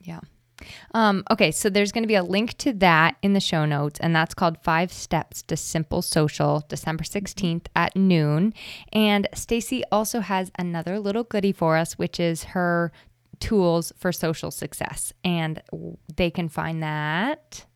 yeah 0.00 0.20
um, 0.92 1.24
okay, 1.30 1.50
so 1.50 1.68
there's 1.68 1.92
going 1.92 2.04
to 2.04 2.08
be 2.08 2.14
a 2.14 2.22
link 2.22 2.56
to 2.58 2.72
that 2.74 3.16
in 3.22 3.32
the 3.32 3.40
show 3.40 3.64
notes, 3.64 3.98
and 4.00 4.14
that's 4.14 4.34
called 4.34 4.62
Five 4.62 4.92
Steps 4.92 5.42
to 5.42 5.56
Simple 5.56 6.02
Social, 6.02 6.64
December 6.68 7.04
16th 7.04 7.66
at 7.74 7.96
noon. 7.96 8.54
And 8.92 9.28
Stacy 9.34 9.82
also 9.90 10.20
has 10.20 10.52
another 10.58 11.00
little 11.00 11.24
goodie 11.24 11.52
for 11.52 11.76
us, 11.76 11.94
which 11.94 12.20
is 12.20 12.44
her 12.44 12.92
tools 13.40 13.92
for 13.98 14.12
social 14.12 14.50
success. 14.50 15.12
And 15.24 15.62
they 16.16 16.30
can 16.30 16.48
find 16.48 16.82
that 16.82 17.66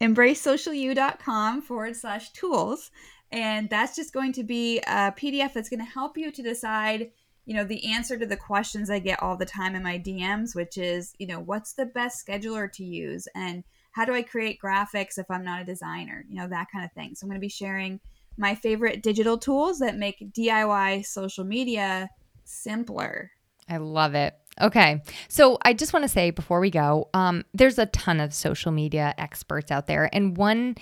embracesocialyou.com 0.00 1.62
forward 1.62 1.96
slash 1.96 2.30
tools. 2.32 2.90
And 3.30 3.68
that's 3.68 3.94
just 3.96 4.12
going 4.12 4.32
to 4.34 4.42
be 4.42 4.78
a 4.80 5.12
PDF 5.12 5.52
that's 5.52 5.68
going 5.68 5.84
to 5.84 5.92
help 5.92 6.16
you 6.16 6.30
to 6.30 6.42
decide, 6.42 7.10
you 7.44 7.54
know, 7.54 7.64
the 7.64 7.92
answer 7.92 8.18
to 8.18 8.26
the 8.26 8.36
questions 8.36 8.88
I 8.88 9.00
get 9.00 9.22
all 9.22 9.36
the 9.36 9.44
time 9.44 9.74
in 9.74 9.82
my 9.82 9.98
DMs, 9.98 10.54
which 10.54 10.78
is, 10.78 11.14
you 11.18 11.26
know, 11.26 11.40
what's 11.40 11.74
the 11.74 11.86
best 11.86 12.26
scheduler 12.26 12.72
to 12.72 12.84
use? 12.84 13.28
And 13.34 13.64
how 13.92 14.04
do 14.04 14.14
I 14.14 14.22
create 14.22 14.60
graphics 14.62 15.18
if 15.18 15.30
I'm 15.30 15.44
not 15.44 15.60
a 15.60 15.64
designer? 15.64 16.24
You 16.28 16.36
know, 16.36 16.48
that 16.48 16.68
kind 16.72 16.84
of 16.84 16.92
thing. 16.92 17.14
So 17.14 17.24
I'm 17.24 17.28
going 17.28 17.40
to 17.40 17.44
be 17.44 17.48
sharing 17.48 18.00
my 18.38 18.54
favorite 18.54 19.02
digital 19.02 19.36
tools 19.36 19.80
that 19.80 19.96
make 19.96 20.32
DIY 20.32 21.04
social 21.04 21.44
media 21.44 22.08
simpler. 22.44 23.30
I 23.68 23.78
love 23.78 24.14
it. 24.14 24.34
Okay. 24.60 25.02
So 25.28 25.58
I 25.62 25.72
just 25.72 25.92
want 25.92 26.04
to 26.04 26.08
say 26.08 26.30
before 26.30 26.60
we 26.60 26.70
go, 26.70 27.08
um, 27.14 27.44
there's 27.54 27.78
a 27.78 27.86
ton 27.86 28.20
of 28.20 28.34
social 28.34 28.72
media 28.72 29.14
experts 29.18 29.70
out 29.70 29.86
there. 29.86 30.08
And 30.12 30.36
one, 30.36 30.76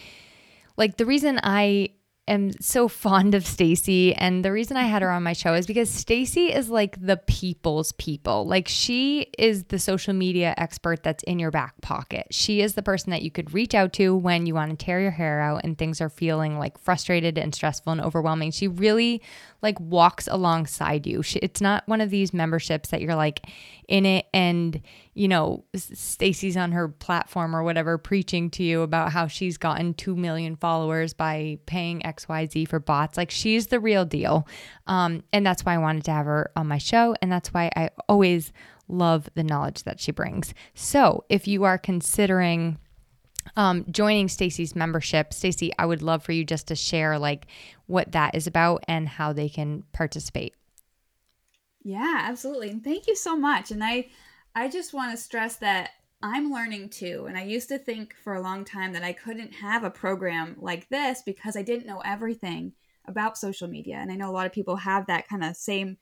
like 0.76 0.96
the 0.96 1.06
reason 1.06 1.38
I 1.42 1.90
am 2.28 2.52
so 2.60 2.88
fond 2.88 3.34
of 3.34 3.46
Stacy 3.46 4.14
and 4.14 4.44
the 4.44 4.50
reason 4.50 4.76
I 4.76 4.84
had 4.84 5.02
her 5.02 5.10
on 5.10 5.22
my 5.22 5.34
show 5.34 5.54
is 5.54 5.66
because 5.66 5.90
Stacy 5.90 6.52
is 6.52 6.70
like 6.70 6.96
the 7.00 7.18
people's 7.18 7.92
people. 7.92 8.46
Like 8.46 8.66
she 8.66 9.30
is 9.38 9.64
the 9.64 9.78
social 9.78 10.14
media 10.14 10.54
expert 10.56 11.02
that's 11.02 11.22
in 11.24 11.38
your 11.38 11.50
back 11.50 11.80
pocket. 11.82 12.28
She 12.30 12.62
is 12.62 12.74
the 12.74 12.82
person 12.82 13.10
that 13.10 13.22
you 13.22 13.30
could 13.30 13.52
reach 13.52 13.74
out 13.74 13.92
to 13.94 14.14
when 14.16 14.46
you 14.46 14.54
want 14.54 14.70
to 14.70 14.84
tear 14.84 15.00
your 15.00 15.10
hair 15.10 15.40
out 15.40 15.62
and 15.64 15.76
things 15.76 16.00
are 16.00 16.08
feeling 16.08 16.58
like 16.58 16.78
frustrated 16.78 17.36
and 17.36 17.54
stressful 17.54 17.92
and 17.92 18.00
overwhelming. 18.00 18.52
She 18.52 18.68
really 18.68 19.22
like 19.62 19.78
walks 19.80 20.28
alongside 20.28 21.06
you. 21.06 21.22
It's 21.42 21.60
not 21.60 21.86
one 21.86 22.00
of 22.00 22.10
these 22.10 22.32
memberships 22.32 22.90
that 22.90 23.00
you're 23.00 23.14
like 23.14 23.48
in 23.88 24.04
it 24.04 24.26
and 24.34 24.80
you 25.14 25.28
know 25.28 25.64
Stacy's 25.74 26.56
on 26.56 26.72
her 26.72 26.88
platform 26.88 27.54
or 27.54 27.62
whatever 27.62 27.98
preaching 27.98 28.50
to 28.50 28.62
you 28.62 28.82
about 28.82 29.12
how 29.12 29.26
she's 29.26 29.56
gotten 29.56 29.94
2 29.94 30.16
million 30.16 30.56
followers 30.56 31.14
by 31.14 31.58
paying 31.66 32.00
XYZ 32.00 32.68
for 32.68 32.80
bots. 32.80 33.16
Like 33.16 33.30
she's 33.30 33.68
the 33.68 33.80
real 33.80 34.04
deal. 34.04 34.46
Um, 34.86 35.22
and 35.32 35.46
that's 35.46 35.64
why 35.64 35.74
I 35.74 35.78
wanted 35.78 36.04
to 36.04 36.12
have 36.12 36.26
her 36.26 36.50
on 36.56 36.68
my 36.68 36.78
show 36.78 37.14
and 37.22 37.30
that's 37.30 37.52
why 37.54 37.70
I 37.76 37.90
always 38.08 38.52
love 38.88 39.28
the 39.34 39.44
knowledge 39.44 39.82
that 39.84 40.00
she 40.00 40.12
brings. 40.12 40.54
So, 40.74 41.24
if 41.28 41.48
you 41.48 41.64
are 41.64 41.78
considering 41.78 42.78
um, 43.56 43.84
joining 43.90 44.28
Stacy's 44.28 44.74
membership, 44.74 45.32
Stacy, 45.32 45.72
I 45.78 45.86
would 45.86 46.02
love 46.02 46.22
for 46.22 46.32
you 46.32 46.44
just 46.44 46.68
to 46.68 46.74
share 46.74 47.18
like 47.18 47.46
what 47.86 48.12
that 48.12 48.34
is 48.34 48.46
about 48.46 48.84
and 48.88 49.08
how 49.08 49.32
they 49.32 49.48
can 49.48 49.84
participate. 49.92 50.54
Yeah, 51.82 52.22
absolutely. 52.22 52.70
And 52.70 52.82
thank 52.82 53.06
you 53.06 53.14
so 53.14 53.36
much. 53.36 53.70
And 53.70 53.84
I 53.84 54.08
I 54.54 54.68
just 54.68 54.94
want 54.94 55.12
to 55.12 55.22
stress 55.22 55.56
that 55.56 55.90
I'm 56.22 56.50
learning 56.50 56.88
too. 56.88 57.26
And 57.28 57.36
I 57.36 57.44
used 57.44 57.68
to 57.68 57.78
think 57.78 58.14
for 58.24 58.34
a 58.34 58.42
long 58.42 58.64
time 58.64 58.92
that 58.94 59.04
I 59.04 59.12
couldn't 59.12 59.52
have 59.52 59.84
a 59.84 59.90
program 59.90 60.56
like 60.58 60.88
this 60.88 61.22
because 61.24 61.56
I 61.56 61.62
didn't 61.62 61.86
know 61.86 62.00
everything 62.04 62.72
about 63.06 63.38
social 63.38 63.68
media. 63.68 63.96
And 63.96 64.10
I 64.10 64.16
know 64.16 64.30
a 64.30 64.32
lot 64.32 64.46
of 64.46 64.52
people 64.52 64.76
have 64.76 65.06
that 65.06 65.28
kind 65.28 65.44
of 65.44 65.56
same 65.56 65.98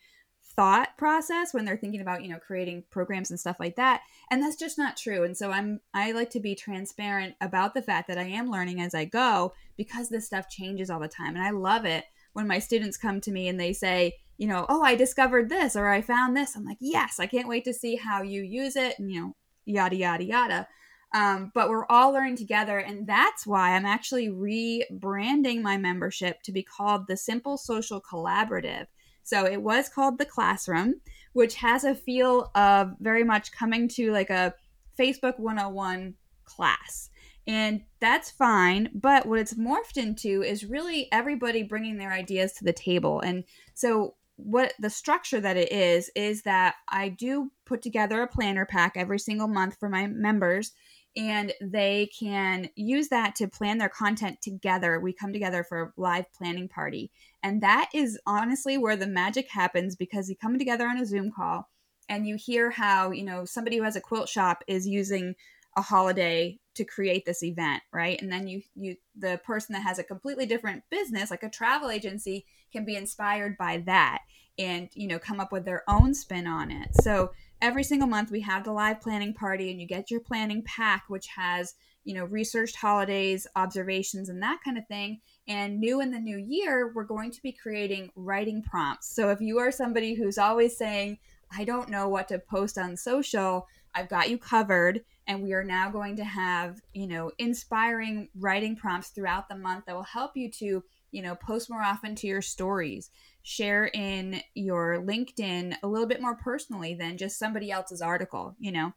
thought 0.57 0.97
process 0.97 1.53
when 1.53 1.65
they're 1.65 1.77
thinking 1.77 2.01
about, 2.01 2.23
you 2.23 2.29
know, 2.31 2.39
creating 2.39 2.85
programs 2.91 3.31
and 3.31 3.41
stuff 3.41 3.57
like 3.59 3.77
that. 3.77 4.03
And 4.31 4.43
that's 4.43 4.57
just 4.57 4.79
not 4.79 4.97
true. 4.97 5.25
And 5.25 5.37
so 5.37 5.51
I'm 5.51 5.81
I 5.93 6.13
like 6.13 6.31
to 6.31 6.41
be 6.41 6.55
transparent 6.55 7.35
about 7.41 7.75
the 7.75 7.83
fact 7.83 8.09
that 8.09 8.19
I 8.19 8.25
am 8.25 8.51
learning 8.51 8.81
as 8.81 8.95
I 8.95 9.05
go 9.05 9.53
because 9.77 10.09
this 10.09 10.27
stuff 10.27 10.49
changes 10.49 10.91
all 10.91 11.01
the 11.01 11.09
time. 11.09 11.35
And 11.35 11.45
I 11.45 11.51
love 11.51 11.85
it 11.85 12.05
when 12.33 12.47
my 12.47 12.59
students 12.59 12.97
come 12.97 13.21
to 13.23 13.33
me 13.33 13.49
and 13.49 13.59
they 13.59 13.73
say, 13.73 14.15
you 14.37 14.49
know, 14.49 14.67
oh, 14.69 14.83
I 14.83 14.97
discovered 14.97 15.49
this 15.49 15.77
or 15.77 15.89
I 15.89 16.01
found 16.01 16.37
this. 16.37 16.57
I'm 16.57 16.65
like, 16.65 16.79
yes, 16.81 17.21
I 17.21 17.27
can't 17.27 17.49
wait 17.49 17.65
to 17.65 17.75
see 17.75 17.97
how 17.97 18.23
you 18.23 18.43
use 18.43 18.77
it 18.77 18.99
and, 18.99 19.11
you 19.11 19.21
know, 19.21 19.37
yada, 19.65 19.97
yada, 19.97 20.25
yada. 20.25 20.69
Um, 21.15 21.53
but 21.55 21.69
we're 21.69 21.87
all 21.87 22.11
learning 22.11 22.37
together. 22.37 22.79
And 22.79 23.07
that's 23.07 23.47
why 23.47 23.71
I'm 23.71 23.87
actually 23.87 24.29
rebranding 24.29 25.63
my 25.63 25.77
membership 25.77 26.43
to 26.43 26.53
be 26.53 26.65
called 26.65 27.07
the 27.07 27.17
Simple 27.17 27.57
Social 27.57 28.01
Collaborative. 28.01 28.87
So 29.25 29.47
it 29.47 29.61
was 29.61 29.89
called 29.89 30.19
the 30.19 30.27
Classroom, 30.27 31.01
which 31.33 31.57
has 31.57 31.83
a 31.85 31.95
feel 31.95 32.51
of 32.55 32.93
very 33.01 33.25
much 33.25 33.53
coming 33.53 33.89
to 33.89 34.13
like 34.13 34.31
a 34.31 34.55
Facebook 34.99 35.39
101 35.41 36.15
class. 36.45 37.11
And 37.47 37.83
that's 38.01 38.31
fine. 38.31 38.91
But 38.95 39.27
what 39.27 39.39
it's 39.39 39.55
morphed 39.55 39.97
into 39.97 40.43
is 40.43 40.65
really 40.65 41.09
everybody 41.13 41.63
bringing 41.63 41.99
their 41.99 42.13
ideas 42.13 42.53
to 42.55 42.65
the 42.65 42.73
table. 42.73 43.21
And 43.21 43.45
so, 43.75 44.15
what 44.37 44.73
the 44.81 44.91
structure 44.91 45.41
that 45.41 45.57
it 45.57 45.71
is, 45.71 46.11
is 46.17 46.43
that 46.43 46.75
I 46.89 47.09
do 47.09 47.53
put 47.67 47.83
together 47.83 48.21
a 48.21 48.27
planner 48.27 48.67
pack 48.67 48.95
every 48.97 49.21
single 49.21 49.47
month 49.47 49.77
for 49.79 49.89
my 49.89 50.09
members. 50.09 50.73
And 51.17 51.53
they 51.61 52.11
can 52.19 52.69
use 52.75 53.09
that 53.09 53.37
to 53.37 53.47
plan 53.47 53.79
their 53.79 53.89
content 53.89 54.43
together. 54.43 54.99
We 54.99 55.13
come 55.13 55.33
together 55.33 55.63
for 55.63 55.83
a 55.83 55.93
live 55.97 56.25
planning 56.33 56.69
party. 56.69 57.13
And 57.45 57.63
that 57.63 57.91
is 57.95 58.19
honestly 58.27 58.79
where 58.79 58.97
the 58.97 59.07
magic 59.07 59.51
happens 59.51 59.95
because 59.95 60.31
you 60.31 60.35
come 60.35 60.59
together 60.59 60.87
on 60.87 60.97
a 60.97 61.05
Zoom 61.05 61.31
call 61.31 61.69
and 62.09 62.27
you 62.27 62.37
hear 62.37 62.71
how, 62.71 63.11
you 63.11 63.23
know, 63.23 63.45
somebody 63.45 63.77
who 63.77 63.83
has 63.83 63.97
a 63.97 64.01
quilt 64.01 64.29
shop 64.31 64.65
is 64.67 64.89
using 64.89 65.35
a 65.77 65.83
holiday 65.83 66.59
to 66.75 66.85
create 66.85 67.25
this 67.25 67.43
event 67.43 67.83
right? 67.93 68.21
And 68.21 68.33
then 68.33 68.49
you 68.49 68.63
you 68.75 68.97
the 69.17 69.41
person 69.45 69.75
that 69.75 69.83
has 69.83 69.99
a 69.99 70.05
completely 70.05 70.47
different 70.47 70.83
business 70.91 71.31
like 71.31 71.43
a 71.43 71.51
travel 71.51 71.91
agency 71.91 72.47
can 72.73 72.85
be 72.85 72.97
inspired 72.97 73.57
by 73.57 73.83
that 73.87 74.23
and 74.59 74.89
you 74.95 75.07
know 75.07 75.19
come 75.19 75.41
up 75.41 75.53
with 75.53 75.65
their 75.65 75.83
own 75.89 76.15
spin 76.15 76.47
on 76.47 76.71
it. 76.71 76.89
So 77.03 77.33
every 77.61 77.85
single 77.85 78.09
month 78.09 78.31
we 78.31 78.41
have 78.41 78.65
the 78.65 78.73
live 78.73 79.01
planning 79.01 79.35
party 79.35 79.71
and 79.71 79.81
you 79.81 79.87
get 79.87 80.11
your 80.11 80.21
planning 80.21 80.63
pack 80.65 81.05
which 81.09 81.27
has 81.29 81.75
you 82.05 82.15
know 82.15 82.25
researched 82.25 82.77
holidays 82.77 83.47
observations 83.57 84.29
and 84.29 84.43
that 84.43 84.61
kind 84.65 84.79
of 84.79 84.87
thing 84.87 85.21
and 85.47 85.79
new 85.79 86.01
in 86.01 86.11
the 86.11 86.19
new 86.19 86.39
year 86.39 86.93
we're 86.95 87.05
going 87.05 87.31
to 87.31 87.43
be 87.43 87.53
creating 87.53 88.11
writing 88.17 88.63
prompts. 88.63 89.15
So 89.15 89.31
if 89.31 89.41
you 89.41 89.59
are 89.59 89.71
somebody 89.71 90.15
who's 90.15 90.39
always 90.39 90.77
saying 90.77 91.19
i 91.57 91.65
don't 91.65 91.91
know 91.91 92.09
what 92.09 92.29
to 92.29 92.39
post 92.39 92.79
on 92.79 92.97
social 92.97 93.69
i've 93.95 94.09
got 94.09 94.31
you 94.31 94.39
covered 94.39 95.05
and 95.27 95.43
we 95.43 95.53
are 95.53 95.65
now 95.65 95.91
going 95.91 96.17
to 96.17 96.25
have 96.25 96.81
you 96.93 97.07
know 97.07 97.31
inspiring 97.39 98.29
writing 98.39 98.77
prompts 98.77 99.09
throughout 99.09 99.49
the 99.49 99.55
month 99.55 99.87
that 99.87 99.95
will 99.95 100.03
help 100.03 100.37
you 100.37 100.51
to 100.51 100.83
you 101.11 101.23
know 101.23 101.35
post 101.35 101.71
more 101.71 101.83
often 101.83 102.15
to 102.17 102.27
your 102.27 102.43
stories. 102.43 103.11
Share 103.43 103.87
in 103.87 104.41
your 104.55 105.03
linkedin 105.03 105.77
a 105.83 105.87
little 105.87 106.07
bit 106.07 106.21
more 106.21 106.35
personally 106.35 106.95
than 106.95 107.19
just 107.19 107.39
somebody 107.39 107.71
else's 107.71 108.03
article 108.03 108.55
you 108.59 108.73
know? 108.73 108.93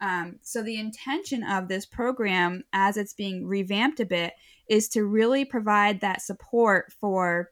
Um, 0.00 0.40
so 0.42 0.62
the 0.62 0.80
intention 0.80 1.44
of 1.44 1.68
this 1.68 1.86
program 1.86 2.64
as 2.72 2.96
it's 2.96 3.12
being 3.12 3.46
revamped 3.46 4.00
a 4.00 4.04
bit 4.04 4.32
is 4.68 4.88
to 4.90 5.04
really 5.04 5.44
provide 5.44 6.00
that 6.00 6.22
support 6.22 6.92
for 6.92 7.50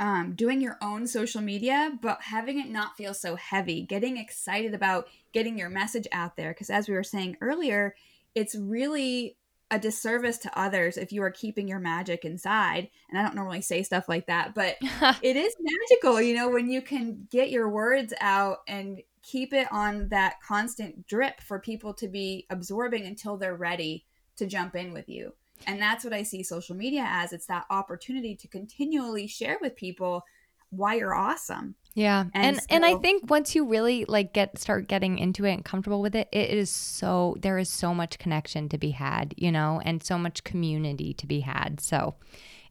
um, 0.00 0.32
doing 0.34 0.62
your 0.62 0.78
own 0.80 1.06
social 1.06 1.42
media, 1.42 1.92
but 2.00 2.22
having 2.22 2.58
it 2.58 2.70
not 2.70 2.96
feel 2.96 3.12
so 3.12 3.36
heavy, 3.36 3.82
getting 3.82 4.16
excited 4.16 4.72
about 4.72 5.08
getting 5.32 5.58
your 5.58 5.68
message 5.68 6.06
out 6.10 6.36
there. 6.36 6.52
Because 6.52 6.70
as 6.70 6.88
we 6.88 6.94
were 6.94 7.04
saying 7.04 7.36
earlier, 7.42 7.94
it's 8.34 8.54
really 8.54 9.36
a 9.70 9.78
disservice 9.78 10.38
to 10.38 10.58
others 10.58 10.96
if 10.96 11.12
you 11.12 11.22
are 11.22 11.30
keeping 11.30 11.68
your 11.68 11.78
magic 11.78 12.24
inside. 12.24 12.88
And 13.08 13.18
I 13.18 13.22
don't 13.22 13.34
normally 13.34 13.60
say 13.60 13.82
stuff 13.82 14.08
like 14.08 14.26
that, 14.26 14.54
but 14.54 14.76
it 15.22 15.36
is 15.36 15.54
magical, 15.60 16.20
you 16.20 16.34
know, 16.34 16.48
when 16.48 16.70
you 16.70 16.82
can 16.82 17.28
get 17.30 17.50
your 17.50 17.68
words 17.68 18.12
out 18.20 18.58
and 18.66 19.02
keep 19.22 19.52
it 19.52 19.68
on 19.70 20.08
that 20.08 20.36
constant 20.42 21.06
drip 21.06 21.40
for 21.40 21.58
people 21.58 21.92
to 21.94 22.08
be 22.08 22.46
absorbing 22.50 23.04
until 23.04 23.36
they're 23.36 23.54
ready 23.54 24.06
to 24.36 24.46
jump 24.46 24.74
in 24.74 24.92
with 24.92 25.08
you. 25.08 25.34
And 25.66 25.80
that's 25.80 26.04
what 26.04 26.12
I 26.12 26.22
see 26.22 26.42
social 26.42 26.76
media 26.76 27.04
as. 27.06 27.32
It's 27.32 27.46
that 27.46 27.66
opportunity 27.70 28.34
to 28.36 28.48
continually 28.48 29.26
share 29.26 29.58
with 29.60 29.76
people 29.76 30.24
why 30.70 30.94
you're 30.94 31.14
awesome. 31.14 31.74
Yeah. 31.94 32.26
And 32.32 32.46
and, 32.46 32.56
so, 32.56 32.66
and 32.70 32.84
I 32.84 32.94
think 32.96 33.28
once 33.28 33.54
you 33.54 33.66
really 33.66 34.04
like 34.06 34.32
get 34.32 34.58
start 34.58 34.88
getting 34.88 35.18
into 35.18 35.44
it 35.44 35.52
and 35.52 35.64
comfortable 35.64 36.00
with 36.00 36.14
it, 36.14 36.28
it 36.32 36.50
is 36.50 36.70
so 36.70 37.36
there 37.40 37.58
is 37.58 37.68
so 37.68 37.92
much 37.92 38.18
connection 38.18 38.68
to 38.68 38.78
be 38.78 38.90
had, 38.90 39.34
you 39.36 39.50
know, 39.50 39.80
and 39.84 40.02
so 40.02 40.16
much 40.16 40.44
community 40.44 41.12
to 41.14 41.26
be 41.26 41.40
had. 41.40 41.80
So 41.80 42.14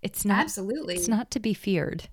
it's 0.02 0.24
not 0.24 0.40
Absolutely. 0.40 0.96
It's 0.96 1.10
not 1.10 1.32
to 1.32 1.40
be 1.40 1.54
feared. 1.54 2.08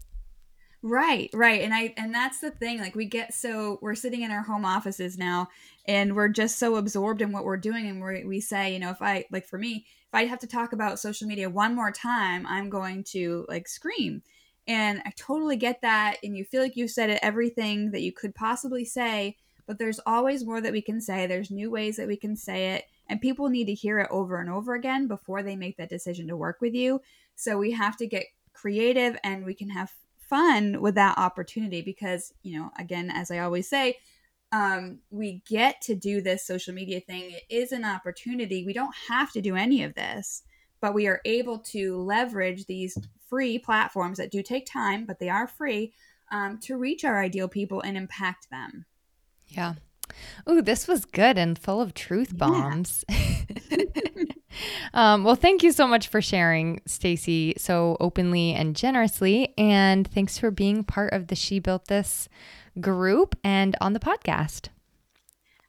Right, 0.83 1.31
right. 1.33 1.62
And 1.62 1.72
I 1.72 1.95
and 1.97 2.14
that's 2.14 2.41
the 2.41 2.51
thing. 2.51 2.79
Like 2.79 2.95
we 2.95 3.07
get 3.07 3.35
so 3.35 3.79
we're 3.81 3.95
sitting 3.95 4.22
in 4.22 4.31
our 4.31 4.43
home 4.43 4.64
offices 4.64 5.16
now 5.16 5.49
and 5.87 6.14
we're 6.14 6.29
just 6.29 6.59
so 6.59 6.77
absorbed 6.77 7.22
in 7.22 7.33
what 7.33 7.45
we're 7.45 7.57
doing 7.57 7.89
and 7.89 8.03
we 8.03 8.24
we 8.24 8.41
say, 8.41 8.72
you 8.72 8.79
know, 8.81 8.91
if 8.91 9.01
I 9.01 9.24
like 9.31 9.47
for 9.47 9.59
me, 9.59 9.87
I 10.17 10.25
have 10.25 10.39
to 10.39 10.47
talk 10.47 10.73
about 10.73 10.99
social 10.99 11.29
media 11.29 11.51
one 11.51 11.75
more 11.75 11.93
time, 11.93 12.47
I'm 12.47 12.71
going 12.71 13.05
to 13.09 13.45
like 13.51 13.69
scream. 13.69 14.23
And 14.67 15.03
I 15.05 15.12
totally 15.14 15.57
get 15.57 15.83
that 15.83 16.17
and 16.23 16.35
you 16.35 16.43
feel 16.43 16.62
like 16.62 16.75
you've 16.75 16.91
said 16.91 17.19
everything 17.23 17.91
that 17.91 18.01
you 18.01 18.12
could 18.12 18.35
possibly 18.35 18.83
say, 18.87 19.37
but 19.67 19.79
there's 19.79 20.01
always 20.07 20.43
more 20.43 20.62
that 20.62 20.73
we 20.73 20.81
can 20.81 21.03
say. 21.03 21.27
There's 21.27 21.51
new 21.51 21.71
ways 21.71 21.97
that 21.97 22.09
we 22.09 22.17
can 22.17 22.35
say 22.35 22.75
it 22.77 22.87
and 23.11 23.21
people 23.21 23.51
need 23.51 23.67
to 23.67 23.75
hear 23.75 23.99
it 23.99 24.09
over 24.11 24.41
and 24.41 24.49
over 24.49 24.75
again 24.75 25.07
before 25.07 25.43
they 25.43 25.55
make 25.55 25.77
that 25.77 25.91
decision 25.91 26.27
to 26.29 26.37
work 26.37 26.62
with 26.62 26.73
you. 26.73 27.03
So 27.35 27.59
we 27.59 27.73
have 27.73 27.99
to 27.99 28.07
get 28.07 28.25
creative 28.55 29.19
and 29.23 29.45
we 29.45 29.53
can 29.53 29.69
have 29.69 29.93
fun 30.17 30.81
with 30.81 30.95
that 30.95 31.19
opportunity 31.19 31.83
because, 31.83 32.33
you 32.43 32.59
know, 32.59 32.71
again, 32.79 33.11
as 33.11 33.31
I 33.31 33.41
always 33.41 33.69
say, 33.69 33.99
um, 34.53 35.01
we 35.11 35.42
get 35.49 35.80
to 35.82 35.94
do 35.94 36.20
this 36.20 36.47
social 36.47 36.72
media 36.72 37.01
thing. 37.01 37.32
It 37.32 37.44
is 37.51 37.72
an 37.72 37.84
opportunity. 37.84 38.64
We 38.64 38.72
don't 38.72 38.94
have 39.09 39.32
to 39.32 39.40
do 39.40 39.57
any 39.57 39.82
of 39.82 39.94
this, 39.94 40.42
but 40.80 40.94
we 40.94 41.07
are 41.07 41.20
able 41.24 41.59
to 41.59 41.97
leverage 41.97 42.66
these 42.66 42.97
free 43.28 43.59
platforms 43.59 44.18
that 44.18 44.30
do 44.30 44.42
take 44.42 44.66
time, 44.66 45.05
but 45.05 45.18
they 45.18 45.28
are 45.28 45.49
free 45.49 45.92
um, 46.30 46.59
to 46.59 46.76
reach 46.76 47.05
our 47.05 47.20
ideal 47.20 47.49
people 47.49 47.80
and 47.80 47.97
impact 47.97 48.49
them. 48.51 48.84
Yeah. 49.49 49.74
Oh, 50.47 50.61
this 50.61 50.89
was 50.89 51.05
good 51.05 51.39
and 51.39 51.59
full 51.59 51.81
of 51.81 51.95
truth 51.95 52.37
bombs. 52.37 53.05
Yeah. 53.09 53.79
um, 54.95 55.25
well, 55.25 55.35
thank 55.35 55.63
you 55.63 55.73
so 55.73 55.87
much 55.87 56.09
for 56.09 56.21
sharing, 56.21 56.81
Stacy, 56.87 57.55
so 57.57 57.97
openly 58.01 58.53
and 58.53 58.77
generously. 58.77 59.55
And 59.57 60.07
thanks 60.07 60.39
for 60.39 60.51
being 60.51 60.85
part 60.85 61.13
of 61.13 61.29
the 61.29 61.35
She 61.35 61.59
Built 61.59 61.87
This 61.87 62.29
group 62.81 63.37
and 63.43 63.77
on 63.81 63.93
the 63.93 64.01
podcast. 64.01 64.69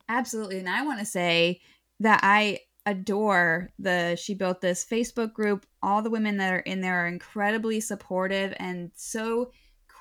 Absolutely. 0.10 0.60
And 0.60 0.70
I 0.70 0.84
want 0.84 1.00
to 1.00 1.06
say 1.06 1.62
that 2.00 2.22
I 2.24 2.60
adore 2.86 3.72
the 3.80 4.16
She 4.16 4.34
Built 4.34 4.62
This 4.62 4.86
Facebook 4.86 5.34
group. 5.34 5.66
All 5.84 6.02
the 6.02 6.10
women 6.10 6.38
that 6.38 6.54
are 6.54 6.60
in 6.60 6.82
there 6.82 7.04
are 7.04 7.08
incredibly 7.08 7.80
supportive 7.80 8.54
and 8.58 8.92
so 8.96 9.52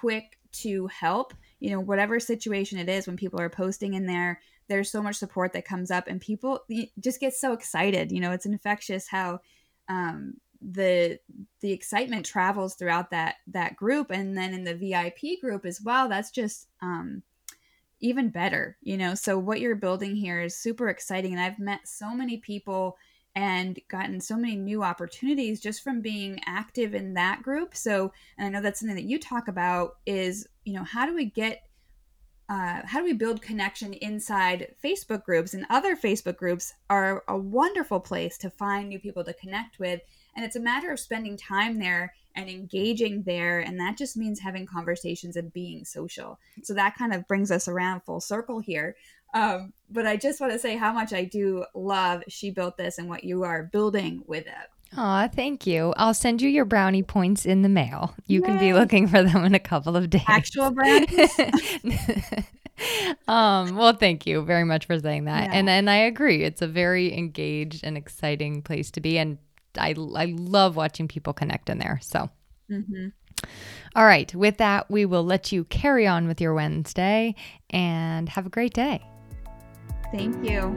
quick 0.00 0.38
to 0.52 0.86
help. 0.86 1.34
You 1.60 1.70
know, 1.70 1.80
whatever 1.80 2.20
situation 2.20 2.78
it 2.78 2.88
is, 2.88 3.06
when 3.06 3.16
people 3.16 3.40
are 3.40 3.48
posting 3.48 3.94
in 3.94 4.06
there, 4.06 4.40
there's 4.68 4.90
so 4.90 5.02
much 5.02 5.16
support 5.16 5.52
that 5.52 5.64
comes 5.64 5.90
up, 5.90 6.08
and 6.08 6.20
people 6.20 6.60
just 6.98 7.20
get 7.20 7.34
so 7.34 7.52
excited. 7.52 8.12
You 8.12 8.20
know, 8.20 8.32
it's 8.32 8.46
infectious 8.46 9.08
how 9.08 9.40
um, 9.88 10.34
the 10.60 11.18
the 11.60 11.72
excitement 11.72 12.26
travels 12.26 12.74
throughout 12.74 13.10
that 13.10 13.36
that 13.48 13.76
group, 13.76 14.10
and 14.10 14.36
then 14.36 14.54
in 14.54 14.64
the 14.64 14.74
VIP 14.74 15.40
group 15.40 15.64
as 15.64 15.80
well. 15.80 16.08
That's 16.08 16.30
just 16.30 16.68
um, 16.82 17.22
even 18.00 18.30
better, 18.30 18.76
you 18.82 18.96
know. 18.96 19.14
So 19.14 19.38
what 19.38 19.60
you're 19.60 19.76
building 19.76 20.16
here 20.16 20.40
is 20.40 20.56
super 20.56 20.88
exciting 20.88 21.32
and 21.32 21.40
I've 21.40 21.58
met 21.58 21.80
so 21.86 22.14
many 22.14 22.38
people 22.38 22.96
and 23.36 23.78
gotten 23.88 24.18
so 24.18 24.34
many 24.34 24.56
new 24.56 24.82
opportunities 24.82 25.60
just 25.60 25.84
from 25.84 26.00
being 26.00 26.40
active 26.46 26.94
in 26.94 27.12
that 27.14 27.42
group. 27.42 27.76
So, 27.76 28.10
and 28.38 28.46
I 28.46 28.48
know 28.48 28.62
that's 28.62 28.80
something 28.80 28.96
that 28.96 29.04
you 29.04 29.20
talk 29.20 29.46
about 29.46 29.98
is, 30.06 30.48
you 30.64 30.72
know, 30.72 30.82
how 30.82 31.04
do 31.04 31.14
we 31.14 31.26
get 31.26 31.62
uh, 32.48 32.80
how 32.84 33.00
do 33.00 33.04
we 33.04 33.12
build 33.12 33.42
connection 33.42 33.92
inside 33.94 34.74
Facebook 34.82 35.24
groups? 35.24 35.52
And 35.52 35.66
other 35.68 35.96
Facebook 35.96 36.36
groups 36.36 36.72
are 36.88 37.24
a 37.26 37.36
wonderful 37.36 37.98
place 37.98 38.38
to 38.38 38.50
find 38.50 38.88
new 38.88 39.00
people 39.00 39.24
to 39.24 39.34
connect 39.34 39.80
with. 39.80 40.00
And 40.36 40.44
it's 40.44 40.54
a 40.54 40.60
matter 40.60 40.92
of 40.92 41.00
spending 41.00 41.36
time 41.36 41.80
there 41.80 42.14
and 42.36 42.48
engaging 42.48 43.24
there. 43.24 43.58
And 43.60 43.80
that 43.80 43.96
just 43.96 44.16
means 44.16 44.38
having 44.38 44.64
conversations 44.64 45.36
and 45.36 45.52
being 45.52 45.84
social. 45.84 46.38
So 46.62 46.72
that 46.74 46.96
kind 46.96 47.12
of 47.12 47.26
brings 47.26 47.50
us 47.50 47.66
around 47.66 48.02
full 48.02 48.20
circle 48.20 48.60
here. 48.60 48.94
Um, 49.34 49.72
but 49.90 50.06
I 50.06 50.16
just 50.16 50.40
want 50.40 50.52
to 50.52 50.58
say 50.58 50.76
how 50.76 50.92
much 50.92 51.12
I 51.12 51.24
do 51.24 51.64
love 51.74 52.22
She 52.28 52.50
Built 52.50 52.76
This 52.76 52.98
and 52.98 53.08
what 53.08 53.24
you 53.24 53.44
are 53.44 53.64
building 53.64 54.22
with 54.26 54.46
it. 54.46 54.96
Aw, 54.96 55.28
thank 55.28 55.66
you. 55.66 55.92
I'll 55.96 56.14
send 56.14 56.40
you 56.40 56.48
your 56.48 56.64
brownie 56.64 57.02
points 57.02 57.44
in 57.44 57.62
the 57.62 57.68
mail. 57.68 58.14
You 58.26 58.40
Yay. 58.40 58.46
can 58.46 58.58
be 58.58 58.72
looking 58.72 59.06
for 59.08 59.22
them 59.22 59.44
in 59.44 59.54
a 59.54 59.60
couple 59.60 59.96
of 59.96 60.08
days. 60.08 60.22
Actual 60.26 60.70
brownies? 60.70 61.38
um, 63.28 63.76
well, 63.76 63.94
thank 63.94 64.26
you 64.26 64.42
very 64.42 64.64
much 64.64 64.86
for 64.86 64.98
saying 64.98 65.24
that. 65.24 65.50
Yeah. 65.50 65.58
And 65.58 65.68
and 65.68 65.90
I 65.90 65.96
agree. 65.96 66.44
It's 66.44 66.62
a 66.62 66.68
very 66.68 67.16
engaged 67.16 67.84
and 67.84 67.96
exciting 67.96 68.62
place 68.62 68.90
to 68.92 69.00
be. 69.00 69.18
And 69.18 69.38
I, 69.76 69.94
I 70.14 70.34
love 70.38 70.76
watching 70.76 71.08
people 71.08 71.32
connect 71.32 71.68
in 71.68 71.78
there. 71.78 71.98
So, 72.00 72.30
mm-hmm. 72.70 73.08
All 73.94 74.04
right. 74.04 74.32
With 74.34 74.58
that, 74.58 74.90
we 74.90 75.04
will 75.04 75.24
let 75.24 75.52
you 75.52 75.64
carry 75.64 76.06
on 76.06 76.26
with 76.26 76.40
your 76.40 76.54
Wednesday 76.54 77.34
and 77.70 78.28
have 78.28 78.46
a 78.46 78.50
great 78.50 78.74
day. 78.74 79.02
Thank 80.16 80.42
you. 80.42 80.72